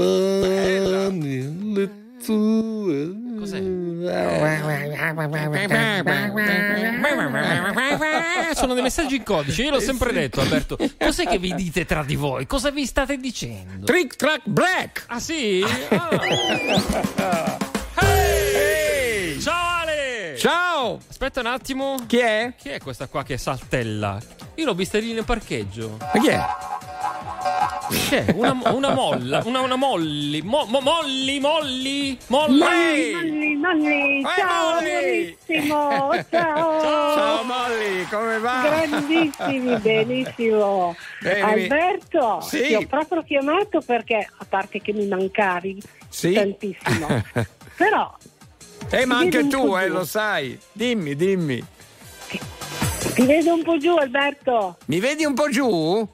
Mani, 0.00 1.74
le 1.74 1.90
tue. 2.24 3.22
Sono 8.54 8.74
dei 8.74 8.82
messaggi 8.82 9.16
in 9.16 9.22
codice, 9.22 9.62
io 9.62 9.70
l'ho 9.70 9.80
sempre 9.80 10.12
detto, 10.12 10.40
Alberto. 10.40 10.78
Cos'è 10.98 11.26
che 11.26 11.38
vi 11.38 11.54
dite 11.54 11.84
tra 11.84 12.02
di 12.02 12.14
voi? 12.14 12.46
Cosa 12.46 12.70
vi 12.70 12.86
state 12.86 13.18
dicendo? 13.18 13.84
Trick 13.84 14.16
Track 14.16 14.42
Black! 14.46 15.04
Ah 15.08 15.20
sì? 15.20 15.62
Ah. 15.90 17.58
Ciao! 20.48 21.00
Aspetta 21.08 21.40
un 21.40 21.46
attimo. 21.46 21.94
Chi 22.06 22.18
è? 22.18 22.52
Chi 22.58 22.68
è 22.68 22.78
questa 22.78 23.06
qua 23.08 23.22
che 23.22 23.38
saltella? 23.38 24.20
Io 24.56 24.66
l'ho 24.66 24.74
vista 24.74 24.98
lì 24.98 25.14
nel 25.14 25.24
parcheggio. 25.24 25.96
Ma 25.98 26.20
chi 26.20 26.28
è? 26.28 26.38
C'è 28.10 28.26
una, 28.34 28.54
una 28.70 28.92
molla, 28.92 29.40
una, 29.46 29.60
una 29.62 29.76
molli, 29.76 30.42
mo, 30.42 30.66
mo- 30.66 30.80
molli, 30.80 31.40
molli, 31.40 32.18
molli. 32.26 32.58
Molly, 32.60 33.54
Molly, 33.54 34.22
ciao 34.36 34.72
Molly! 34.74 35.36
benissimo, 35.46 36.10
ciao. 36.30 36.82
Ciao 37.14 37.42
Molly, 37.44 38.04
come 38.10 38.38
va? 38.38 38.60
Grandissimi, 38.64 39.78
benissimo. 39.80 40.94
Bene, 41.22 41.40
Alberto, 41.40 42.40
Sì. 42.42 42.64
ti 42.64 42.74
ho 42.74 42.86
proprio 42.86 43.22
chiamato 43.22 43.80
perché, 43.80 44.16
a 44.36 44.44
parte 44.46 44.82
che 44.82 44.92
mi 44.92 45.06
mancavi 45.06 45.82
Sì. 46.10 46.34
tantissimo, 46.34 47.06
però 47.78 48.14
Eh, 48.90 49.06
ma 49.06 49.18
anche 49.18 49.46
tu, 49.48 49.76
eh, 49.76 49.88
lo 49.88 50.04
sai. 50.04 50.58
Dimmi, 50.72 51.16
dimmi. 51.16 51.62
ti 53.14 53.26
vedo 53.26 53.54
un 53.54 53.62
po' 53.62 53.76
giù 53.78 53.94
Alberto. 53.96 54.76
Mi 54.86 55.00
vedi 55.00 55.24
un 55.24 55.34
po' 55.34 55.48
giù? 55.48 56.06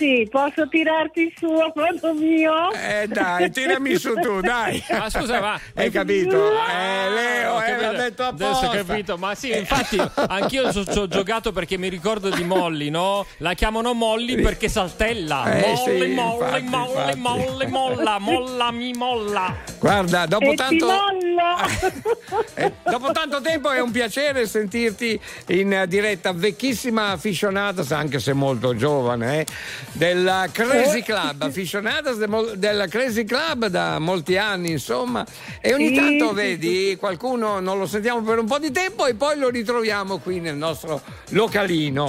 Sì, 0.00 0.26
posso 0.30 0.66
tirarti 0.66 1.30
su 1.36 1.44
a 1.44 1.70
modo 1.74 2.14
mio? 2.14 2.72
Eh 2.72 3.06
dai, 3.06 3.50
tirami 3.50 3.96
su 3.96 4.14
tu, 4.14 4.40
dai. 4.40 4.82
Ma 4.88 5.10
scusa, 5.10 5.40
ma 5.40 5.60
Hai 5.74 5.90
capito? 5.90 6.52
Eh, 6.52 7.10
Leo, 7.10 7.52
Ho 7.56 7.62
eh, 7.62 7.76
l'ha 7.78 7.92
detto 7.92 8.22
Adesso 8.22 8.48
apposta. 8.50 8.70
ho 8.70 8.84
capito, 8.84 9.18
ma 9.18 9.34
sì, 9.34 9.54
infatti 9.54 10.00
anch'io 10.14 10.72
ci 10.72 10.98
ho 10.98 11.06
giocato 11.06 11.52
perché 11.52 11.76
mi 11.76 11.90
ricordo 11.90 12.30
di 12.30 12.42
Molly, 12.44 12.88
no? 12.88 13.26
La 13.38 13.52
chiamano 13.52 13.92
Molly 13.92 14.40
perché 14.40 14.70
saltella. 14.70 15.52
Eh, 15.52 15.74
Molly, 15.74 15.76
sì, 15.76 16.14
Molly, 16.14 16.60
infatti, 16.60 16.64
Molly, 16.64 17.12
infatti. 17.12 17.18
Molly, 17.18 17.66
molla, 17.66 18.18
molla, 18.18 18.70
mi 18.70 18.92
molla. 18.94 19.54
Guarda, 19.78 20.24
dopo 20.24 20.50
e 20.50 20.54
tanto, 20.54 20.88
eh, 22.54 22.72
dopo 22.84 23.12
tanto 23.12 23.40
tempo 23.40 23.70
è 23.70 23.80
un 23.80 23.90
piacere 23.90 24.46
sentirti 24.46 25.18
in 25.48 25.72
eh, 25.72 25.86
diretta 25.86 26.32
vecchissima 26.32 27.10
aficionadas, 27.10 27.92
anche 27.92 28.18
se 28.18 28.32
molto 28.32 28.74
giovane, 28.74 29.40
eh, 29.40 29.46
del 29.92 30.48
Crazy 30.52 31.02
Club, 31.02 31.42
aficionadas 31.42 32.16
de 32.18 32.26
mol- 32.26 32.56
del 32.56 32.86
Crazy 32.88 33.24
Club 33.24 33.66
da 33.66 33.98
molti 33.98 34.36
anni, 34.36 34.70
insomma, 34.70 35.26
e 35.60 35.74
ogni 35.74 35.88
Sì, 35.88 35.94
tanto 35.94 36.28
sì, 36.28 36.34
vedi 36.34 36.96
qualcuno 36.98 37.60
non 37.60 37.78
lo 37.78 37.86
sentiamo 37.86 38.22
per 38.22 38.38
un 38.38 38.46
po' 38.46 38.58
di 38.58 38.70
tempo 38.70 39.06
e 39.06 39.14
poi 39.14 39.38
lo 39.38 39.48
ritroviamo 39.48 40.18
qui 40.18 40.40
nel 40.40 40.56
nostro 40.56 41.00
localino. 41.30 42.08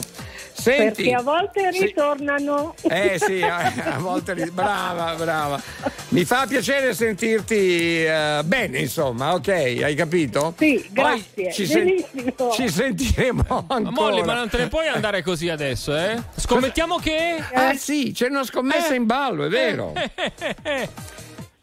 Senti, 0.54 1.04
Perché 1.04 1.14
a 1.14 1.22
volte 1.22 1.72
sì. 1.72 1.86
ritornano. 1.86 2.76
Eh 2.82 3.18
sì, 3.20 3.40
eh, 3.40 3.48
a 3.50 3.98
volte 4.00 4.34
ri- 4.34 4.52
brava, 4.52 5.16
brava. 5.16 5.62
Mi 6.10 6.24
fa 6.26 6.46
piacere 6.46 6.94
sentirti 6.94 8.04
eh, 8.06 8.42
bene, 8.44 8.80
insomma, 8.80 9.34
ok, 9.34 9.48
hai 9.48 9.96
capito? 9.96 10.54
Sì, 10.58 10.76
Poi 10.94 11.24
grazie, 11.36 11.52
ci, 11.54 11.66
sen- 11.66 11.86
benissimo. 11.86 12.52
ci 12.52 12.70
sentiremo 12.70 13.44
ancora. 13.70 13.80
Ma 13.80 13.90
Molly, 13.92 14.24
ma 14.24 14.34
non 14.34 14.50
te 14.50 14.58
ne 14.58 14.68
puoi 14.68 14.88
andare 14.88 15.24
così 15.24 15.50
adesso, 15.50 15.96
eh? 15.98 16.22
Scommettiamo 16.36 16.98
che. 16.98 17.38
Ah 17.54 17.74
sì, 17.76 18.12
c'è 18.14 18.28
una 18.28 18.44
scommessa 18.44 18.92
Eh. 18.94 18.96
in 18.98 19.06
ballo, 19.06 19.46
è 19.46 19.50
vero. 19.50 19.94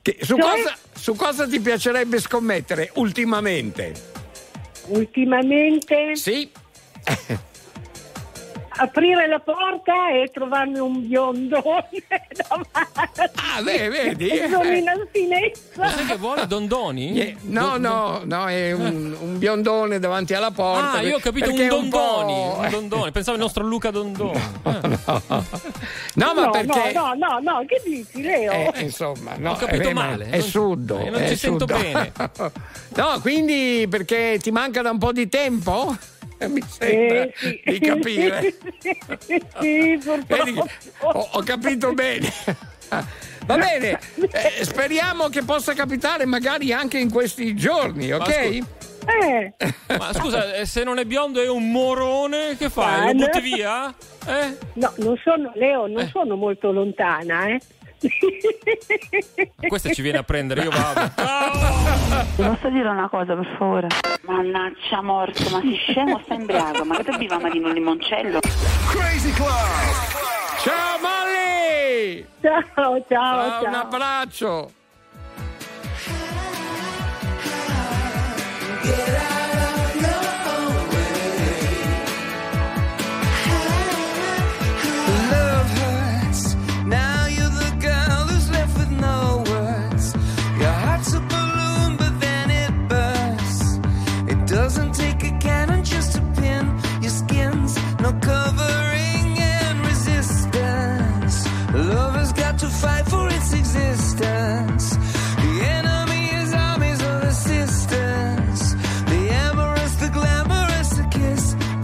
Che- 0.03 0.17
su, 0.23 0.37
Cioè? 0.37 0.41
cosa, 0.41 0.77
su 0.95 1.15
cosa 1.15 1.47
ti 1.47 1.61
piacerebbe 1.61 2.19
scommettere 2.21 2.91
ultimamente? 2.95 3.93
Ultimamente 4.87 6.17
Sì. 6.17 6.51
aprire 8.79 9.27
la 9.29 9.39
porta 9.41 10.11
e 10.11 10.29
trovarmi 10.33 10.79
un 10.79 11.07
biondone 11.07 11.89
davanti. 12.33 12.83
Ah, 13.35 13.63
beh, 13.63 13.89
vedi? 13.89 14.29
Sono 14.51 14.71
in 14.71 14.87
Eh. 14.87 14.91
alfinezza. 14.91 15.89
Sai 15.89 16.07
che 16.07 16.17
vuole 16.17 16.47
Dondoni? 16.47 17.21
Eh, 17.21 17.37
No, 17.43 17.79
Don- 17.79 17.81
no, 17.81 18.21
no, 18.25 18.47
è 18.49 18.73
un, 18.73 19.17
un 19.21 19.39
biondone 19.39 19.99
davanti 19.99 20.35
alla 20.35 20.51
porta. 20.51 20.93
Ah, 20.99 21.03
io 21.03 21.17
ho 21.17 21.21
capito 21.21 21.47
perché 21.47 21.63
un 21.75 21.89
Dondoni, 21.91 22.33
un 22.33 22.69
Dondoni. 22.71 23.11
Pensavo 23.13 23.37
il 23.37 23.43
nostro 23.43 23.65
Luca 23.65 23.91
Dondoni. 23.91 24.41
No, 26.15 26.33
ma 26.35 26.45
no, 26.45 26.51
perché... 26.51 26.93
no, 26.93 27.15
no, 27.15 27.39
no, 27.41 27.65
che 27.67 27.81
dici 27.85 28.23
Leo? 28.23 28.73
Eh, 28.75 28.83
insomma, 28.83 29.35
no, 29.37 29.53
Ho 29.53 29.57
capito 29.57 29.89
eh, 29.89 29.93
ma 29.95 30.07
male. 30.09 30.27
È 30.31 30.39
Non- 30.39 30.47
suddo. 30.49 30.99
eh, 30.99 31.11
non 31.11 31.21
è 31.23 31.29
ci 31.29 31.37
sento 31.37 31.67
suddo. 31.67 31.79
bene. 31.81 32.13
No, 32.99 33.19
quindi 33.21 33.87
perché 33.89 34.39
ti 34.41 34.51
manca 34.51 34.83
da 34.83 34.91
un 34.91 34.99
po' 34.99 35.13
di 35.13 35.29
tempo? 35.29 35.97
Eh, 36.41 36.47
Mi 36.49 36.63
sembra 36.69 37.23
Eh, 37.23 37.33
sì. 37.35 37.61
di 37.65 37.79
capire. 37.81 38.55
sì. 39.61 39.97
Vedi 39.97 40.53
che 40.53 40.63
ho, 41.01 41.29
ho 41.33 41.43
capito 41.43 41.93
bene. 41.93 42.33
Va 43.49 43.57
bene, 43.57 43.99
eh, 44.31 44.65
speriamo 44.65 45.29
che 45.29 45.43
possa 45.43 45.73
capitare 45.73 46.27
magari 46.27 46.73
anche 46.73 46.99
in 46.99 47.11
questi 47.11 47.55
giorni, 47.57 48.13
ok? 48.13 48.29
Eh, 49.09 49.55
Ma 49.97 50.13
scusa, 50.13 50.53
eh, 50.55 50.67
se 50.67 50.85
non 50.85 50.99
è 50.99 51.05
biondo 51.07 51.43
è 51.43 51.49
un 51.49 51.71
morone, 51.71 52.57
che 52.59 52.69
fai? 52.69 53.07
Lo 53.07 53.25
butti 53.25 53.41
via? 53.41 53.93
Eh? 54.27 54.57
no, 54.75 54.93
non 54.99 55.19
sono, 55.25 55.51
Leo, 55.55 55.87
non 55.87 56.07
sono 56.09 56.37
molto 56.37 56.71
lontana, 56.73 57.47
eh. 57.49 57.59
Questa 59.69 59.93
ci 59.93 60.03
viene 60.03 60.19
a 60.19 60.23
prendere, 60.23 60.63
io 60.63 60.71
vado. 60.71 61.11
Ti 62.37 62.43
posso 62.43 62.69
dire 62.71 62.89
una 62.89 63.09
cosa, 63.09 63.35
per 63.35 63.57
favore? 63.59 63.89
Mannaggia 64.23 65.03
morto, 65.03 65.51
ma 65.51 65.61
si 65.61 65.75
scemo 65.75 66.21
sta 66.25 66.35
embriaco, 66.35 66.85
ma 66.85 66.97
che 66.97 67.05
te 67.05 67.17
beviamo 67.17 67.47
a 67.47 67.51
un 67.51 67.73
limoncello? 67.73 68.41
Crazy 68.91 69.33
Club! 69.33 69.49
Ciao 70.61 70.99
Molly! 71.01 72.27
Ciao, 72.41 72.63
ciao, 72.75 73.05
Ciao, 73.09 73.61
ciao. 73.61 73.67
Un 73.67 73.75
abbraccio! 73.75 74.71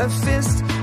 a 0.04 0.08
fist. 0.08 0.73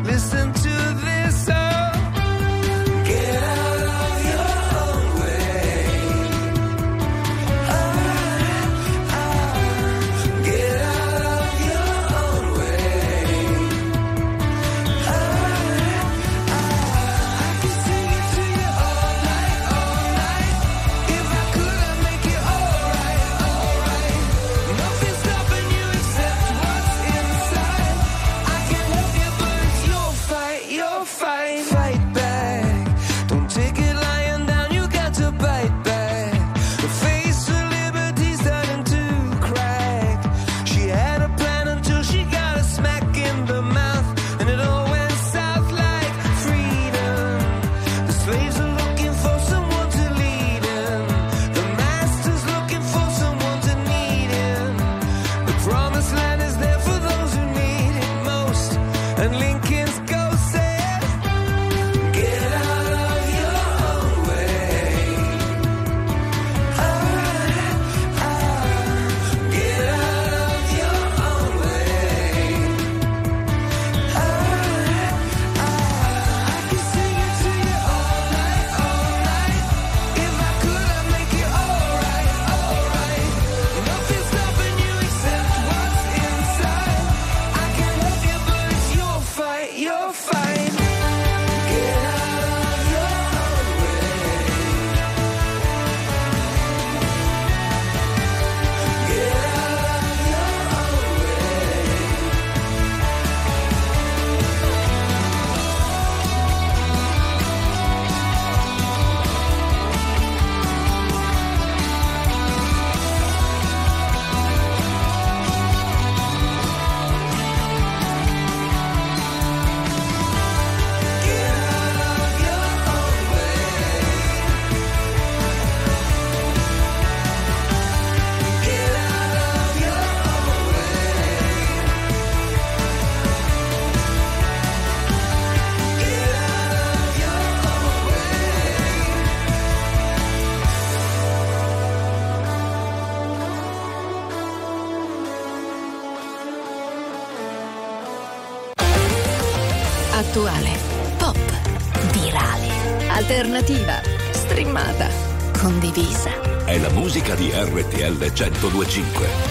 1025. 158.30 159.51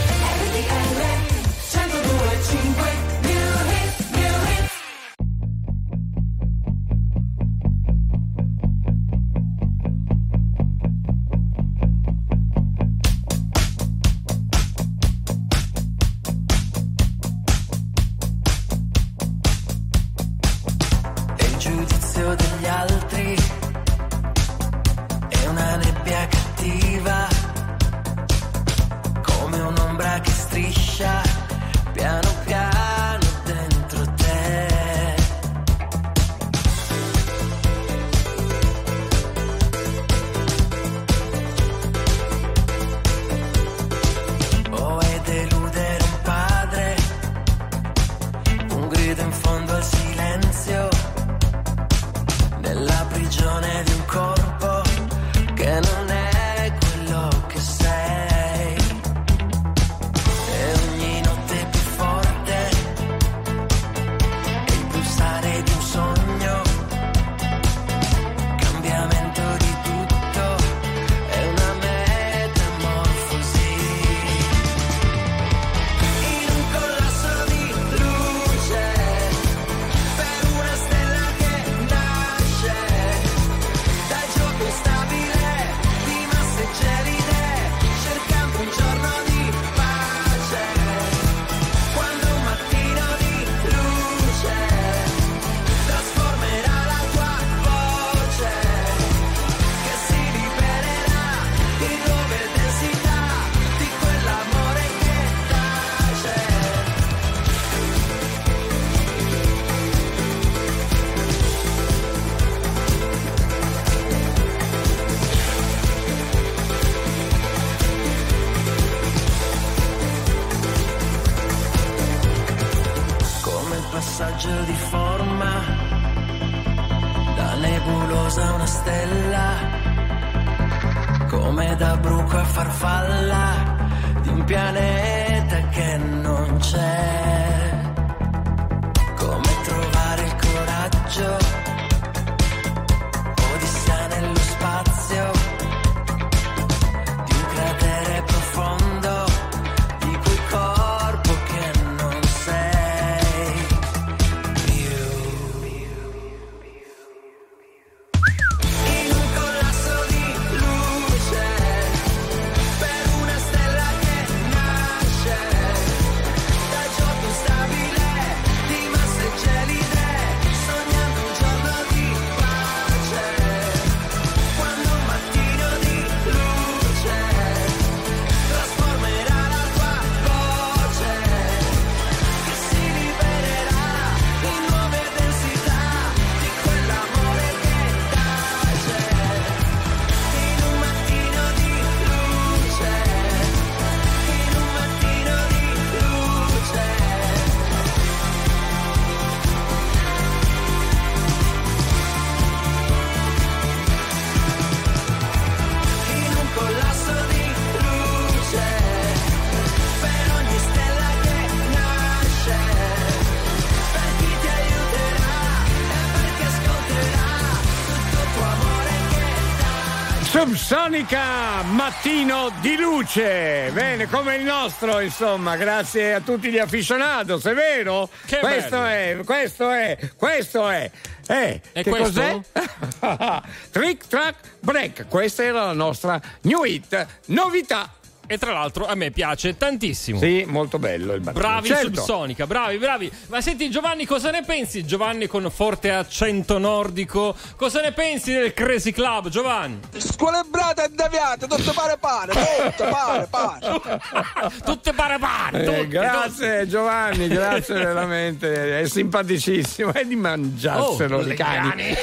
Che 220.50 220.56
Subsonica 220.56 221.62
mattino 221.62 222.50
di 222.60 222.76
luce, 222.76 223.70
bene 223.72 224.08
come 224.08 224.34
il 224.34 224.42
nostro 224.42 224.98
insomma, 224.98 225.56
grazie 225.56 226.14
a 226.14 226.20
tutti 226.20 226.50
gli 226.50 226.58
aficionados, 226.58 227.44
è 227.44 227.54
vero? 227.54 228.08
Che 228.26 228.38
questo 228.38 228.80
bello. 228.80 229.20
è, 229.20 229.24
questo 229.24 229.70
è, 229.70 229.98
questo 230.16 230.68
è. 230.68 230.90
Eh, 231.28 231.60
E 231.72 231.82
che 231.84 231.90
questo? 231.90 232.44
cos'è? 232.52 233.40
Trick 233.70 234.08
Track 234.08 234.36
Break, 234.58 235.06
questa 235.08 235.44
era 235.44 235.66
la 235.66 235.72
nostra 235.72 236.20
new 236.42 236.64
hit, 236.64 237.06
novità. 237.26 237.88
E 238.30 238.38
tra 238.38 238.52
l'altro 238.52 238.86
a 238.86 238.94
me 238.94 239.10
piace 239.10 239.56
tantissimo. 239.56 240.20
Sì, 240.20 240.44
molto 240.46 240.78
bello 240.78 241.14
il 241.14 241.20
mattino. 241.20 241.42
Bravi 241.42 241.66
certo. 241.66 241.94
Subsonica, 241.96 242.46
bravi, 242.46 242.78
bravi. 242.78 243.10
Ma 243.26 243.40
senti 243.40 243.68
Giovanni, 243.70 244.06
cosa 244.06 244.30
ne 244.30 244.44
pensi? 244.44 244.84
Giovanni 244.84 245.26
con 245.26 245.50
forte 245.50 245.90
accento 245.90 246.56
nordico. 246.58 247.34
Cosa 247.56 247.80
ne 247.80 247.90
pensi 247.90 248.32
del 248.32 248.54
Crazy 248.54 248.92
Club, 248.92 249.30
Giovanni? 249.30 249.80
Squelebrata 249.96 250.84
e 250.84 250.90
deviata, 250.90 251.48
tutto 251.48 251.72
pare 251.72 251.96
pare, 251.98 252.32
tutto 252.32 252.88
pare 252.88 253.26
pare. 253.28 254.50
Tutte 254.64 254.92
pare 254.92 255.18
pare. 255.18 255.62
Eh, 255.62 255.64
tutte, 255.64 255.88
grazie 255.88 256.68
Giovanni, 256.68 257.26
grazie 257.26 257.74
veramente, 257.74 258.78
è 258.78 258.86
simpaticissimo, 258.86 259.92
è 259.92 260.04
di 260.04 260.14
mangiarselo 260.14 261.16
Oh, 261.16 261.22
di 261.24 261.34
cani. 261.34 261.94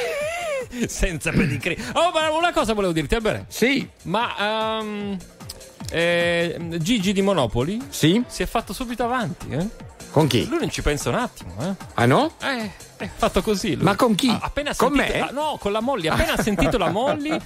Senza 0.88 1.32
pedigree. 1.32 1.78
Oh, 1.94 2.12
ma 2.12 2.30
una 2.32 2.52
cosa 2.52 2.74
volevo 2.74 2.92
dirti, 2.92 3.16
Albert. 3.16 3.46
Sì. 3.48 3.88
Ma 4.04 4.80
ehm, 4.80 5.18
eh, 5.92 6.58
Gigi 6.80 7.14
di 7.14 7.22
Monopoli 7.22 7.82
Sì? 7.90 8.24
si 8.28 8.44
è 8.44 8.46
fatto 8.46 8.74
subito 8.74 9.04
avanti, 9.04 9.50
eh? 9.50 9.68
Con 10.12 10.26
chi? 10.28 10.48
Lui 10.48 10.60
non 10.60 10.70
ci 10.70 10.82
pensa 10.82 11.10
un 11.10 11.16
attimo, 11.16 11.54
eh? 11.62 11.74
Ah 11.96 12.06
no? 12.06 12.32
Eh, 12.42 12.72
è 12.98 13.10
fatto 13.14 13.42
così. 13.42 13.76
lui. 13.76 13.84
Ma 13.84 13.96
con 13.96 14.16
chi? 14.16 14.30
Ah, 14.30 14.40
appena 14.42 14.74
Con 14.76 14.96
sentito- 14.96 15.18
me? 15.18 15.22
ah, 15.28 15.32
no, 15.32 15.58
con 15.60 15.72
la 15.72 15.82
Molly. 15.82 16.08
Appena 16.08 16.34
ha 16.34 16.42
sentito 16.42 16.78
la 16.80 16.90
Molly, 16.90 17.38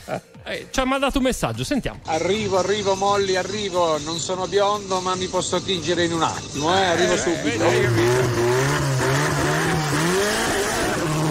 eh, 0.45 0.67
ci 0.71 0.79
ha 0.79 0.85
mandato 0.85 1.17
un 1.17 1.25
messaggio. 1.25 1.63
Sentiamo. 1.65 1.99
Arrivo, 2.05 2.57
arrivo 2.59 2.95
Molly, 2.95 3.35
arrivo. 3.35 3.97
Non 3.99 4.19
sono 4.19 4.47
biondo, 4.47 5.01
ma 5.01 5.15
mi 5.15 5.25
posso 5.27 5.59
tingere 5.61 6.05
in 6.05 6.13
un 6.13 6.21
attimo, 6.21 6.73
eh. 6.73 6.81
Arrivo 6.85 7.17
subito. 7.17 7.63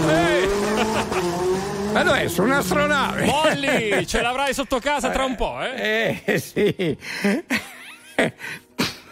Look 0.03 1.49
Eh, 1.91 1.93
Ma 1.93 2.03
non 2.05 2.29
su 2.29 2.43
un'astronave. 2.43 3.25
Molly, 3.25 4.07
ce 4.07 4.23
l'avrai 4.23 4.55
sotto 4.55 4.79
casa 4.79 5.11
tra 5.11 5.25
un 5.25 5.35
po', 5.35 5.61
eh? 5.61 6.23
Eh, 6.25 6.39
sì. 6.39 6.97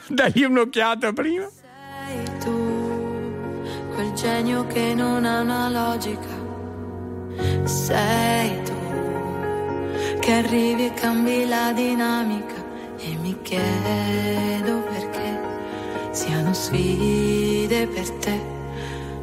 Dagli 0.06 0.44
un'occhiata 0.44 1.12
prima. 1.12 1.48
Sei 1.50 2.38
tu, 2.38 3.64
quel 3.94 4.12
genio 4.12 4.64
che 4.68 4.94
non 4.94 5.24
ha 5.24 5.40
una 5.40 5.68
logica. 5.68 6.36
Sei 7.64 8.62
tu, 8.62 8.72
che 10.20 10.32
arrivi 10.32 10.86
e 10.86 10.94
cambi 10.94 11.48
la 11.48 11.72
dinamica. 11.72 12.54
E 12.98 13.16
mi 13.20 13.36
chiedo 13.42 14.82
perché 14.82 15.40
siano 16.12 16.52
sfide 16.54 17.88
per 17.88 18.10
te 18.18 18.57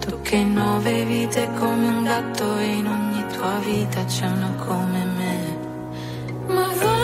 tu 0.07 0.21
che 0.21 0.43
nove 0.43 1.03
vite 1.05 1.49
come 1.57 1.87
un 1.87 2.03
gatto 2.03 2.57
e 2.57 2.65
in 2.65 2.87
ogni 2.87 3.25
tua 3.33 3.57
vita 3.65 4.03
c'è 4.05 4.27
una 4.27 4.51
come 4.63 5.03
me. 5.17 5.57
Ma 6.45 6.94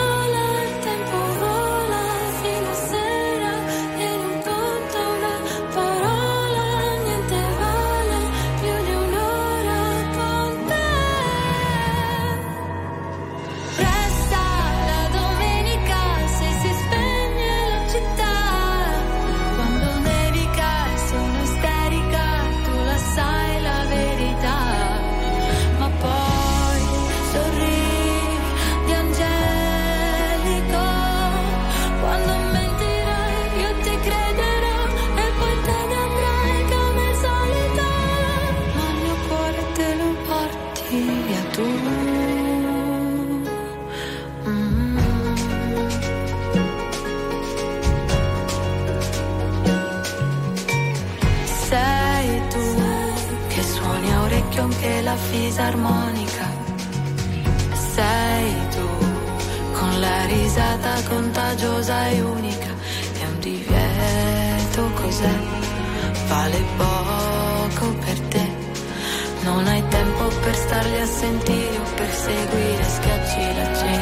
vale 66.52 66.64
poco 66.76 67.94
per 68.04 68.20
te. 68.28 68.46
Non 69.44 69.66
hai 69.66 69.82
tempo 69.88 70.28
per 70.42 70.54
starli 70.54 71.00
a 71.00 71.06
sentire 71.06 71.76
o 71.78 71.94
per 71.96 72.10
seguire 72.10 72.84
schiacci 72.84 73.56
la 73.56 73.72
gente. 73.72 74.01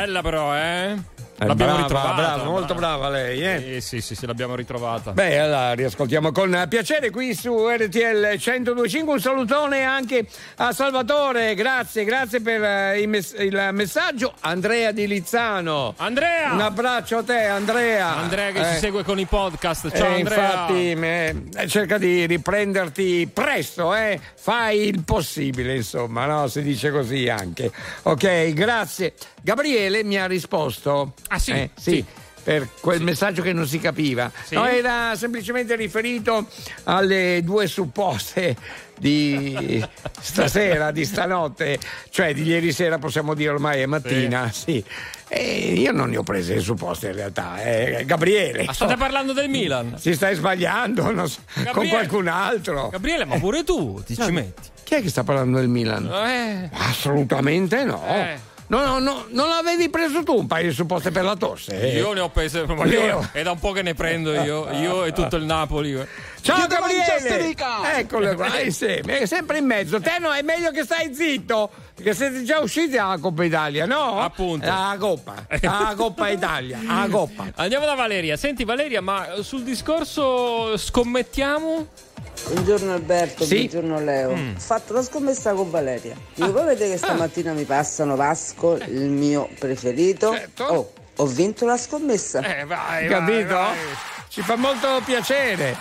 Bella 0.00 0.22
però, 0.22 0.56
eh? 0.56 0.96
Eh, 1.42 1.46
l'abbiamo 1.46 1.72
brava, 1.72 1.86
ritrovata. 1.86 2.14
brava, 2.14 2.44
molto 2.44 2.74
brava 2.74 3.08
lei, 3.08 3.40
eh? 3.42 3.80
Sì, 3.80 3.80
sì, 3.80 4.00
sì, 4.02 4.14
sì, 4.14 4.26
l'abbiamo 4.26 4.54
ritrovata. 4.54 5.12
Beh, 5.12 5.38
allora 5.38 5.72
riascoltiamo 5.72 6.32
con 6.32 6.66
piacere 6.68 7.08
qui 7.08 7.34
su 7.34 7.66
RTL 7.66 8.36
1025. 8.36 9.12
Un 9.14 9.20
salutone 9.20 9.82
anche 9.82 10.26
a 10.56 10.72
Salvatore, 10.72 11.54
grazie, 11.54 12.04
grazie 12.04 12.42
per 12.42 12.62
eh, 12.62 13.00
il, 13.00 13.08
mess- 13.08 13.36
il 13.38 13.70
messaggio. 13.72 14.34
Andrea 14.40 14.92
di 14.92 15.06
Lizzano. 15.06 15.94
Andrea! 15.96 16.52
Un 16.52 16.60
abbraccio 16.60 17.18
a 17.18 17.22
te, 17.22 17.44
Andrea. 17.44 18.16
Andrea 18.16 18.52
che 18.52 18.60
Eh, 18.60 18.72
ci 18.74 18.78
segue 18.78 19.02
con 19.02 19.18
i 19.18 19.24
podcast. 19.24 19.96
Ciao 19.96 20.08
eh, 20.08 20.14
Andrea. 20.16 20.66
Infatti, 20.68 20.90
eh, 20.90 21.68
cerca 21.68 21.96
di 21.96 22.26
riprenderti 22.26 23.30
presto, 23.32 23.94
eh? 23.94 24.20
fai 24.34 24.88
il 24.88 25.02
possibile, 25.04 25.74
insomma, 25.76 26.26
no? 26.26 26.48
si 26.48 26.60
dice 26.60 26.90
così 26.90 27.30
anche. 27.30 27.70
Ok, 28.02 28.52
grazie. 28.52 29.14
Gabriele 29.42 30.04
mi 30.04 30.16
ha 30.16 30.26
risposto. 30.26 31.14
Ah, 31.28 31.38
sì? 31.38 31.52
Eh, 31.52 31.70
sì. 31.76 32.04
Per 32.42 32.68
quel 32.80 33.02
messaggio 33.02 33.42
che 33.42 33.52
non 33.52 33.66
si 33.66 33.78
capiva, 33.78 34.32
Sì? 34.44 34.54
No, 34.54 34.66
era 34.66 35.14
semplicemente 35.14 35.76
riferito 35.76 36.48
alle 36.84 37.42
due 37.44 37.66
supposte 37.66 38.56
di 38.98 39.84
stasera, 40.20 40.90
di 40.90 41.04
stanotte, 41.04 41.78
cioè 42.08 42.32
di 42.32 42.44
ieri 42.44 42.72
sera, 42.72 42.98
possiamo 42.98 43.34
dire 43.34 43.50
ormai 43.50 43.82
è 43.82 43.86
mattina. 43.86 44.50
Sì. 44.50 44.82
E 45.28 45.74
io 45.74 45.92
non 45.92 46.10
ne 46.10 46.16
ho 46.16 46.22
prese 46.22 46.54
le 46.54 46.60
supposte 46.60 47.08
in 47.08 47.14
realtà, 47.14 47.62
eh, 47.62 48.04
Gabriele. 48.04 48.64
Ma 48.64 48.72
state 48.72 48.96
parlando 48.96 49.32
del 49.32 49.48
Milan? 49.48 49.96
Si 49.98 50.14
stai 50.14 50.34
sbagliando 50.34 51.26
so, 51.28 51.40
con 51.72 51.88
qualcun 51.88 52.26
altro. 52.26 52.88
Gabriele, 52.88 53.26
ma 53.26 53.38
pure 53.38 53.64
tu 53.64 54.02
ti 54.04 54.14
No, 54.18 54.24
ci 54.24 54.32
metti. 54.32 54.68
Chi 54.82 54.94
è 54.96 55.02
che 55.02 55.08
sta 55.08 55.22
parlando 55.22 55.58
del 55.58 55.68
Milan? 55.68 56.06
Eh. 56.06 56.70
Assolutamente 56.72 57.84
no. 57.84 58.02
Eh. 58.08 58.38
No, 58.70 58.84
no, 58.84 58.98
no, 59.00 59.24
non 59.30 59.50
avevi 59.50 59.88
preso 59.90 60.22
tu 60.22 60.36
un 60.36 60.46
paio 60.46 60.68
di 60.68 60.72
supposte 60.74 61.10
per 61.10 61.24
la 61.24 61.34
tosse? 61.34 61.80
eh? 61.92 61.96
Io 61.98 62.12
ne 62.12 62.20
ho 62.20 62.28
prese, 62.28 62.64
ma 62.66 62.84
Io- 62.84 63.28
è 63.32 63.42
da 63.42 63.50
un 63.50 63.58
po' 63.58 63.72
che 63.72 63.82
ne 63.82 63.94
prendo 63.94 64.32
io, 64.32 64.70
io 64.70 65.04
e 65.04 65.12
tutto 65.12 65.34
il 65.34 65.42
Napoli. 65.44 65.98
Ciao 66.40 66.66
Gabriele! 66.68 67.52
Eccolo 67.96 68.32
qua, 68.36 68.60
insieme, 68.62 69.18
è 69.18 69.26
sempre 69.26 69.58
in 69.58 69.64
mezzo. 69.66 70.00
Te 70.00 70.18
no, 70.20 70.32
è 70.32 70.42
meglio 70.42 70.70
che 70.70 70.84
stai 70.84 71.12
zitto, 71.12 71.68
perché 71.96 72.14
siete 72.14 72.44
già 72.44 72.60
usciti 72.60 72.90
dalla 72.90 73.18
Coppa 73.18 73.42
Italia, 73.42 73.86
no? 73.86 74.20
Appunto. 74.20 74.64
La 74.66 74.94
Coppa, 75.00 75.34
la 75.60 75.92
Coppa 75.98 76.28
Italia, 76.28 76.78
la 76.86 77.08
Coppa. 77.10 77.46
Andiamo 77.56 77.86
da 77.86 77.94
Valeria. 77.94 78.36
Senti 78.36 78.62
Valeria, 78.64 79.00
ma 79.02 79.26
sul 79.42 79.64
discorso 79.64 80.76
scommettiamo? 80.76 81.88
Buongiorno 82.48 82.92
Alberto, 82.92 83.44
Sì? 83.44 83.68
buongiorno 83.68 84.00
Leo. 84.00 84.34
Mm. 84.34 84.54
Ho 84.56 84.58
fatto 84.58 84.92
la 84.92 85.02
scommessa 85.02 85.52
con 85.52 85.70
Valeria. 85.70 86.16
Dico, 86.34 86.50
poi 86.52 86.64
vedete 86.64 86.90
che 86.90 86.96
stamattina 86.96 87.52
mi 87.52 87.64
passano 87.64 88.16
Vasco, 88.16 88.76
il 88.76 89.08
mio 89.08 89.48
preferito. 89.58 90.36
Oh, 90.58 90.92
ho 91.16 91.26
vinto 91.26 91.64
la 91.66 91.76
scommessa. 91.76 92.40
Eh, 92.42 92.64
vai, 92.64 93.06
capito? 93.06 93.58
Ci 94.28 94.42
fa 94.42 94.56
molto 94.56 95.00
piacere. 95.04 95.76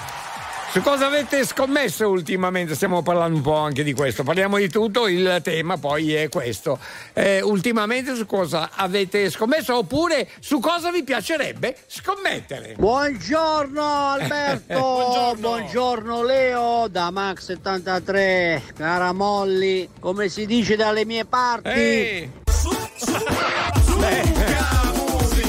Su 0.71 0.81
cosa 0.81 1.07
avete 1.07 1.43
scommesso 1.47 2.07
ultimamente? 2.09 2.75
Stiamo 2.75 3.01
parlando 3.01 3.37
un 3.37 3.41
po' 3.41 3.55
anche 3.55 3.83
di 3.83 3.93
questo. 3.93 4.21
Parliamo 4.23 4.57
di 4.57 4.69
tutto, 4.69 5.07
il 5.07 5.39
tema 5.41 5.77
poi 5.77 6.13
è 6.13 6.29
questo. 6.29 6.77
Eh, 7.13 7.41
ultimamente 7.41 8.13
su 8.15 8.27
cosa 8.27 8.69
avete 8.75 9.31
scommesso 9.31 9.75
oppure 9.77 10.29
su 10.39 10.59
cosa 10.59 10.91
vi 10.91 11.03
piacerebbe 11.03 11.75
scommettere? 11.87 12.75
Buongiorno 12.77 14.11
Alberto, 14.11 14.77
Buongiorno. 14.77 15.39
buongiorno. 15.39 16.23
Leo 16.23 16.87
da 16.87 17.09
Max73, 17.09 18.73
cara 18.75 19.11
Molly, 19.11 19.89
come 19.99 20.29
si 20.29 20.45
dice 20.45 20.75
dalle 20.75 21.03
mie 21.03 21.25
parti. 21.25 21.69
Ehi. 21.69 22.31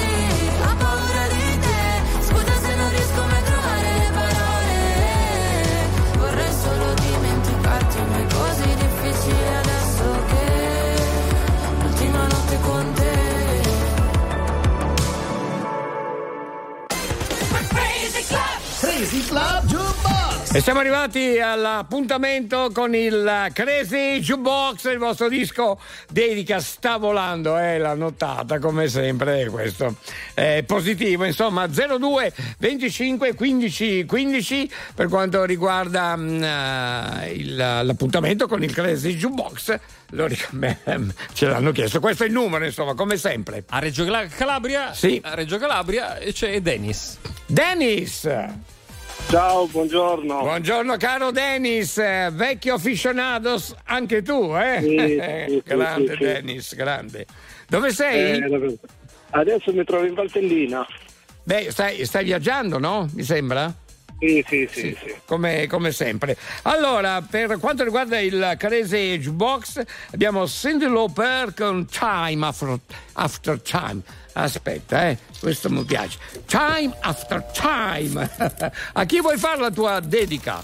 difficile 9.21 9.57
adesso 9.57 10.25
che 10.27 10.95
l'ultima 11.81 12.27
notte 12.27 12.59
con 12.61 12.93
te. 12.93 13.19
Crazy 18.79 19.25
Club 19.27 19.65
Jukebox! 19.65 20.20
E 20.53 20.59
siamo 20.59 20.79
arrivati 20.79 21.39
all'appuntamento 21.39 22.71
con 22.73 22.93
il 22.93 23.47
Crazy 23.53 24.19
Jukebox, 24.19 24.91
il 24.91 24.97
vostro 24.97 25.29
disco 25.29 25.79
dedica 26.09 26.59
sta 26.59 26.97
volando, 26.97 27.57
eh, 27.57 27.77
l'ha 27.77 27.93
notata 27.93 28.59
come 28.59 28.89
sempre, 28.89 29.47
questo 29.49 29.95
è 30.33 30.61
positivo, 30.67 31.23
insomma 31.23 31.67
02 31.67 32.33
25 32.57 33.33
15 33.33 34.05
15 34.05 34.71
per 34.93 35.07
quanto 35.07 35.45
riguarda 35.45 36.17
mm, 36.17 36.43
eh, 36.43 37.31
il- 37.31 37.55
l'appuntamento 37.55 38.45
con 38.49 38.61
il 38.61 38.73
Crazy 38.73 39.15
Jukebox. 39.15 39.79
Ce 41.31 41.45
l'hanno 41.47 41.71
chiesto, 41.71 42.01
questo 42.01 42.23
è 42.23 42.27
il 42.27 42.33
numero, 42.33 42.65
insomma, 42.65 42.93
come 42.93 43.15
sempre. 43.15 43.63
A 43.69 43.79
Reggio 43.79 44.03
Calabria, 44.35 44.93
Sì. 44.93 45.21
a 45.23 45.33
Reggio 45.33 45.57
Calabria 45.57 46.17
c'è 46.33 46.59
Dennis. 46.59 47.17
Dennis! 47.45 48.27
Ciao, 49.29 49.65
buongiorno. 49.67 50.39
Buongiorno 50.39 50.97
caro 50.97 51.31
Dennis, 51.31 51.97
eh, 51.97 52.29
vecchio 52.33 52.73
aficionados 52.75 53.73
anche 53.85 54.21
tu, 54.21 54.53
eh? 54.55 54.79
Sì, 54.81 54.97
sì, 54.97 55.61
sì, 55.67 55.75
grande 55.75 56.11
sì, 56.11 56.17
sì. 56.17 56.23
Dennis, 56.23 56.75
grande. 56.75 57.25
Dove 57.67 57.91
sei? 57.93 58.39
Eh, 58.39 58.77
Adesso 59.29 59.71
mi 59.71 59.83
trovo 59.85 60.05
in 60.05 60.13
Valtellina. 60.13 60.85
Beh, 61.43 61.71
stai, 61.71 62.05
stai 62.05 62.25
viaggiando, 62.25 62.77
no? 62.77 63.09
Mi 63.13 63.23
sembra? 63.23 63.73
Sì, 64.19 64.43
sì, 64.47 64.67
sì, 64.69 64.97
sì. 65.01 65.15
Come, 65.25 65.65
come 65.67 65.91
sempre. 65.91 66.35
Allora, 66.63 67.21
per 67.21 67.57
quanto 67.57 67.83
riguarda 67.83 68.19
il 68.19 68.55
Carese 68.57 69.17
Jukebox, 69.17 69.81
abbiamo 70.11 70.45
Cindy 70.47 70.87
Lauper 70.87 71.53
con 71.55 71.87
Time 71.87 72.45
After, 72.45 72.77
After 73.13 73.59
Time. 73.61 74.01
Aspetta, 74.33 75.09
eh, 75.09 75.17
questo 75.39 75.69
mi 75.69 75.83
piace. 75.83 76.17
Time 76.45 76.95
After 77.01 77.43
Time. 77.51 78.29
A 78.93 79.05
chi 79.05 79.19
vuoi 79.21 79.37
fare 79.37 79.59
la 79.59 79.71
tua 79.71 79.99
dedica? 79.99 80.61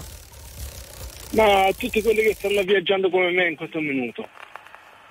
Ma 1.32 1.66
a 1.66 1.72
tutti 1.76 2.00
quelli 2.00 2.22
che 2.22 2.34
stanno 2.38 2.62
viaggiando 2.62 3.10
come 3.10 3.30
me 3.30 3.48
in 3.48 3.56
questo 3.56 3.80
minuto. 3.80 4.26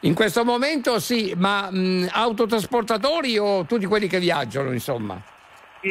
In 0.01 0.15
questo 0.15 0.43
momento 0.43 0.99
sì, 0.99 1.33
ma 1.37 1.69
mh, 1.69 2.09
autotrasportatori 2.11 3.37
o 3.37 3.65
tutti 3.65 3.85
quelli 3.85 4.07
che 4.07 4.19
viaggiano, 4.19 4.71
insomma? 4.71 5.21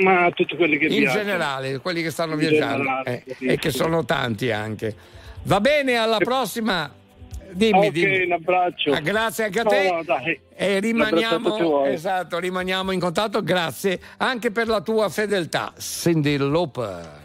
Ma 0.02 0.28
tutti 0.32 0.56
quelli 0.56 0.78
che 0.78 0.86
In 0.86 0.98
viaggiano. 0.98 1.18
generale, 1.22 1.78
quelli 1.78 2.02
che 2.02 2.10
stanno 2.10 2.32
In 2.32 2.38
viaggiando 2.38 2.76
generale, 2.82 3.22
eh, 3.24 3.34
sì, 3.36 3.44
e 3.46 3.56
che 3.56 3.70
sì. 3.70 3.76
sono 3.76 4.04
tanti 4.04 4.50
anche. 4.50 4.96
Va 5.44 5.60
bene, 5.60 5.96
alla 5.96 6.18
prossima. 6.18 6.92
Dimmi, 7.56 7.86
Ok, 7.86 7.90
dimmi. 7.92 8.24
un 8.24 8.32
abbraccio. 8.32 8.92
Ah, 8.92 9.00
grazie 9.00 9.44
anche 9.44 9.60
a 9.60 9.64
te. 9.64 9.90
no. 9.90 10.16
E 10.54 10.78
rimaniamo, 10.78 11.84
esatto, 11.86 12.38
rimaniamo 12.38 12.92
in 12.92 13.00
contatto. 13.00 13.42
Grazie 13.42 13.98
anche 14.18 14.50
per 14.50 14.68
la 14.68 14.80
tua 14.82 15.08
fedeltà. 15.08 15.72
Cindy 15.78 16.36
Lauper. 16.36 17.24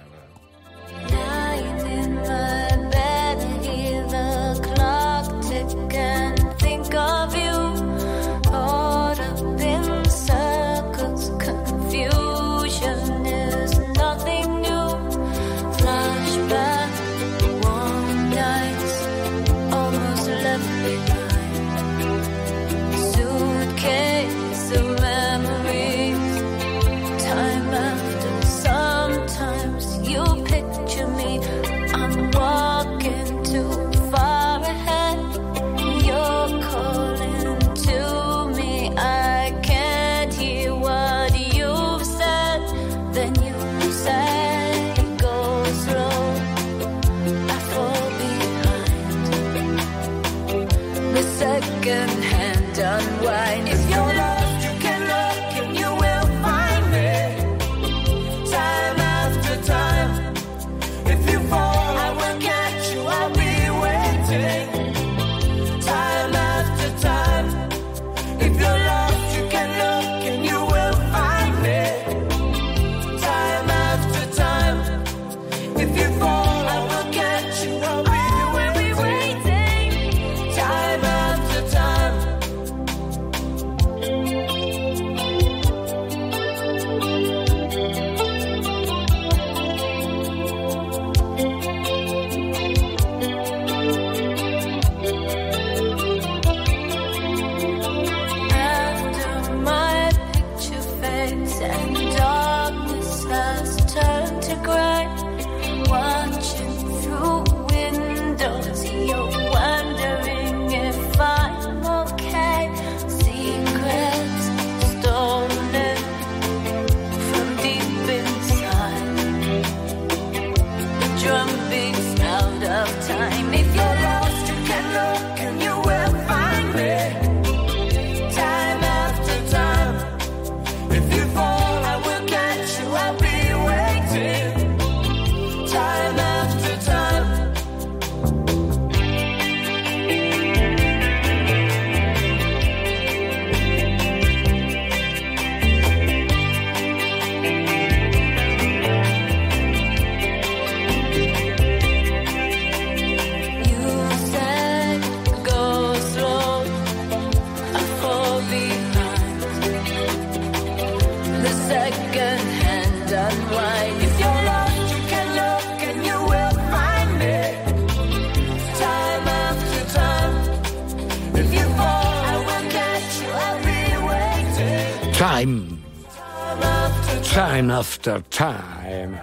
time 177.62 177.70
after 177.70 178.24
time. 178.30 179.20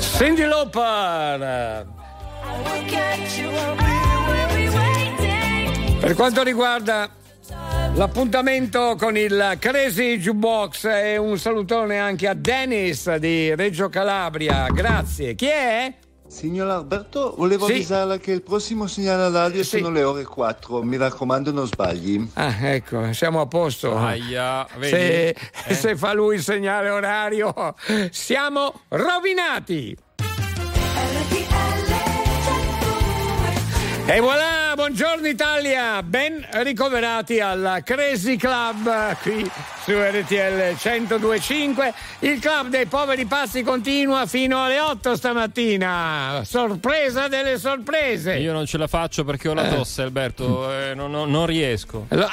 Cindy 0.00 0.44
Lopar! 0.44 1.86
Per 6.00 6.14
quanto 6.14 6.42
riguarda 6.42 7.10
L'appuntamento 7.94 8.94
con 8.96 9.16
il 9.16 9.56
Crazy 9.58 10.18
Jukebox 10.18 10.84
e 10.84 11.16
un 11.16 11.36
salutone 11.36 11.98
anche 11.98 12.28
a 12.28 12.34
Dennis 12.34 13.12
di 13.16 13.54
Reggio 13.54 13.88
Calabria. 13.88 14.68
Grazie. 14.68 15.34
Chi 15.34 15.46
è? 15.46 15.94
Signor 16.28 16.68
Alberto, 16.68 17.34
volevo 17.38 17.64
sì. 17.64 17.72
avvisarla 17.72 18.18
che 18.18 18.32
il 18.32 18.42
prossimo 18.42 18.86
segnale 18.86 19.24
all'aria 19.24 19.62
sì. 19.62 19.78
sono 19.78 19.90
le 19.90 20.02
ore 20.02 20.24
4. 20.24 20.82
Mi 20.82 20.98
raccomando, 20.98 21.50
non 21.52 21.66
sbagli. 21.66 22.28
Ah, 22.34 22.54
ecco, 22.68 23.12
siamo 23.14 23.40
a 23.40 23.46
posto. 23.46 23.96
Aia, 23.96 24.66
se, 24.78 25.28
eh? 25.28 25.74
se 25.74 25.96
fa 25.96 26.12
lui 26.12 26.36
il 26.36 26.42
segnale 26.42 26.90
orario, 26.90 27.74
siamo 28.10 28.82
rovinati. 28.88 29.96
E 34.06 34.20
voilà, 34.20 34.72
buongiorno 34.74 35.26
Italia, 35.26 36.02
ben 36.02 36.46
ricoverati 36.62 37.40
al 37.40 37.82
Crazy 37.84 38.36
Club 38.36 39.16
qui 39.22 39.50
su 39.88 39.94
RTL 39.94 40.76
1025. 40.76 41.94
Il 42.18 42.40
club 42.40 42.68
dei 42.68 42.84
poveri 42.84 43.24
passi 43.24 43.62
continua 43.62 44.26
fino 44.26 44.62
alle 44.62 44.80
8 44.80 45.16
stamattina. 45.16 46.42
Sorpresa 46.44 47.26
delle 47.28 47.56
sorprese. 47.56 48.36
Io 48.36 48.52
non 48.52 48.66
ce 48.66 48.76
la 48.76 48.86
faccio 48.86 49.24
perché 49.24 49.48
ho 49.48 49.54
la 49.54 49.66
eh. 49.66 49.74
tosse, 49.74 50.02
Alberto. 50.02 50.70
Eh, 50.70 50.92
non, 50.94 51.10
non, 51.10 51.30
non, 51.30 51.46
riesco. 51.46 52.04
Eh, 52.10 52.26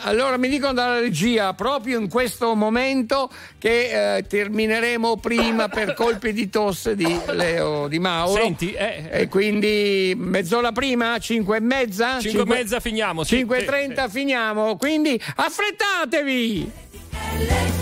allora 0.00 0.38
mi 0.38 0.48
dicono 0.48 0.72
dalla 0.72 1.00
regia 1.00 1.52
proprio 1.52 2.00
in 2.00 2.08
questo 2.08 2.54
momento 2.54 3.28
che 3.58 4.16
eh, 4.16 4.22
termineremo 4.26 5.18
prima 5.18 5.68
per 5.68 5.92
colpi 5.94 6.32
di 6.32 6.48
tosse 6.48 6.96
di 6.96 7.20
Leo 7.26 7.88
Di 7.88 7.98
Mauro. 7.98 8.40
Senti, 8.40 8.72
eh, 8.72 9.08
e 9.10 9.20
eh. 9.20 9.28
quindi 9.28 10.14
mezz'ora 10.16 10.72
prima, 10.72 11.18
5 11.18 11.58
e 11.58 11.60
mezza? 11.60 12.20
5 12.20 12.40
e 12.40 12.46
mezza 12.46 12.80
finiamo. 12.80 13.22
5 13.22 13.58
e 13.58 13.64
30 13.66 14.08
finiamo. 14.08 14.76
Quindi 14.78 15.20
affrettatevi! 15.36 16.81
Let's 17.38 17.81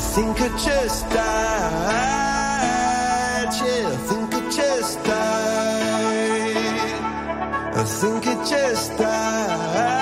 think 0.00 0.40
I 0.40 0.48
just 0.56 1.08
died. 1.10 2.00
Yeah, 3.62 3.88
I 3.88 3.96
think 4.08 4.34
I 4.34 4.40
just 4.50 5.04
died. 5.04 6.56
I 7.76 7.84
think 7.84 8.26
I 8.26 8.34
just 8.44 8.96
died. 8.96 9.99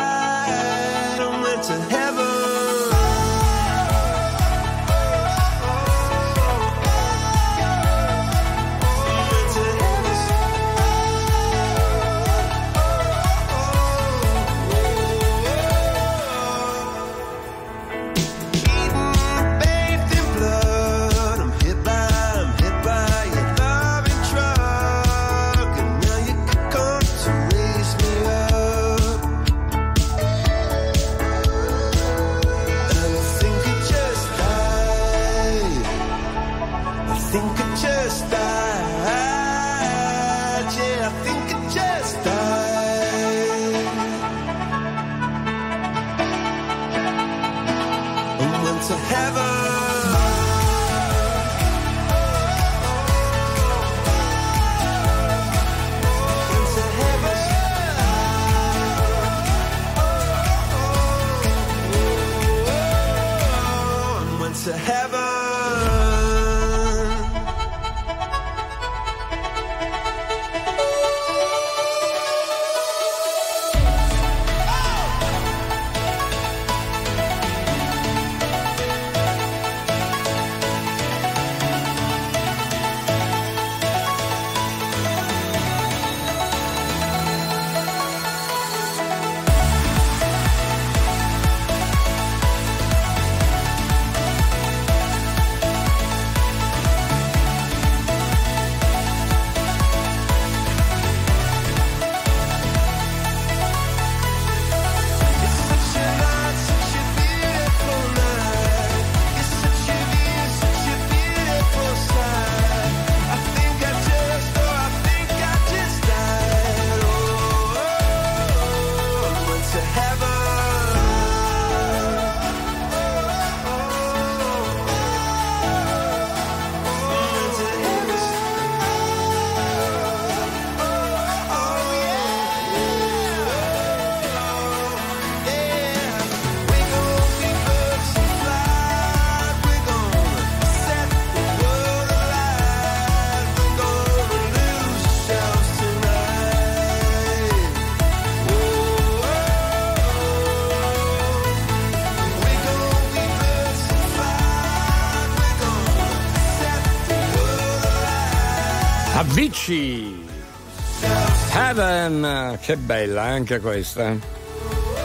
Che 162.68 162.76
bella 162.76 163.22
anche 163.22 163.60
questa. 163.60 164.14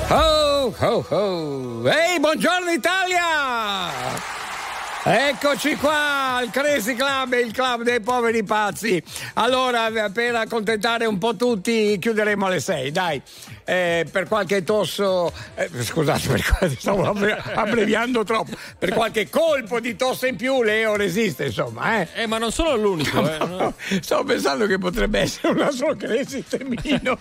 Oh, 0.10 0.76
oh, 0.78 1.06
oh. 1.08 1.90
Ehi, 1.90 2.20
buongiorno 2.20 2.70
Italia! 2.70 3.22
Eccoci 5.06 5.78
qua 5.78 6.36
al 6.36 6.50
Crazy 6.50 6.94
Club, 6.94 7.32
il 7.34 7.54
club 7.54 7.84
dei 7.84 8.02
poveri 8.02 8.44
pazzi. 8.44 9.02
Allora, 9.36 9.90
per 10.12 10.36
accontentare 10.36 11.06
un 11.06 11.18
po' 11.18 11.38
tutti, 11.38 11.98
chiuderemo 12.00 12.48
alle 12.48 12.60
6, 12.60 12.92
dai. 12.92 13.22
Eh, 13.66 14.06
per 14.12 14.28
qualche 14.28 14.64
tosso, 14.64 15.32
eh, 15.56 15.70
scusate, 15.82 16.28
per, 16.28 16.76
stavo 16.78 17.06
abbre- 17.08 17.42
abbreviando 17.54 18.24
troppo. 18.24 18.56
Per 18.78 18.92
qualche 18.94 19.30
colpo 19.30 19.80
di 19.80 19.96
tosse 19.96 20.28
in 20.28 20.36
più, 20.36 20.64
Leo 20.64 20.96
resiste, 20.96 21.46
insomma. 21.46 22.02
Eh, 22.02 22.08
Eh, 22.24 22.28
ma 22.28 22.38
non 22.38 22.52
sono 22.52 22.76
l'unico, 22.76 23.20
eh. 23.30 23.38
No, 23.38 23.74
stavo 24.02 24.24
pensando 24.26 24.66
che 24.66 24.78
potrebbe 24.78 25.20
essere 25.20 25.54
un 25.54 25.62
altro 25.62 25.96
Crazy 25.96 26.44
Temino. 26.48 27.18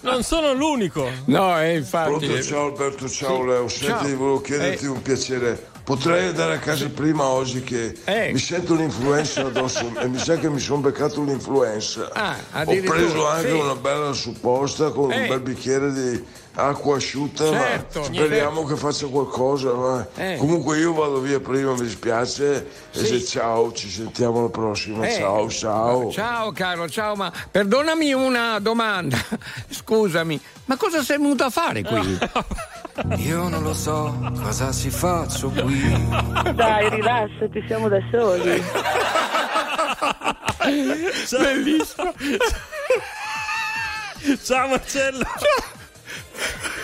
Non 0.00 0.22
sono 0.22 0.52
l'unico. 0.54 1.10
No, 1.26 1.60
eh, 1.60 1.76
infatti. 1.76 2.26
Pronto, 2.26 2.42
ciao 2.42 2.66
Alberto, 2.66 3.08
ciao 3.08 3.44
Leo. 3.44 3.68
Senti, 3.68 3.86
Ciao. 3.86 4.02
volevo 4.16 4.40
chiederti 4.40 4.84
Eh. 4.84 4.88
un 4.88 5.02
piacere. 5.02 5.70
Potrei 5.84 6.28
andare 6.28 6.54
a 6.54 6.58
casa 6.58 6.88
prima 6.88 7.24
oggi 7.24 7.62
che 7.64 7.92
Eh. 8.04 8.30
mi 8.32 8.38
sento 8.38 8.74
l'influenza 8.76 9.40
addosso 9.40 9.92
e 9.98 10.06
mi 10.06 10.18
sa 10.18 10.36
che 10.36 10.48
mi 10.48 10.60
sono 10.60 10.80
beccato 10.80 11.22
l'influenza. 11.24 12.08
Ah, 12.12 12.36
Ho 12.64 12.80
preso 12.84 13.26
anche 13.28 13.48
sì. 13.50 13.54
una 13.58 13.74
bella 13.74 14.12
supposta 14.12 14.90
con 14.90 15.10
Eh. 15.10 15.22
un 15.22 15.28
bel 15.28 15.40
bicchiere 15.40 15.92
di 15.92 16.24
acqua 16.54 16.96
asciutta, 16.96 17.46
Certo, 17.50 17.98
ma 18.00 18.04
speriamo 18.04 18.64
che 18.64 18.76
faccia 18.76 19.06
qualcosa. 19.08 19.72
ma- 19.72 20.06
Eh. 20.14 20.36
Comunque 20.36 20.78
io 20.78 20.92
vado 20.94 21.18
via 21.18 21.40
prima, 21.40 21.72
mi 21.72 21.80
dispiace. 21.82 22.64
E 22.92 22.98
Sì. 22.98 23.06
se 23.06 23.24
ciao, 23.24 23.72
ci 23.72 23.90
sentiamo 23.90 24.38
alla 24.38 24.50
prossima. 24.50 25.04
Eh, 25.06 25.14
Ciao, 25.14 25.50
ciao. 25.50 26.12
Ciao 26.12 26.52
caro, 26.52 26.88
ciao, 26.88 27.16
ma 27.16 27.32
perdonami 27.50 28.12
una 28.12 28.60
domanda. 28.60 29.18
Scusami, 29.68 30.40
ma 30.66 30.76
cosa 30.76 31.02
sei 31.02 31.18
venuto 31.18 31.42
a 31.42 31.50
fare 31.50 31.82
qui? 31.82 32.18
Io 33.16 33.48
non 33.48 33.62
lo 33.62 33.72
so 33.74 34.14
cosa 34.42 34.70
si 34.72 34.90
faccio 34.90 35.48
qui. 35.48 35.80
Dai, 36.54 36.90
rilassati, 36.90 37.64
siamo 37.66 37.88
da 37.88 37.98
soli. 38.10 38.62
Bellissimo. 41.30 42.12
Ciao 44.44 44.68
Marcello. 44.68 45.24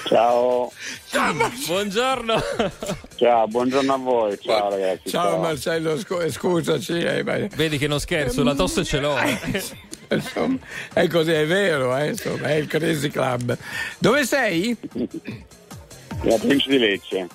Ciao. 0.06 0.72
Buongiorno. 1.66 2.35
Ciao, 3.16 3.47
buongiorno 3.47 3.93
a 3.93 3.98
voi. 3.98 4.39
Ciao 4.40 4.70
ragazzi. 4.70 5.10
Ciao 5.10 5.39
Marcello, 5.39 5.98
scu- 5.98 6.26
scusaci. 6.30 6.98
eh, 7.01 7.22
ma- 7.22 7.36
Vedi 7.55 7.76
che 7.76 7.86
non 7.86 8.01
scherzo, 8.01 8.43
la 8.43 8.55
tosse 8.55 8.82
ce 8.85 8.98
l'ho. 9.01 9.16
eh. 9.18 9.62
Insomma, 10.10 10.56
è 10.94 11.06
così, 11.06 11.32
è 11.32 11.47
vero, 11.47 11.94
eh, 11.94 12.06
insomma, 12.09 12.47
è 12.48 12.55
il 12.55 12.66
Crazy 12.66 13.10
Club. 13.10 13.55
Dove 13.98 14.24
sei? 14.24 14.74
La 16.23 16.36
provincia 16.36 16.70
di 16.70 16.78
Lecce. 16.78 17.27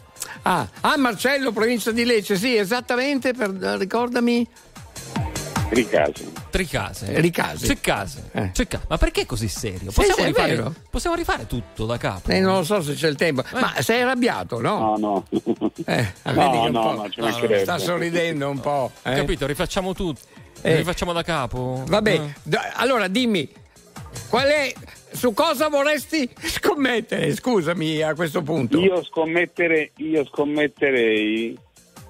Ah, 0.43 0.67
ah, 0.81 0.97
Marcello, 0.97 1.51
provincia 1.51 1.91
di 1.91 2.03
Lecce, 2.05 2.35
sì, 2.35 2.55
esattamente, 2.55 3.33
per, 3.33 3.49
ricordami. 3.51 4.47
Ricasi. 5.69 6.31
Tricase. 6.51 7.07
Eh, 7.13 7.19
Ricasi. 7.19 7.65
C'è 7.65 7.79
case. 7.79 8.29
Eh. 8.33 8.51
Ma 8.87 8.97
perché 8.97 9.25
così 9.25 9.47
serio? 9.47 9.89
Sì, 9.89 9.95
Possiamo, 9.95 10.15
sì, 10.15 10.21
è 10.21 10.25
rifare, 10.27 10.71
possiamo 10.89 11.15
rifare 11.15 11.47
tutto 11.47 11.85
da 11.87 11.97
capo? 11.97 12.29
Eh, 12.29 12.39
non 12.41 12.57
lo 12.57 12.63
so 12.63 12.81
se 12.83 12.93
c'è 12.93 13.07
il 13.07 13.15
tempo. 13.15 13.43
Ma 13.53 13.73
sei 13.79 14.01
arrabbiato, 14.01 14.61
no? 14.61 14.95
No, 14.97 15.25
no. 15.31 15.41
Eh, 15.85 16.13
No, 16.33 16.67
no, 16.69 16.91
no, 16.93 17.09
ci 17.09 17.21
mancherebbe. 17.21 17.61
sta 17.63 17.79
sorridendo 17.79 18.49
un 18.49 18.59
po'. 18.59 18.91
eh? 19.01 19.15
Capito? 19.15 19.47
Rifacciamo 19.47 19.93
tutto. 19.93 20.19
Eh. 20.61 20.75
Rifacciamo 20.75 21.11
da 21.11 21.23
capo. 21.23 21.83
Vabbè, 21.87 22.11
Eh. 22.13 22.33
d- 22.43 22.59
allora 22.75 23.07
dimmi, 23.07 23.49
qual 24.29 24.45
è, 24.45 24.71
su 25.13 25.33
cosa 25.33 25.69
vorresti 25.69 26.29
scommettere? 26.41 27.33
Scusami 27.33 28.01
a 28.01 28.13
questo 28.15 28.41
punto. 28.41 28.79
Io 28.79 29.03
scommettere, 29.03 29.91
io 29.97 30.25
scommetterei, 30.25 31.57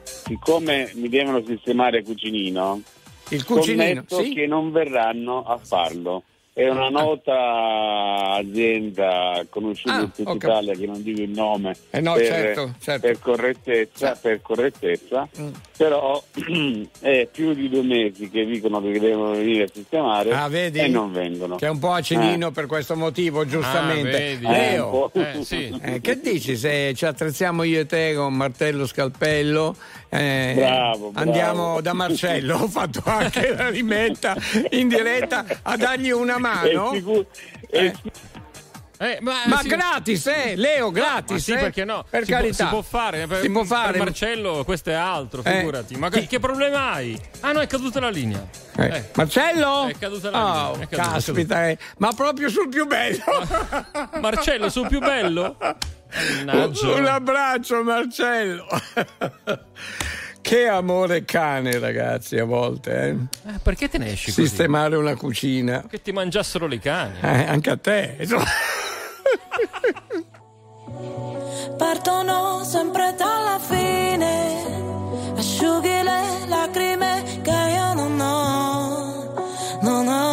siccome 0.03 0.91
mi 0.95 1.09
devono 1.09 1.43
sistemare 1.45 2.03
cucinino, 2.03 2.81
Il 3.29 3.45
cucinino, 3.45 4.03
scommetto 4.07 4.23
sì? 4.23 4.33
che 4.33 4.47
non 4.47 4.71
verranno 4.71 5.43
a 5.43 5.57
farlo. 5.57 6.23
È 6.55 6.67
una 6.69 6.89
nota 6.89 8.35
azienda 8.35 9.43
conosciuta 9.49 9.95
Ah, 9.95 10.01
in 10.01 10.11
tutta 10.11 10.31
cap- 10.37 10.43
Italia 10.43 10.73
che 10.75 10.85
non 10.85 11.01
dico 11.01 11.21
il 11.21 11.29
nome 11.31 11.75
Eh 11.89 11.99
no, 11.99 12.13
per, 12.13 12.25
certo, 12.27 12.73
certo. 12.79 13.07
per 13.07 13.19
correttezza, 13.19 14.17
per 14.21 14.39
correttezza 14.41 15.27
Mm. 15.39 15.47
però 15.75 16.21
è 17.01 17.27
più 17.31 17.53
di 17.53 17.69
due 17.69 17.81
mesi 17.81 18.29
che 18.29 18.45
dicono 18.45 18.79
che 18.83 18.99
devono 18.99 19.31
venire 19.31 19.63
a 19.63 19.67
sistemare 19.73 20.31
Ah, 20.31 20.47
vedi? 20.47 20.77
e 20.79 20.87
non 20.87 21.11
vengono. 21.11 21.55
Che 21.55 21.65
è 21.65 21.69
un 21.69 21.79
po' 21.79 21.91
acidino 21.93 22.51
per 22.51 22.67
questo 22.67 22.95
motivo, 22.95 23.45
giustamente. 23.45 24.09
Ah, 24.09 24.19
vedi. 24.19 24.45
Leo, 24.45 25.11
Eh, 25.13 25.21
Eh, 25.39 25.43
sì. 25.43 25.75
eh, 25.81 26.01
che 26.01 26.19
dici 26.19 26.55
se 26.55 26.93
ci 26.93 27.05
attrezziamo 27.07 27.63
io 27.63 27.79
e 27.81 27.85
te 27.87 28.13
con 28.13 28.31
martello 28.35 28.85
scalpello? 28.85 29.75
Eh, 30.19 30.53
Bravo, 30.55 31.09
bravo. 31.09 31.11
Andiamo 31.15 31.81
da 31.81 31.93
Marcello, 31.93 32.57
ho 32.57 32.67
fatto 32.67 33.01
anche 33.05 33.53
la 33.55 33.69
rimetta 33.69 34.35
in 34.71 34.87
diretta 34.87 35.45
a 35.63 35.75
dargli 35.77 36.11
una 36.11 36.35
È 36.35 36.39
mano. 36.39 36.91
sicuro- 36.93 37.25
è 37.69 37.77
Eh. 37.85 37.93
Eh, 38.99 39.17
ma 39.19 39.33
Ma 39.47 39.57
sì. 39.59 39.67
gratis, 39.67 40.27
eh, 40.27 40.53
Leo, 40.55 40.89
gratis. 40.89 41.43
sì, 41.43 41.51
eh? 41.51 41.57
perché 41.57 41.83
no? 41.83 42.05
Per 42.09 42.23
si, 42.23 42.31
può, 42.31 42.39
carità. 42.39 42.63
si 42.63 42.69
può 42.69 42.81
fare. 42.81 43.27
Per, 43.27 43.41
Si 43.41 43.49
può 43.49 43.63
fare. 43.65 43.91
per 43.93 44.01
Marcello, 44.03 44.63
questo 44.63 44.91
è 44.91 44.93
altro, 44.93 45.41
Eh. 45.43 45.51
figurati. 45.57 45.95
Ma 45.97 46.09
che, 46.09 46.25
che 46.25 46.39
problema 46.39 46.91
hai? 46.93 47.19
Ah, 47.41 47.51
no, 47.51 47.59
è 47.59 47.67
caduta 47.67 47.99
la 47.99 48.09
linea. 48.09 48.47
Eh, 48.77 48.85
Eh. 48.85 49.09
Marcello? 49.15 49.87
È 49.87 49.97
caduta 49.97 50.29
la 50.29 50.37
linea, 50.37 50.69
Oh, 50.69 50.73
è 50.75 50.87
caduta, 50.87 51.09
caspita, 51.11 51.67
eh. 51.67 51.77
ma 51.97 52.13
proprio 52.13 52.47
sul 52.47 52.69
più 52.69 52.85
bello. 52.87 53.23
Marcello, 54.21 54.69
sul 54.69 54.87
più 54.87 54.99
bello? 54.99 55.57
Mannaggia. 56.45 56.93
Un 56.93 57.05
abbraccio, 57.05 57.83
Marcello. 57.83 58.65
che 60.41 60.67
amore 60.67 61.25
cane, 61.25 61.79
ragazzi, 61.79 62.37
a 62.37 62.45
volte. 62.45 63.29
Eh? 63.45 63.49
Eh, 63.49 63.59
perché 63.61 63.89
te 63.89 63.97
ne 63.97 64.11
esci 64.11 64.31
così? 64.31 64.47
Sistemare 64.47 64.95
una 64.95 65.15
cucina. 65.15 65.85
Che 65.89 66.01
ti 66.01 66.11
mangiassero 66.11 66.67
le 66.67 66.79
cani. 66.79 67.17
Eh, 67.21 67.45
anche 67.45 67.69
a 67.69 67.77
te. 67.77 68.17
Partono 71.77 72.63
sempre 72.63 73.15
dalla 73.17 73.59
fine, 73.59 75.33
asciughi 75.35 76.03
le 76.03 76.47
lacrime 76.47 77.39
che 77.41 77.49
io 77.49 77.93
non 77.93 78.19
ho, 78.19 79.33
non 79.81 80.07
ho. 80.07 80.32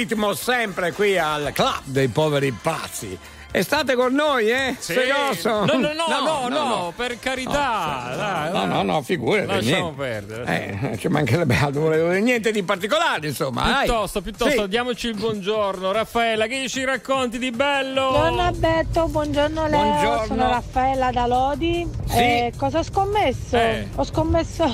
Ritmo 0.00 0.32
sempre 0.32 0.92
qui 0.92 1.18
al 1.18 1.50
club 1.52 1.82
dei 1.84 2.08
poveri 2.08 2.52
pazzi. 2.52 3.18
E 3.52 3.62
state 3.64 3.96
con 3.96 4.14
noi, 4.14 4.48
eh? 4.48 4.76
Sì. 4.78 4.92
Serioso? 4.92 5.64
No, 5.64 5.74
no, 5.76 5.92
no, 5.92 6.48
no, 6.48 6.48
no, 6.48 6.92
per 6.96 7.18
carità. 7.18 8.12
dai, 8.16 8.52
No, 8.52 8.58
dai. 8.60 8.68
no, 8.68 8.82
no, 8.82 9.02
figurati. 9.02 9.46
Lasciamo 9.48 9.92
niente. 9.96 10.02
perdere. 10.36 10.90
Eh, 10.92 10.98
ci 10.98 11.08
mancherebbe 11.08 11.56
altro, 11.60 12.12
niente 12.12 12.52
di 12.52 12.62
particolare, 12.62 13.26
insomma. 13.26 13.62
dai. 13.64 13.84
Piuttosto, 13.86 14.22
piuttosto, 14.22 14.62
Sì. 14.62 14.68
diamoci 14.68 15.08
il 15.08 15.16
buongiorno. 15.16 15.90
Raffaella, 15.92 16.46
che 16.46 16.66
ci 16.68 16.84
racconti 16.84 17.38
di 17.38 17.50
bello? 17.50 18.08
Buongiorno 18.10 18.40
Alberto, 18.42 19.06
buongiorno 19.08 19.66
Leo, 19.66 19.82
Buongiorno. 19.84 20.26
sono 20.26 20.48
Raffaella 20.48 21.10
da 21.10 21.26
Lodi. 21.26 21.88
Sì. 22.08 22.16
Eh, 22.18 22.52
cosa 22.56 22.78
ho 22.78 22.82
scommesso? 22.84 23.56
Eh. 23.56 23.88
Ho 23.96 24.04
scommesso 24.04 24.64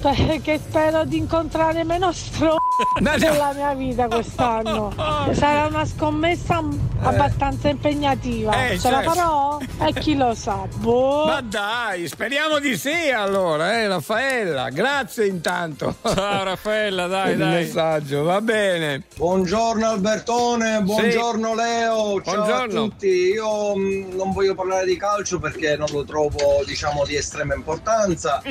che 0.00 0.60
spero 0.64 1.04
di 1.04 1.16
incontrare 1.16 1.82
meno 1.82 2.12
stronzi 2.12 2.56
nella 3.00 3.52
mia 3.52 3.74
vita 3.74 4.06
quest'anno. 4.06 4.92
Sarà 5.32 5.66
una 5.66 5.84
scommessa 5.84 6.62
abbastanza 7.00 7.68
impegnativa. 7.68 8.68
Eh, 8.68 8.78
Ce 8.78 8.90
la 8.90 9.02
certo. 9.02 9.10
farò? 9.12 9.58
E 9.88 9.92
chi 9.94 10.16
lo 10.16 10.34
sa? 10.34 10.66
Boh. 10.76 11.26
Ma 11.26 11.40
dai, 11.40 12.08
speriamo 12.08 12.58
di 12.58 12.76
sì 12.76 13.10
allora, 13.14 13.78
eh, 13.80 13.88
Raffaella. 13.88 14.70
Grazie 14.70 15.26
intanto. 15.26 15.94
Ciao 16.02 16.44
Raffaella, 16.44 17.06
dai, 17.06 17.32
il 17.32 17.38
dai. 17.38 17.52
messaggio, 17.52 18.22
va 18.24 18.40
bene. 18.40 19.02
Buongiorno 19.16 19.88
Albertone, 19.88 20.80
buongiorno 20.82 21.54
Leo, 21.54 22.20
ciao 22.22 22.34
Buongiorno. 22.34 22.80
a 22.80 22.84
tutti. 22.84 23.06
Io 23.06 23.76
mh, 23.76 24.14
non 24.16 24.32
voglio 24.32 24.54
parlare 24.54 24.84
di 24.86 24.96
calcio 24.96 25.38
perché 25.38 25.76
non 25.76 25.86
lo 25.92 26.04
trovo 26.04 26.62
diciamo 26.66 27.04
di 27.04 27.14
estrema 27.16 27.54
importanza, 27.54 28.42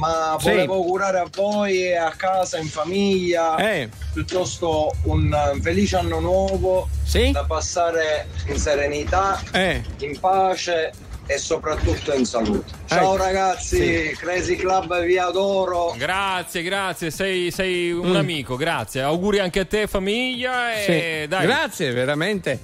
ma. 0.00 0.36
Sì. 0.40 0.48
volevo 0.50 0.74
augurare 0.74 1.18
a 1.18 1.26
voi 1.30 1.84
e 1.84 1.96
a 1.96 2.12
casa, 2.16 2.58
in 2.58 2.68
famiglia, 2.68 3.56
Eh. 3.56 3.88
piuttosto 4.12 4.92
un 5.04 5.32
eh, 5.32 5.60
felice 5.60 5.96
anno 5.96 6.18
nuovo 6.20 6.88
da 7.32 7.44
passare 7.44 8.28
in 8.46 8.56
serenità, 8.58 9.40
Eh. 9.52 9.82
in 9.98 10.18
pace 10.18 10.92
e 11.26 11.38
soprattutto 11.38 12.12
in 12.12 12.24
salute. 12.24 12.64
Ciao 12.86 13.14
Ecco. 13.14 13.22
ragazzi, 13.22 13.76
Sì. 14.08 14.16
Crazy 14.16 14.56
Club 14.56 15.00
vi 15.04 15.16
adoro. 15.18 15.94
Grazie, 15.96 16.62
grazie, 16.62 17.10
sei, 17.12 17.50
sei 17.52 17.92
un 17.92 18.10
Mm. 18.10 18.16
amico, 18.16 18.56
grazie. 18.56 19.02
Auguri 19.02 19.38
anche 19.38 19.60
a 19.60 19.64
te, 19.64 19.86
famiglia. 19.86 20.74
E 20.74 20.82
Sì. 20.82 20.90
Eh, 20.90 21.26
dai. 21.28 21.46
Grazie, 21.46 21.92
veramente 21.92 22.58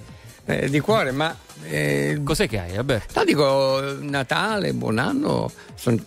eh, 0.46 0.68
di 0.68 0.80
cuore, 0.80 1.12
ma. 1.12 1.36
Eh, 1.64 2.20
Cos'è 2.24 2.48
che 2.48 2.58
hai, 2.60 2.76
Alberto? 2.76 3.18
No, 3.18 3.24
dico 3.24 3.80
Natale, 4.00 4.72
buon 4.72 4.98
anno. 4.98 5.50
Sono 5.74 5.98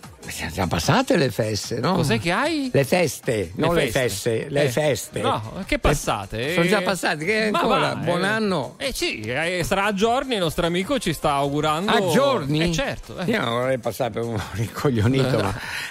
già 0.52 0.66
passate 0.66 1.16
le 1.16 1.30
feste, 1.30 1.78
no? 1.80 1.94
Cos'è 1.94 2.18
che 2.18 2.30
hai? 2.32 2.70
Le 2.72 2.84
feste, 2.84 3.52
non 3.54 3.74
le 3.74 3.82
feste. 3.88 4.00
feste, 4.00 4.46
le 4.50 4.62
Eh, 4.64 4.68
feste. 4.68 5.20
No, 5.20 5.62
che 5.64 5.78
passate? 5.78 6.54
Sono 6.54 6.66
già 6.66 6.80
Eh, 6.80 6.82
passate, 6.82 7.24
che 7.24 7.44
ancora? 7.52 7.78
va, 7.78 7.94
buon 7.96 8.24
eh. 8.24 8.28
anno. 8.28 8.74
Eh 8.78 8.92
sì, 8.92 9.20
eh, 9.20 9.62
sarà 9.64 9.84
a 9.86 9.94
giorni, 9.94 10.34
il 10.34 10.40
nostro 10.40 10.66
amico 10.66 10.98
ci 10.98 11.12
sta 11.12 11.32
augurando. 11.32 11.90
A 11.92 12.10
giorni? 12.12 12.62
Eh 12.62 12.72
certo. 12.72 13.16
eh. 13.18 13.24
Io 13.30 13.40
non 13.40 13.50
vorrei 13.50 13.78
passare 13.78 14.10
per 14.10 14.24
un 14.24 14.38
ricoglionito, 14.52 15.38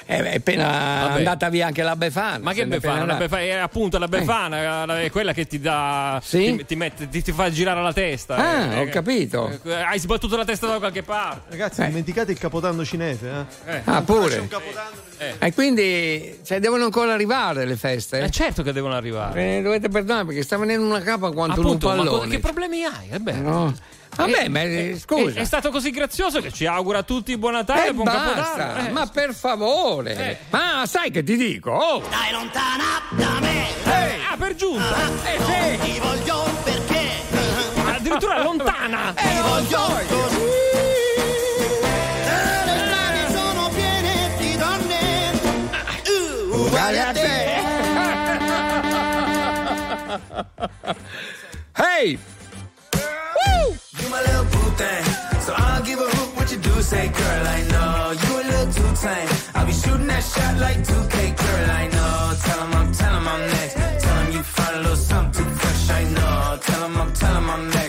Eh, 0.05 0.21
ma 0.21 0.29
è, 0.29 0.35
appena 0.35 0.67
Vabbè. 1.07 1.17
andata 1.17 1.49
via 1.49 1.67
anche 1.67 1.81
la 1.83 1.95
Befana. 1.95 2.39
Ma 2.39 2.53
che 2.53 2.67
Befana? 2.67 3.05
La. 3.05 3.13
Befana 3.15 3.41
è 3.41 3.51
appunto 3.53 3.97
la 3.97 4.07
Befana, 4.07 4.99
è 4.99 5.09
quella 5.09 5.33
che 5.33 5.47
ti 5.47 5.59
dà. 5.59 6.21
Ti, 6.27 6.65
ti 6.65 6.75
mette- 6.75 7.07
ti- 7.09 7.23
ti 7.23 7.31
fa 7.31 7.49
girare 7.49 7.81
la 7.81 7.93
testa. 7.93 8.35
Ah, 8.35 8.73
eh. 8.75 8.79
ho 8.81 8.89
capito. 8.89 9.48
Eh, 9.63 9.73
Hai 9.73 9.99
sbattuto 9.99 10.35
la 10.37 10.45
testa 10.45 10.67
da 10.67 10.77
qualche 10.79 11.03
parte. 11.03 11.49
Ragazzi, 11.51 11.85
dimenticate 11.85 12.31
il 12.31 12.37
capodanno 12.39 12.83
cinese, 12.85 13.45
eh? 13.65 13.81
Ah, 13.85 14.01
pure. 14.01 14.47
capodanno. 14.47 15.07
E 15.39 15.53
quindi 15.53 16.39
cioè, 16.45 16.59
devono 16.59 16.85
ancora 16.85 17.13
arrivare 17.13 17.65
le 17.65 17.75
feste? 17.75 18.19
Eh 18.21 18.29
certo 18.29 18.63
che 18.63 18.71
devono 18.71 18.95
arrivare. 18.95 19.57
Eh, 19.57 19.61
dovete 19.61 19.89
perdonare 19.89 20.25
perché 20.25 20.43
sta 20.43 20.57
venendo 20.57 20.85
una 20.85 21.01
capa 21.01 21.31
quanto 21.31 21.59
Appunto, 21.61 21.87
un 21.89 21.95
ma 21.95 22.03
pallone. 22.03 22.23
co- 22.25 22.29
che 22.31 22.39
problemi 22.39 22.83
hai, 22.85 23.11
Alberto? 23.11 23.41
No. 23.41 23.75
Vabbè, 24.15 24.47
ma 24.49 24.61
eh, 24.63 24.97
scusa. 24.99 25.39
È, 25.39 25.41
è 25.41 25.45
stato 25.45 25.69
così 25.71 25.91
grazioso 25.91 26.41
che 26.41 26.51
ci 26.51 26.65
augura 26.65 26.99
a 26.99 27.03
tutti 27.03 27.37
buon 27.37 27.53
Natale 27.53 27.85
Eh, 27.85 27.89
e 27.89 27.93
buon 27.93 28.05
basta, 28.05 28.33
Capodanno. 28.33 28.87
Eh. 28.87 28.91
ma 28.91 29.05
per 29.07 29.33
favore. 29.33 30.39
Ma 30.49 30.83
sai 30.87 31.11
che 31.11 31.23
ti 31.23 31.37
dico? 31.37 31.71
Oh. 31.71 32.01
Dai 32.09 32.31
lontana 32.31 32.83
da 33.11 33.39
me. 33.39 33.67
Ah, 34.29 34.35
per 34.37 34.55
giunta. 34.55 34.95
Eh, 35.23 35.77
sì. 35.83 35.91
Ti 35.93 35.99
voglio 35.99 36.43
perché. 36.63 36.88
Addirittura 38.11 38.41
lontana. 38.41 39.13
Ti 39.15 39.39
voglio 39.39 39.79
così. 40.07 40.37
Le 42.65 42.77
strade 42.85 43.27
sono 43.31 43.69
piene 43.69 44.31
di 44.37 44.57
donne. 44.57 45.39
uguali 46.51 46.99
a 46.99 47.11
te. 47.11 47.57
Hey! 51.73 52.17
You 53.99 54.09
my 54.09 54.21
little 54.21 54.45
boo 54.45 54.71
thing, 54.75 55.03
so 55.41 55.53
I'll 55.55 55.83
give 55.83 55.99
a 55.99 56.09
hoot 56.09 56.35
what 56.35 56.51
you 56.51 56.57
do. 56.57 56.81
Say, 56.81 57.09
girl, 57.09 57.47
I 57.47 57.61
know 57.69 58.11
you 58.11 58.39
a 58.39 58.43
little 58.43 58.73
too 58.73 58.91
tame. 59.01 59.29
I'll 59.53 59.65
be 59.67 59.71
shooting 59.73 60.07
that 60.07 60.23
shot 60.23 60.57
like 60.57 60.77
2K, 60.83 61.35
girl, 61.37 61.69
I 61.69 61.87
know. 61.87 62.33
Tell 62.43 62.59
'em 62.63 62.73
I'm, 62.73 62.91
tell 62.91 63.13
'em 63.15 63.27
I'm 63.27 63.47
next. 63.47 63.75
Tell 64.01 64.17
'em 64.17 64.31
you 64.31 64.41
find 64.43 64.75
a 64.75 64.79
little 64.79 64.95
something 64.95 65.45
too 65.45 65.49
fresh, 65.55 65.89
I 65.91 66.03
know. 66.05 66.57
Tell 66.61 66.83
'em 66.85 66.97
I'm, 66.97 67.13
tell 67.13 67.35
'em 67.37 67.49
I'm 67.49 67.69
next. 67.69 67.88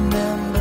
remember 0.00 0.59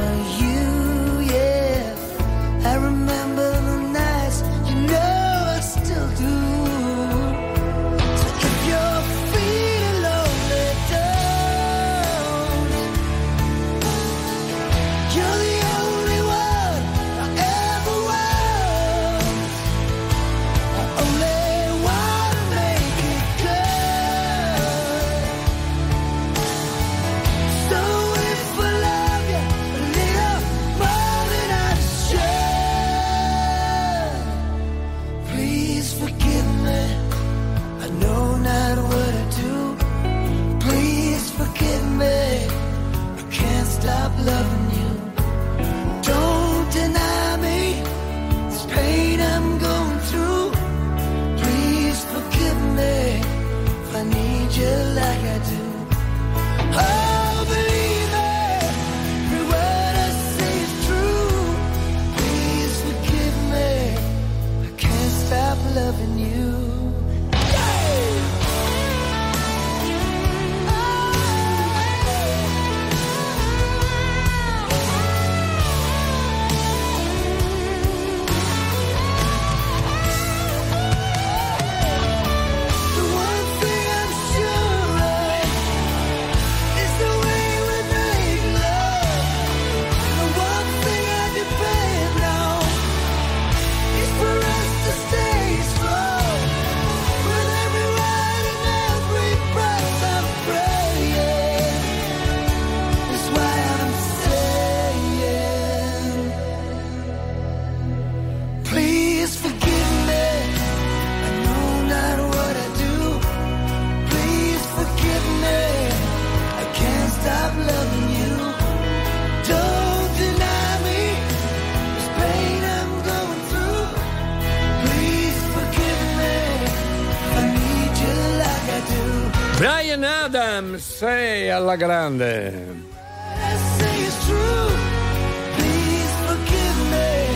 alla 131.70 131.76
grande. 131.76 132.88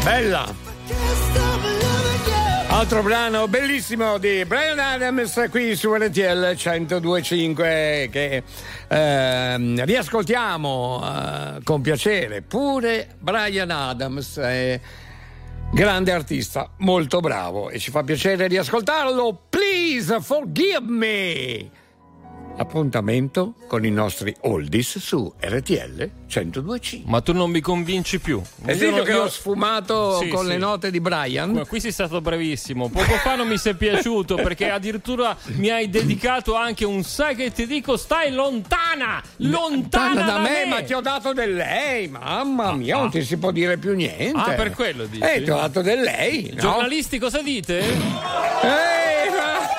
Bella. 0.04 0.62
Altro 2.68 3.04
brano 3.04 3.48
bellissimo 3.48 4.18
di 4.18 4.44
Brian 4.46 4.80
Adams 4.80 5.48
qui 5.52 5.76
su 5.76 5.94
RTL 5.94 6.56
1025 6.58 8.10
che 8.12 8.44
ehm, 8.88 9.86
riascoltiamo 9.86 11.04
eh, 11.04 11.64
con 11.64 11.82
piacere. 11.82 12.42
Pure 12.42 13.16
Brian 13.20 13.70
Adams 13.70 14.40
è 14.40 14.80
grande 15.72 16.12
artista, 16.12 16.72
molto 16.78 17.20
bravo 17.20 17.70
e 17.70 17.78
ci 17.78 17.92
fa 17.92 18.04
piacere 18.04 18.48
riascoltarlo. 18.48 19.44
Please 19.50 20.20
forgive 20.22 20.82
me. 20.82 21.82
Appuntamento 22.56 23.56
con 23.68 23.84
i 23.84 23.90
nostri 23.90 24.34
oldies 24.42 25.00
su 25.00 25.34
RTL 25.40 26.10
1025. 26.28 27.10
Ma 27.10 27.20
tu 27.22 27.34
non 27.34 27.50
mi 27.50 27.60
convinci 27.62 28.20
più. 28.20 28.42
Visto 28.58 28.90
non- 28.92 29.04
che 29.04 29.12
io- 29.12 29.24
ho 29.24 29.28
sfumato 29.30 30.20
Sì, 30.20 30.28
con 30.28 30.42
sì. 30.44 30.50
le 30.50 30.58
note 30.58 30.92
di 30.92 31.00
Brian? 31.00 31.50
Ma 31.52 31.66
Qui 31.66 31.80
sei 31.80 31.92
stato 31.92 32.22
bravissimo. 32.22 32.90
Poco 32.90 33.14
fa 33.24 33.36
non 33.36 33.48
mi 33.48 33.58
sei 33.58 33.76
piaciuto 33.76 34.36
perché 34.36 34.70
addirittura 34.70 35.36
mi 35.56 35.70
hai 35.72 35.90
dedicato 35.90 36.54
anche 36.56 36.86
un 36.86 37.04
sai 37.04 37.36
che 37.36 37.52
ti 37.52 37.66
dico, 37.66 37.98
stai 37.98 38.32
lontana! 38.32 39.22
Lontana 39.38 40.22
da, 40.22 40.26
da, 40.34 40.38
me, 40.40 40.66
ma 40.68 40.84
ti 40.84 40.94
ho 40.94 41.02
dato 41.02 41.34
del 41.34 41.56
lei, 41.56 42.08
mamma 42.08 42.72
mia, 42.74 42.98
non 42.98 43.10
ti 43.10 43.24
si 43.24 43.38
può 43.38 43.50
dire 43.52 43.78
più 43.78 43.96
niente. 43.96 44.38
Ah, 44.40 44.52
per 44.54 44.72
quello 44.74 45.06
dici? 45.06 45.24
Eh, 45.24 45.42
ti 45.42 45.50
ho 45.50 45.56
dato 45.56 45.82
del 45.82 46.02
lei. 46.02 46.52
no? 46.54 46.62
Giornalisti, 46.62 47.18
cosa 47.18 47.42
dite? 47.42 47.82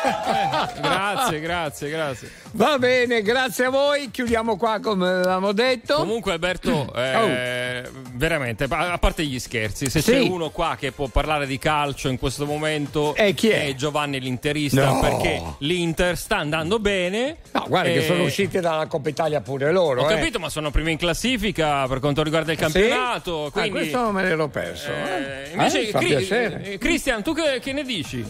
Eh, 0.05 0.81
grazie, 0.81 1.41
grazie, 1.41 1.89
grazie. 1.91 2.31
Va 2.53 2.79
bene, 2.79 3.23
grazie 3.23 3.65
a 3.67 3.71
voi. 3.71 4.11
Chiudiamo 4.11 4.57
qua 4.57 4.79
come 4.81 5.09
avevamo 5.09 5.53
detto. 5.53 5.97
Comunque, 5.97 6.33
Alberto, 6.33 6.93
eh, 6.95 7.83
veramente, 8.13 8.65
a 8.69 8.99
parte 8.99 9.25
gli 9.25 9.39
scherzi, 9.39 9.89
se 9.89 10.01
Sì. 10.03 10.13
c'è 10.13 10.21
uno 10.21 10.51
qua 10.51 10.77
che 10.79 10.93
può 10.93 11.07
parlare 11.09 11.47
di 11.47 11.59
calcio 11.59 12.09
in 12.09 12.19
questo 12.19 12.45
momento 12.47 13.15
E 13.15 13.33
chi 13.35 13.49
è? 13.49 13.75
Giovanni 13.75 14.21
l'Interista, 14.21 14.85
No. 14.85 15.01
perché 15.01 15.43
l'Inter 15.59 16.17
sta 16.19 16.37
andando 16.37 16.79
bene. 16.79 17.37
No, 17.53 17.65
guarda 17.69 17.89
che 17.91 17.99
Eh, 17.99 18.07
sono 18.07 18.25
usciti 18.25 18.61
dalla 18.61 18.87
Coppa 18.87 19.09
Italia 19.09 19.41
pure 19.41 19.73
loro. 19.73 20.03
Ho 20.03 20.11
eh. 20.11 20.15
capito, 20.17 20.39
ma 20.39 20.49
sono 20.49 20.71
primi 20.71 20.93
in 20.93 20.99
classifica 20.99 21.87
per 21.89 22.01
quanto 22.01 22.23
riguarda 22.23 22.53
il 22.53 22.59
Sì? 22.59 22.63
campionato. 22.65 23.47
Ah, 23.47 23.51
Quindi, 23.51 23.71
questo 23.71 24.11
me 24.11 24.23
l'ero 24.23 24.49
perso. 24.49 24.91
eh, 24.91 25.49
eh. 25.49 25.51
invece, 25.53 25.89
Eh, 25.89 25.91
fa 25.91 25.99
Cri- 25.99 26.09
piacere. 26.09 26.63
eh, 26.73 26.79
Cristian, 26.79 27.23
tu 27.23 27.33
che, 27.35 27.59
che 27.61 27.73
ne 27.73 27.83
dici? 27.85 28.25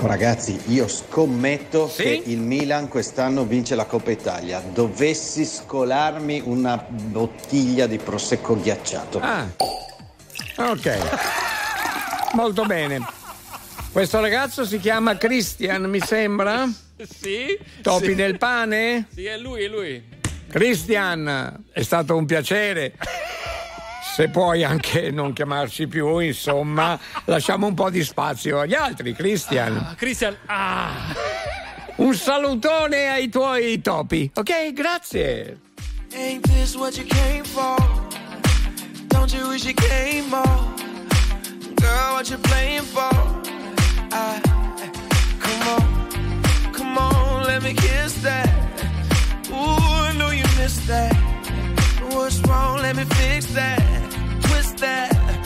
Oh, 0.00 0.06
Ragazzi, 0.06 0.58
io 0.66 0.86
scommetto 0.86 1.88
Sì? 1.88 2.02
che 2.02 2.22
il 2.26 2.38
Milan 2.38 2.86
quest'anno 2.88 3.44
vince 3.44 3.74
la 3.74 3.84
Coppa 3.84 4.10
Italia. 4.12 4.60
Dovessi 4.60 5.44
scolarmi 5.44 6.40
una 6.44 6.76
bottiglia 6.88 7.86
di 7.88 7.98
prosecco 7.98 8.60
ghiacciato. 8.60 9.18
Ah, 9.20 9.46
ok. 10.56 10.98
Molto 12.34 12.64
bene. 12.64 13.00
Questo 13.90 14.20
ragazzo 14.20 14.64
si 14.64 14.78
chiama 14.78 15.16
Christian, 15.16 15.84
mi 15.84 16.00
sembra? 16.00 16.68
Sì? 16.96 17.58
Topi 17.82 18.06
Sì. 18.06 18.14
nel 18.14 18.38
pane? 18.38 19.08
Sì, 19.12 19.24
è 19.24 19.36
lui, 19.36 19.64
è 19.64 19.68
lui. 19.68 20.02
Christian, 20.48 21.64
è 21.72 21.82
stato 21.82 22.16
un 22.16 22.24
piacere. 22.24 22.92
Se 24.18 24.28
puoi 24.30 24.64
anche 24.64 25.12
non 25.12 25.32
chiamarci 25.32 25.86
più, 25.86 26.18
insomma, 26.18 26.98
lasciamo 27.26 27.68
un 27.68 27.74
po' 27.74 27.88
di 27.88 28.02
spazio 28.02 28.58
agli 28.58 28.74
altri, 28.74 29.12
Christian. 29.12 29.76
Ah, 29.76 29.94
Cristian, 29.94 30.36
ah! 30.46 31.14
Un 31.98 32.12
salutone 32.14 33.10
ai 33.10 33.28
tuoi 33.28 33.80
topi, 33.80 34.28
ok? 34.34 34.72
Grazie. 34.72 35.60
Ain't 36.14 36.44
this 36.48 36.74
what 36.74 36.96
you 36.96 37.06
came 37.06 37.44
for? 37.44 37.76
Don't 39.06 39.32
you 39.32 39.50
wish 39.50 39.64
you 39.64 39.74
came 39.74 40.28
more? 40.28 40.74
Girl, 41.76 42.14
what 42.14 42.28
you 42.28 42.38
playing 42.38 42.82
for? 42.82 43.14
I, 44.10 44.40
come 45.38 45.68
on, 45.68 46.72
come 46.72 46.98
on, 46.98 47.44
let 47.46 47.62
me 47.62 47.72
kiss 47.72 48.20
that. 48.22 48.50
Ooh, 49.52 49.88
What's 52.10 52.40
wrong? 52.48 52.78
Let 52.78 52.96
me 52.96 53.04
fix 53.04 53.46
that. 53.54 54.40
Twist 54.42 54.78
that 54.78 55.37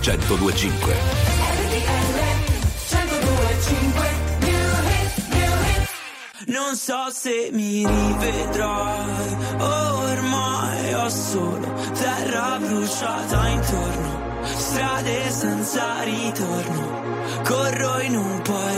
RTL 0.00 0.38
1025. 0.38 0.94
Non 6.46 6.76
so 6.76 7.10
se 7.10 7.50
mi 7.52 7.86
rivedrai, 7.86 9.36
ormai 9.58 10.94
ho 10.94 11.08
solo 11.08 11.74
terra 11.94 12.58
bruciata 12.58 13.48
intorno, 13.48 14.40
strade 14.44 15.30
senza 15.30 16.02
ritorno, 16.04 17.42
corro 17.42 18.00
in 18.00 18.16
un 18.16 18.42
paese 18.42 18.77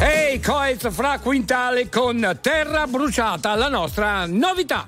Ehi, 0.00 0.32
hey, 0.32 0.40
Coez 0.40 0.90
fra 0.90 1.18
quintale 1.18 1.88
con 1.88 2.38
Terra 2.40 2.86
bruciata, 2.86 3.54
la 3.54 3.68
nostra 3.68 4.26
novità. 4.26 4.86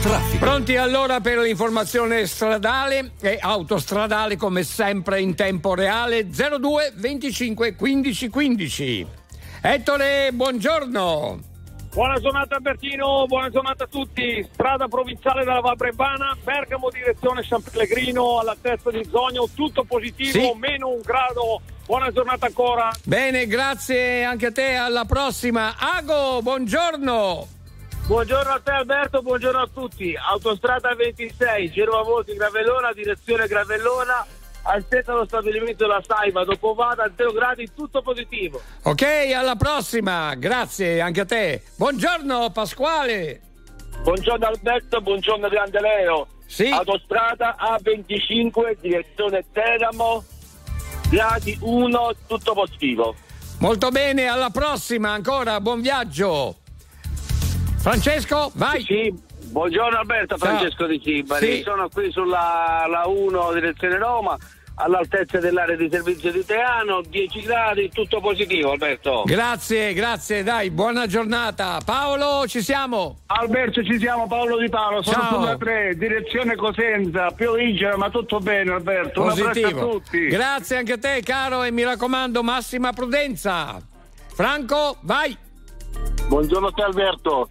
Traffico. 0.00 0.38
Pronti 0.38 0.76
allora 0.76 1.20
per 1.20 1.38
l'informazione 1.38 2.26
stradale 2.26 3.12
e 3.20 3.38
autostradale 3.38 4.36
come 4.36 4.62
sempre 4.62 5.20
in 5.20 5.34
tempo 5.34 5.74
reale 5.74 6.26
02 6.30 6.92
25 6.96 7.74
15 7.74 8.28
15. 8.28 9.06
Ettore, 9.60 10.30
buongiorno. 10.32 11.49
Buona 11.92 12.20
giornata 12.20 12.54
Albertino, 12.54 13.26
buona 13.26 13.50
giornata 13.50 13.84
a 13.84 13.86
tutti. 13.88 14.46
Strada 14.52 14.86
provinciale 14.86 15.44
della 15.44 15.58
Val 15.60 15.74
Brembana, 15.74 16.36
Bergamo 16.42 16.88
direzione 16.88 17.42
San 17.42 17.60
Pellegrino 17.62 18.38
all'altezza 18.38 18.90
di 18.90 19.04
Zogno, 19.10 19.48
tutto 19.54 19.82
positivo, 19.84 20.30
Sì. 20.38 20.52
meno 20.56 20.88
un 20.88 21.00
grado. 21.00 21.60
Buona 21.86 22.12
giornata 22.12 22.46
ancora. 22.46 22.90
Bene, 23.04 23.46
grazie 23.48 24.22
anche 24.22 24.46
a 24.46 24.52
te, 24.52 24.74
alla 24.76 25.04
prossima. 25.04 25.74
Ago, 25.76 26.40
buongiorno. 26.42 27.48
Buongiorno 28.06 28.52
a 28.52 28.60
te 28.62 28.70
Alberto, 28.70 29.22
buongiorno 29.22 29.60
a 29.60 29.68
tutti. 29.72 30.14
Autostrada 30.16 30.94
26, 30.94 31.72
Genova 31.72 32.02
Volti, 32.02 32.34
Gravellona, 32.34 32.92
direzione 32.92 33.48
Gravellona, 33.48 34.24
altezza 34.62 35.12
dello 35.12 35.26
stabilimento 35.26 35.86
della 35.86 36.02
Saiba, 36.06 36.44
dopo 36.44 36.74
vada 36.74 37.04
a 37.04 37.10
0 37.14 37.32
gradi, 37.32 37.70
tutto 37.74 38.02
positivo. 38.02 38.60
Ok, 38.82 39.02
alla 39.34 39.56
prossima. 39.56 40.34
Grazie 40.34 41.00
anche 41.00 41.20
a 41.20 41.24
te. 41.24 41.62
Buongiorno 41.76 42.50
Pasquale. 42.50 43.40
Buongiorno 44.02 44.46
Alberto, 44.46 45.00
buongiorno 45.00 45.48
Grande 45.48 45.80
Leo. 45.80 46.26
Sì. 46.46 46.68
Autostrada 46.68 47.56
A25, 47.58 48.76
direzione 48.80 49.44
Teramo, 49.52 50.24
gradi 51.08 51.56
1, 51.60 52.12
tutto 52.26 52.54
positivo. 52.54 53.14
Molto 53.58 53.90
bene, 53.90 54.26
alla 54.26 54.50
prossima 54.50 55.10
ancora, 55.10 55.60
buon 55.60 55.80
viaggio. 55.80 56.56
Francesco, 57.76 58.50
vai. 58.54 58.82
Sì, 58.82 59.14
buongiorno 59.50 59.98
Alberto, 59.98 60.36
Ciao. 60.36 60.48
Francesco 60.48 60.86
di 60.86 61.00
Cibari. 61.02 61.56
Sì. 61.56 61.62
Sono 61.62 61.88
qui 61.88 62.10
sulla 62.10 62.86
la 62.88 63.06
1 63.06 63.52
direzione 63.52 63.98
Roma, 63.98 64.36
all'altezza 64.76 65.38
dell'area 65.38 65.76
di 65.76 65.88
servizio 65.90 66.32
di 66.32 66.44
Teano, 66.44 67.02
10 67.06 67.40
gradi, 67.42 67.90
tutto 67.92 68.20
positivo 68.20 68.70
Alberto. 68.70 69.24
Grazie, 69.26 69.92
grazie, 69.92 70.42
dai, 70.42 70.70
buona 70.70 71.06
giornata. 71.06 71.78
Paolo, 71.84 72.46
ci 72.46 72.62
siamo? 72.62 73.18
Alberto, 73.26 73.82
ci 73.84 73.98
siamo, 73.98 74.26
Paolo 74.26 74.56
Di 74.58 74.68
Paolo, 74.70 75.02
sono 75.02 75.22
Ciao. 75.22 75.40
sulla 75.40 75.56
3, 75.56 75.96
direzione 75.96 76.56
Cosenza, 76.56 77.30
pioviggia, 77.30 77.96
ma 77.96 78.08
tutto 78.08 78.38
bene 78.38 78.72
Alberto, 78.72 79.22
un 79.22 79.28
abbraccio 79.30 79.50
a 79.50 79.52
Positivo. 79.52 79.88
tutti. 79.90 80.26
Grazie 80.28 80.76
anche 80.78 80.92
a 80.92 80.98
te, 80.98 81.20
caro, 81.22 81.62
e 81.62 81.70
mi 81.70 81.82
raccomando, 81.82 82.42
massima 82.42 82.92
prudenza. 82.92 83.78
Franco, 84.32 84.96
vai. 85.02 85.36
Buongiorno 86.28 86.68
a 86.68 86.72
te 86.72 86.82
Alberto, 86.82 87.50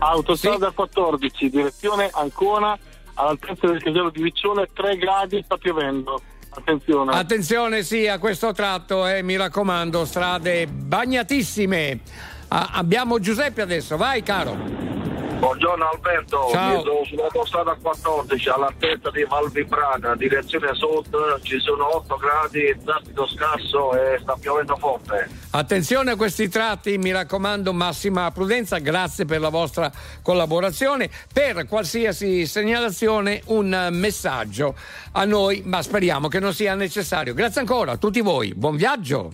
autostrada 0.00 0.70
14, 0.70 1.50
direzione 1.50 2.10
Ancona, 2.12 2.76
all'altezza 3.14 3.66
del 3.66 3.82
casello 3.82 4.10
di 4.10 4.22
Viccione, 4.22 4.68
3 4.72 4.96
gradi, 4.96 5.42
sta 5.44 5.56
piovendo. 5.56 6.20
Attenzione. 6.52 7.12
Attenzione, 7.14 7.82
sì, 7.84 8.08
a 8.08 8.18
questo 8.18 8.52
tratto, 8.52 9.06
eh, 9.06 9.22
mi 9.22 9.36
raccomando, 9.36 10.04
strade 10.04 10.66
bagnatissime. 10.66 12.00
Ah, 12.48 12.70
abbiamo 12.72 13.20
Giuseppe 13.20 13.62
adesso, 13.62 13.96
vai, 13.96 14.22
caro. 14.24 14.99
Buongiorno 15.40 15.88
Alberto, 15.88 16.48
Ciao. 16.50 16.72
io 16.72 16.82
sono 16.82 17.04
sull'autostrada 17.04 17.74
14 17.80 18.48
all'altezza 18.50 19.10
di 19.10 19.24
Valvibrana, 19.24 20.14
direzione 20.14 20.74
sud, 20.74 21.40
ci 21.42 21.58
sono 21.58 21.96
8 21.96 22.16
gradi, 22.16 22.78
traffico 22.84 23.26
scarso 23.26 23.94
e 23.94 24.18
sta 24.20 24.36
piovendo 24.38 24.76
forte. 24.76 25.30
Attenzione 25.52 26.10
a 26.10 26.16
questi 26.16 26.50
tratti, 26.50 26.98
mi 26.98 27.10
raccomando, 27.10 27.72
massima 27.72 28.30
prudenza. 28.32 28.76
Grazie 28.78 29.24
per 29.24 29.40
la 29.40 29.48
vostra 29.48 29.90
collaborazione. 30.22 31.08
Per 31.32 31.66
qualsiasi 31.66 32.44
segnalazione, 32.46 33.40
un 33.46 33.88
messaggio 33.92 34.74
a 35.12 35.24
noi, 35.24 35.62
ma 35.64 35.80
speriamo 35.80 36.28
che 36.28 36.38
non 36.38 36.52
sia 36.52 36.74
necessario. 36.74 37.32
Grazie 37.32 37.62
ancora 37.62 37.92
a 37.92 37.96
tutti 37.96 38.20
voi. 38.20 38.52
Buon 38.54 38.76
viaggio. 38.76 39.32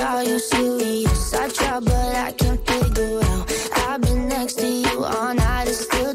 Are 0.00 0.24
you 0.24 0.38
serious? 0.38 1.34
I 1.34 1.48
try, 1.48 1.78
but 1.80 1.92
I 1.94 2.32
can't 2.32 2.60
figure 2.66 3.20
out. 3.22 3.52
I've 3.86 4.00
been 4.00 4.28
next 4.28 4.54
to 4.54 4.66
you 4.66 5.04
all 5.04 5.34
night 5.34 5.68
and 5.68 5.76
still 5.76 6.14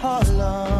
How 0.00 0.20
long? 0.34 0.77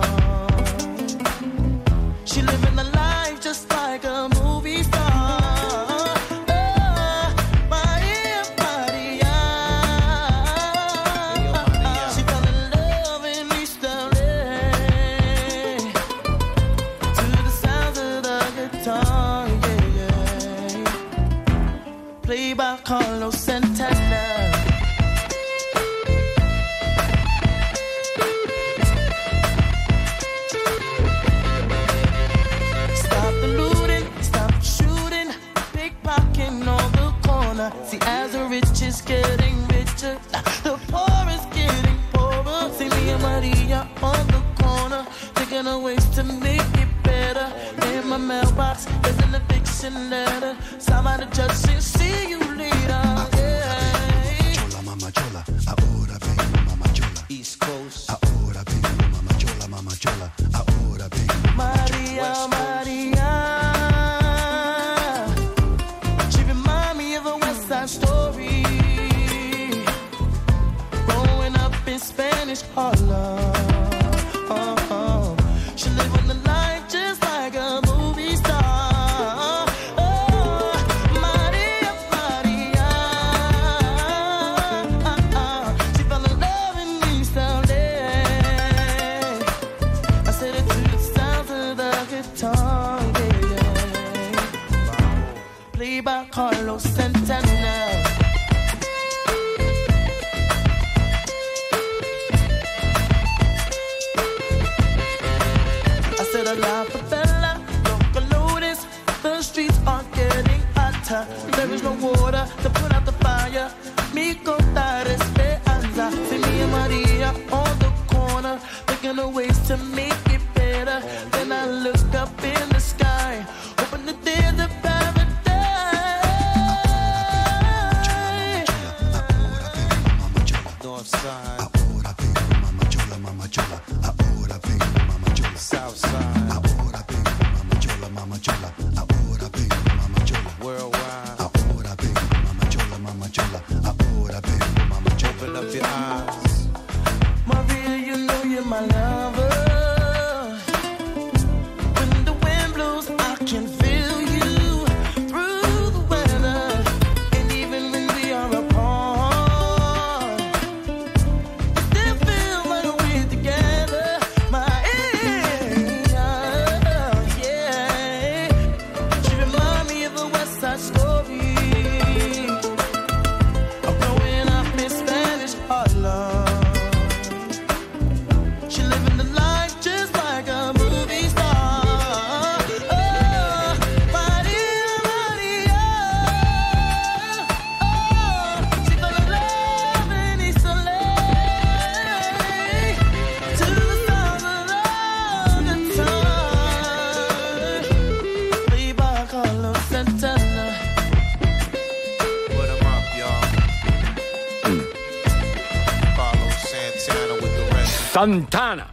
Santana. 208.19 208.93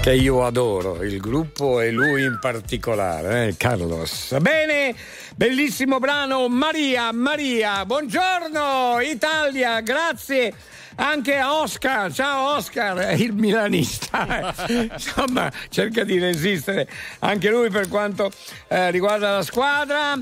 Che 0.00 0.12
io 0.14 0.46
adoro, 0.46 1.02
il 1.02 1.20
gruppo 1.20 1.82
e 1.82 1.90
lui 1.90 2.24
in 2.24 2.38
particolare, 2.40 3.48
eh, 3.48 3.56
Carlos. 3.58 4.34
Bene, 4.38 4.94
bellissimo 5.34 5.98
brano, 5.98 6.48
Maria, 6.48 7.12
Maria, 7.12 7.84
buongiorno 7.84 9.00
Italia, 9.02 9.80
grazie 9.80 10.54
anche 10.94 11.36
a 11.36 11.60
Oscar, 11.60 12.10
ciao 12.10 12.56
Oscar, 12.56 13.20
il 13.20 13.34
milanista, 13.34 14.54
eh. 14.66 14.88
insomma 14.94 15.52
cerca 15.68 16.04
di 16.04 16.18
resistere 16.18 16.88
anche 17.18 17.50
lui 17.50 17.68
per 17.68 17.90
quanto 17.90 18.30
eh, 18.68 18.90
riguarda 18.90 19.30
la 19.30 19.42
squadra. 19.42 20.18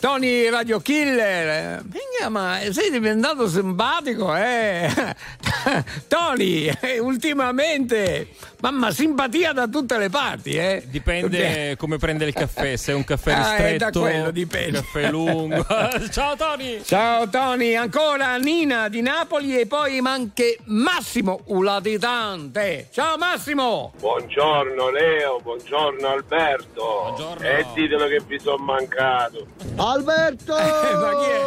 Tony 0.00 0.50
Radio 0.50 0.80
Killer, 0.80 1.48
eh, 1.48 1.82
ma 2.28 2.60
sei 2.70 2.90
diventato 2.90 3.48
simpatico, 3.48 4.34
eh? 4.34 5.14
Tony, 6.08 6.70
ultimamente 7.00 8.28
Mamma, 8.64 8.90
simpatia 8.92 9.52
da 9.52 9.68
tutte 9.68 9.98
le 9.98 10.08
parti, 10.08 10.52
eh? 10.52 10.84
Dipende 10.86 11.76
come 11.76 11.98
prende 11.98 12.24
il 12.24 12.32
caffè, 12.32 12.76
se 12.76 12.92
è 12.92 12.94
un 12.94 13.04
caffè 13.04 13.36
ristretto, 13.36 13.60
ah, 13.62 13.68
è 13.68 13.76
da 13.76 13.90
quello 13.90 14.30
dipende. 14.30 14.78
caffè 14.78 15.10
lungo. 15.10 15.66
Ciao 16.10 16.34
Tony! 16.34 16.82
Ciao 16.82 17.28
Tony, 17.28 17.74
ancora 17.74 18.34
Nina 18.38 18.88
di 18.88 19.02
Napoli 19.02 19.60
e 19.60 19.66
poi 19.66 19.98
anche 20.02 20.56
Massimo 20.64 21.42
Ulatitante. 21.48 22.88
Ciao 22.90 23.18
Massimo! 23.18 23.92
Buongiorno 23.98 24.90
Leo, 24.90 25.40
buongiorno 25.42 26.08
Alberto. 26.08 27.12
Buongiorno. 27.14 27.46
E 27.46 27.66
ditelo 27.74 28.06
che 28.06 28.22
vi 28.26 28.38
sono 28.40 28.64
mancato. 28.64 29.46
Alberto! 29.76 30.56
Eh, 30.64 30.94
ma 30.94 31.10
chi 31.10 31.30
è? 31.30 31.44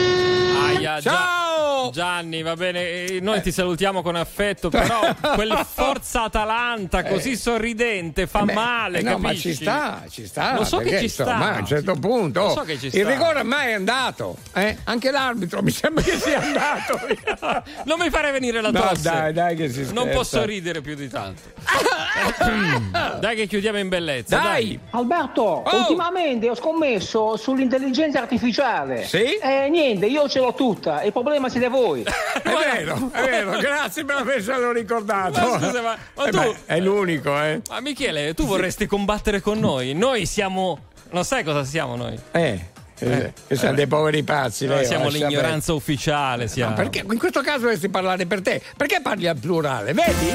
Aia, 0.83 1.01
Ciao! 1.13 1.43
Gianni, 1.91 2.43
va 2.43 2.55
bene, 2.55 2.81
eh, 2.81 3.19
noi 3.21 3.43
ti 3.43 3.51
salutiamo 3.51 4.03
con 4.03 4.17
affetto, 4.17 4.69
però 4.69 5.01
quel 5.35 5.67
Forza 5.69 6.25
Atalanta 6.25 7.01
eh. 7.01 7.11
così 7.11 7.37
sorridente 7.37 8.27
fa 8.27 8.41
eh 8.41 8.45
Beh, 8.45 8.53
male, 8.53 9.03
no, 9.03 9.19
capisci? 9.19 9.25
ma 9.27 9.35
ci 9.35 9.55
sta, 9.55 10.03
ci 10.09 10.27
sta. 10.27 10.55
Lo 10.55 10.65
so 10.65 10.79
che 10.79 11.01
ci 11.01 11.09
sta. 11.09 11.37
Ma 11.37 11.55
a 11.55 11.59
un 11.59 11.67
certo 11.67 11.95
punto 11.95 12.51
so 12.51 12.65
il 12.67 13.05
rigore 13.05 13.41
ormai 13.41 13.71
è 13.71 13.73
andato, 13.75 14.37
eh? 14.55 14.79
Anche 14.85 15.11
l'arbitro 15.11 15.63
mi 15.63 15.71
sembra 15.71 16.03
che 16.03 16.19
sia 16.19 16.41
andato. 16.41 17.01
non 17.85 17.99
mi 17.99 18.11
fare 18.11 18.31
venire 18.31 18.61
la 18.61 18.71
tosse. 18.71 19.11
no, 19.11 19.17
dai, 19.17 19.33
dai 19.33 19.57
che 19.57 19.69
si 19.69 19.85
scherza. 19.85 19.93
Non 19.93 20.11
posso 20.11 20.45
ridere 20.45 20.81
più 20.81 20.95
di 20.95 21.09
tanto. 21.09 21.41
dai 23.21 23.37
che 23.37 23.47
chiudiamo 23.47 23.79
in 23.79 23.89
bellezza, 23.89 24.39
dai. 24.39 24.45
dai. 24.45 24.81
Alberto, 24.91 25.43
oh. 25.43 25.77
ultimamente 25.77 26.49
ho 26.49 26.55
scommesso 26.55 27.37
sull'intelligenza 27.37 28.21
artificiale. 28.21 29.05
Sì? 29.05 29.37
Eh, 29.37 29.69
niente, 29.69 30.07
io 30.07 30.29
ce 30.29 30.41
l'ho 30.41 30.55
tutta 30.55 31.02
il 31.05 31.13
problema 31.13 31.49
siete 31.49 31.69
voi. 31.69 32.03
È 32.43 32.49
vero, 32.49 33.11
è 33.13 33.21
vero, 33.25 33.59
grazie 33.59 34.05
per 34.05 34.17
avercelo 34.17 34.73
ricordato. 34.73 35.39
Ma 35.41 35.61
scusa, 35.61 35.81
ma- 35.83 35.97
ma 36.17 36.25
Eh 36.27 36.31
tu- 36.31 36.39
beh, 36.39 36.57
è 36.67 36.81
l'unico, 36.81 37.41
eh. 37.41 37.61
Ma 37.69 37.81
Michele, 37.81 38.35
tu 38.35 38.47
vorresti 38.47 38.87
combattere 38.87 39.41
con 39.41 39.59
noi? 39.59 39.95
Noi 39.95 40.27
siamo. 40.27 40.79
Non 41.11 41.25
sai 41.25 41.45
cosa 41.45 41.63
siamo 41.65 41.95
noi? 41.95 42.19
Eh. 42.33 42.61
eh, 42.99 43.33
che 43.47 43.57
siamo 43.57 43.75
dei 43.75 43.87
poveri 43.87 44.23
pazzi. 44.25 44.67
Noi 44.67 44.85
siamo 44.87 45.09
l'ignoranza 45.09 45.73
ufficiale. 45.75 46.47
perdere. 46.47 46.49
Siamo. 46.49 46.71
Ma 46.71 46.77
perché 46.77 47.05
in 47.09 47.19
questo 47.19 47.43
caso 47.43 47.59
dovresti 47.61 47.89
parlare 47.89 48.27
per 48.27 48.41
te? 48.43 48.61
Perché 48.77 49.01
parli 49.03 49.27
al 49.29 49.37
plurale? 49.39 49.93
Vedi? 49.93 50.33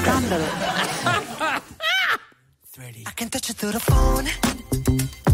Scandalo. 0.00 0.44
I 2.78 3.12
can 3.14 3.28
touch 3.28 3.48
it 3.50 3.56
through 3.56 3.72
the 3.72 3.80
phone, 3.80 4.28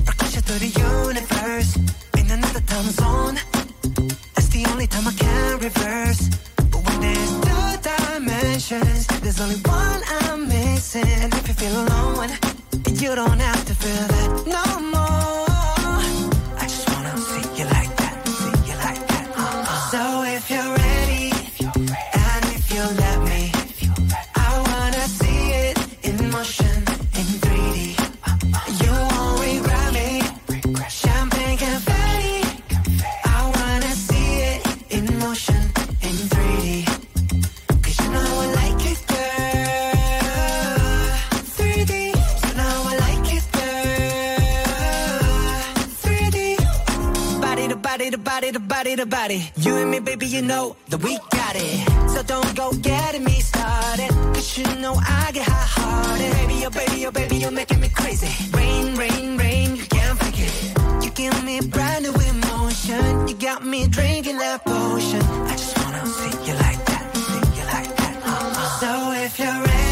or 0.07 0.15
catch 0.17 0.37
it 0.37 0.45
through 0.45 0.59
the 0.59 0.73
universe. 1.07 1.79
In 2.17 2.31
another 2.31 2.63
time 2.63 2.91
zone, 2.93 3.39
time 4.93 5.09
I 5.09 5.13
can't 5.13 5.63
reverse. 5.63 6.29
But 6.71 6.81
when 6.87 7.01
there's 7.01 7.33
two 7.47 7.67
dimensions, 7.91 9.07
there's 9.23 9.41
only 9.41 9.57
one 9.65 10.03
I'm 10.21 10.49
missing. 10.49 11.09
And 11.23 11.33
if 11.33 11.49
you 11.49 11.55
feel 11.55 11.77
alone, 11.85 12.29
you 13.01 13.15
don't 13.15 13.41
have 13.41 13.65
to 13.65 13.75
feel 13.75 14.07
that 14.15 14.47
no 14.47 14.81
more. 14.91 15.42
Body 48.43 48.53
to 48.53 48.59
body 48.59 48.97
to 48.97 49.07
body. 49.07 49.53
You 49.57 49.77
and 49.77 49.91
me, 49.91 50.01
baby, 50.01 50.27
you 50.27 50.43
know 50.43 50.75
that 50.89 51.01
we 51.01 51.17
got 51.31 51.55
it. 51.55 52.11
So 52.11 52.25
don't 52.25 52.57
go 52.57 52.73
getting 52.73 53.23
me 53.23 53.39
started. 53.41 54.09
Cause 54.35 54.59
you 54.59 54.65
know 54.81 54.95
I 54.95 55.31
get 55.33 55.47
hot 55.47 55.69
hearted. 55.79 56.33
Baby, 56.33 56.67
oh 56.67 56.71
baby, 56.71 57.07
oh 57.07 57.11
baby, 57.13 57.37
you're 57.37 57.53
making 57.53 57.79
me 57.81 57.89
crazy. 57.89 58.27
Rain, 58.57 58.97
rain, 58.97 59.39
rain, 59.39 59.77
you 59.77 59.85
can't 59.85 60.19
fake 60.19 60.41
it. 60.41 61.05
You 61.05 61.11
give 61.11 61.45
me 61.45 61.61
brand 61.61 62.03
new 62.05 62.15
emotion. 62.15 63.29
You 63.29 63.35
got 63.35 63.65
me 63.65 63.87
drinking 63.87 64.39
that 64.39 64.65
potion. 64.65 65.23
I 65.23 65.53
just 65.57 65.79
wanna 65.79 66.05
see 66.07 66.51
you 66.51 66.55
like 66.67 66.85
that, 66.91 67.17
see 67.17 67.61
you 67.61 67.65
like 67.67 67.97
that. 67.97 68.15
uh-uh. 68.27 68.81
So 68.81 69.13
if 69.25 69.39
you're 69.39 69.63
ready, 69.71 69.92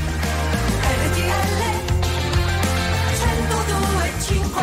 102.5 3.15 4.63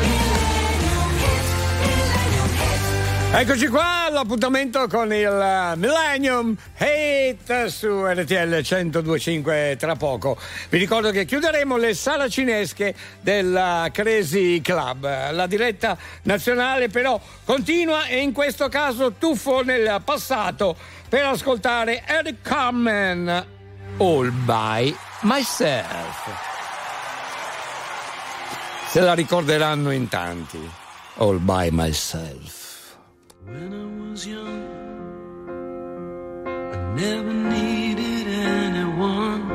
Millennium 0.00 1.10
Hit, 1.20 1.46
Millennium 1.78 2.50
Hit. 2.50 3.34
Eccoci 3.36 3.68
qua 3.68 4.06
all'appuntamento 4.06 4.88
con 4.88 5.12
il 5.12 5.72
Millennium 5.76 6.56
Hate 6.76 7.68
su 7.70 8.04
RTL 8.04 8.60
1025 8.68 9.76
tra 9.78 9.94
poco. 9.94 10.36
Vi 10.68 10.78
ricordo 10.78 11.12
che 11.12 11.24
chiuderemo 11.24 11.76
le 11.76 11.94
saracinesche 11.94 12.92
del 13.20 13.88
Crazy 13.92 14.60
Club. 14.60 15.30
La 15.30 15.46
diretta 15.46 15.96
nazionale 16.22 16.88
però 16.88 17.20
continua 17.44 18.06
e 18.06 18.18
in 18.18 18.32
questo 18.32 18.68
caso 18.68 19.12
tuffo 19.12 19.62
nel 19.62 20.00
passato 20.04 21.02
per 21.14 21.26
ascoltare 21.26 22.02
Eric 22.08 22.42
Carmen 22.42 23.46
All 23.98 24.32
by 24.44 24.92
Myself. 25.20 26.28
Se 28.88 29.00
la 29.00 29.14
ricorderanno 29.14 29.92
in 29.92 30.08
tanti. 30.08 30.58
All 31.18 31.38
by 31.38 31.68
Myself. 31.70 32.96
When 33.44 33.72
I 33.72 34.10
was 34.10 34.26
young, 34.26 34.66
I 36.46 37.00
never 37.00 37.32
needed 37.32 38.26
anyone. 38.26 39.52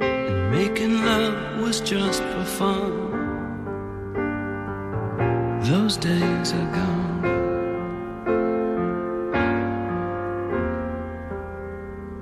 And 0.00 0.50
making 0.52 1.04
love 1.04 1.60
was 1.60 1.80
just 1.80 2.22
for 2.22 2.44
fun. 2.44 3.08
Those 5.62 5.96
days 5.96 6.52
are 6.52 6.70
gone. 6.70 6.99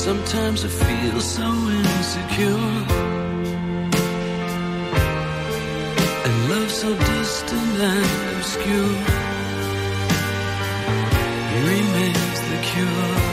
Sometimes 0.00 0.64
I 0.64 0.68
feel 0.68 1.20
so 1.20 1.44
insecure. 1.44 2.56
And 6.24 6.50
love 6.50 6.70
so 6.70 6.96
distant 6.96 7.80
and 7.92 8.38
obscure. 8.38 8.96
Remains 11.68 12.40
the 12.48 12.58
cure. 12.62 13.29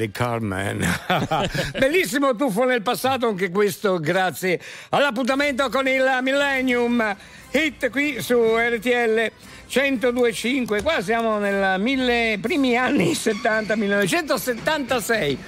Eric 0.00 0.12
Carmen. 0.12 0.86
Bellissimo 1.78 2.34
tuffo 2.34 2.64
nel 2.64 2.80
passato, 2.80 3.28
anche 3.28 3.50
questo 3.50 4.00
grazie 4.00 4.58
all'appuntamento 4.88 5.68
con 5.68 5.86
il 5.86 6.18
Millennium 6.22 7.16
Hit 7.50 7.90
qui 7.90 8.22
su 8.22 8.56
RTL 8.56 9.30
1025. 9.68 10.82
Qua 10.82 11.02
siamo 11.02 11.38
mille, 11.78 12.38
primi 12.40 12.78
anni 12.78 13.12
70, 13.14 13.76
1976. 13.76 15.38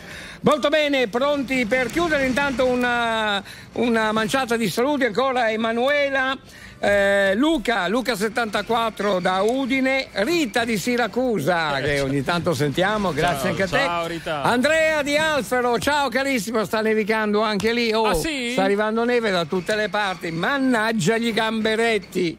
Molto 0.43 0.69
bene, 0.69 1.09
pronti 1.09 1.65
per 1.65 1.87
chiudere 1.87 2.27
intanto 2.27 2.67
una, 2.67 3.43
una 3.75 4.13
manciata 4.13 4.57
di 4.57 4.69
saluti 4.69 5.05
ancora 5.05 5.51
Emanuela, 5.51 6.37
eh, 6.85 7.35
Luca, 7.37 7.87
Luca 7.87 8.17
74 8.17 9.21
da 9.21 9.41
Udine, 9.43 10.09
Rita 10.11 10.65
di 10.65 10.77
Siracusa 10.77 11.79
che 11.81 12.01
ogni 12.01 12.25
tanto 12.25 12.55
sentiamo, 12.55 13.13
grazie 13.13 13.39
Ciao, 13.39 13.49
anche 13.51 13.63
a 13.63 13.67
te. 13.69 13.79
ciao, 13.85 14.07
Rita. 14.09 14.43
Andrea 14.43 15.03
di 15.05 15.17
Alfero, 15.17 15.79
ciao 15.79 16.09
carissimo, 16.09 16.65
sta 16.65 16.81
nevicando 16.81 17.41
anche 17.43 17.73
lì. 17.73 17.93
Oh, 17.93 18.07
Ah, 18.07 18.15
sì? 18.15 18.51
Sta 18.51 18.65
arrivando 18.65 19.05
neve 19.05 19.31
da 19.31 19.45
tutte 19.45 19.77
le 19.77 19.89
parti, 19.91 20.33
mannaggia 20.33 21.19
gli 21.19 21.33
gamberetti. 21.33 22.37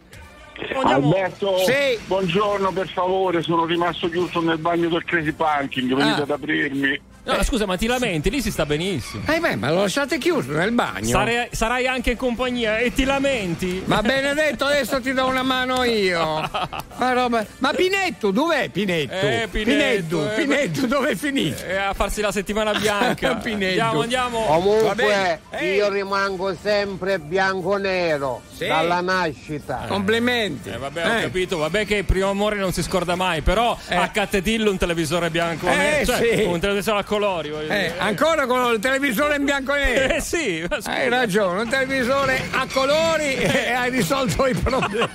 Alberto, 0.83 1.57
Sì. 1.59 1.97
buongiorno 2.05 2.71
per 2.73 2.87
favore, 2.89 3.41
sono 3.41 3.65
rimasto 3.65 4.09
chiuso 4.09 4.41
nel 4.41 4.57
bagno 4.57 4.89
del 4.89 5.03
Crazy 5.05 5.31
Parking, 5.31 5.93
venite 5.95 6.19
Ah. 6.19 6.23
ad 6.23 6.29
aprirmi. 6.31 6.99
No, 7.25 7.41
scusa, 7.43 7.65
ma 7.65 7.77
ti 7.77 7.87
lamenti? 7.87 8.29
Lì 8.29 8.41
si 8.41 8.51
sta 8.51 8.65
benissimo. 8.65 9.23
Eh 9.27 9.39
beh, 9.39 9.55
ma 9.55 9.71
lo 9.71 9.81
lasciate 9.81 10.17
chiuso 10.17 10.51
nel 10.51 10.71
bagno. 10.71 11.07
Sarai, 11.07 11.47
sarai 11.51 11.87
anche 11.87 12.11
in 12.11 12.17
compagnia 12.17 12.77
e 12.79 12.91
ti 12.93 13.05
lamenti? 13.05 13.81
Ma 13.85 14.01
benedetto, 14.01 14.65
adesso 14.65 14.99
ti 14.99 15.13
do 15.13 15.25
una 15.27 15.41
mano 15.43 15.83
io. 15.83 16.21
Ma, 16.95 17.11
roba- 17.13 17.45
ma 17.57 17.71
Pinetto, 17.73 18.31
dov'è 18.31 18.69
Pinetto? 18.69 19.13
Eh, 19.13 19.47
Pinetto, 19.49 20.19
Pinetto, 20.19 20.31
eh, 20.31 20.35
Pinetto, 20.35 20.85
dove 20.87 21.09
è 21.11 21.15
finito? 21.15 21.63
Eh, 21.65 21.75
a 21.75 21.93
farsi 21.93 22.21
la 22.21 22.31
settimana 22.31 22.73
bianca. 22.73 23.35
Pinetto. 23.43 23.81
Andiamo, 23.83 24.01
andiamo. 24.01 24.45
Comunque 24.45 25.39
io 25.61 25.89
rimango 25.89 26.55
sempre 26.61 27.19
bianco-nero 27.19 28.41
Sì. 28.55 28.67
dalla 28.67 29.01
nascita. 29.01 29.85
Complimenti. 29.87 30.69
Eh, 30.69 30.77
vabbè, 30.77 31.05
ho 31.05 31.21
capito, 31.21 31.57
vabbè 31.57 31.85
che 31.85 31.95
il 31.97 32.05
primo 32.05 32.29
amore 32.29 32.55
non 32.57 32.71
si 32.71 32.83
scorda 32.83 33.15
mai, 33.15 33.41
però 33.41 33.77
a 33.89 34.07
Cattetillo 34.09 34.69
un 34.71 34.77
televisore 34.77 35.29
bianco 35.29 35.67
e 35.67 35.71
Eh, 35.71 35.75
nero, 35.75 36.05
cioè 36.05 36.35
sì. 36.37 36.43
un 36.43 36.59
televisore 36.59 36.99
a 36.99 37.03
colori. 37.13 37.51
Eh, 37.67 37.93
ancora 37.99 38.47
con 38.47 38.73
il 38.73 38.79
televisore 38.79 39.35
in 39.35 39.43
bianco 39.45 39.75
e 39.75 39.83
nero. 39.85 40.13
Eh, 40.15 40.21
sì. 40.21 40.65
Hai 40.85 41.09
ragione, 41.09 41.61
un 41.61 41.69
televisore 41.69 42.41
a 42.51 42.65
colori 42.73 43.35
e 43.35 43.71
hai 43.71 43.91
risolto 43.91 44.47
i 44.47 44.55
problemi. 44.55 45.07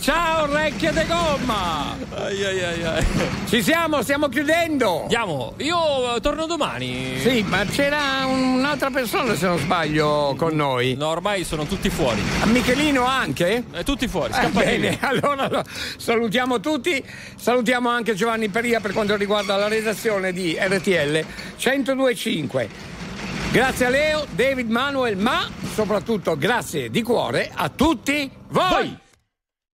Ciao 0.00 0.48
orecchie 0.48 0.92
de 0.92 1.04
gomma! 1.06 1.96
Ai, 2.14 2.44
ai, 2.44 2.84
ai. 2.84 3.04
Ci 3.48 3.62
siamo, 3.62 4.02
stiamo 4.02 4.28
chiudendo! 4.28 5.02
Andiamo, 5.02 5.54
io 5.58 6.14
eh, 6.14 6.20
torno 6.20 6.46
domani. 6.46 7.18
Sì, 7.18 7.42
ma 7.48 7.64
c'era 7.64 8.24
un'altra 8.26 8.90
persona 8.90 9.34
se 9.34 9.46
non 9.46 9.58
sbaglio 9.58 10.34
con 10.38 10.54
noi. 10.54 10.94
No, 10.94 11.08
ormai 11.08 11.44
sono 11.44 11.64
tutti 11.64 11.90
fuori. 11.90 12.22
A 12.42 12.46
Michelino 12.46 13.04
anche? 13.04 13.64
Eh, 13.72 13.82
tutti 13.82 14.06
fuori, 14.06 14.32
Eh, 14.40 14.46
bene, 14.48 14.98
allora 15.02 15.48
lo- 15.48 15.64
salutiamo 15.96 16.60
tutti, 16.60 17.02
salutiamo 17.36 17.88
anche 17.88 18.14
Giovanni 18.14 18.48
Peria 18.48 18.80
per 18.80 18.92
quanto 18.92 19.16
riguarda 19.16 19.56
la 19.56 19.68
redazione 19.68 20.32
di 20.32 20.56
RTL 20.60 21.24
1025. 21.56 22.68
Grazie 23.52 23.86
a 23.86 23.88
Leo, 23.88 24.26
David 24.30 24.70
Manuel, 24.70 25.16
ma 25.16 25.48
soprattutto 25.72 26.36
grazie 26.36 26.90
di 26.90 27.02
cuore 27.02 27.50
a 27.52 27.68
tutti 27.68 28.30
voi. 28.48 29.08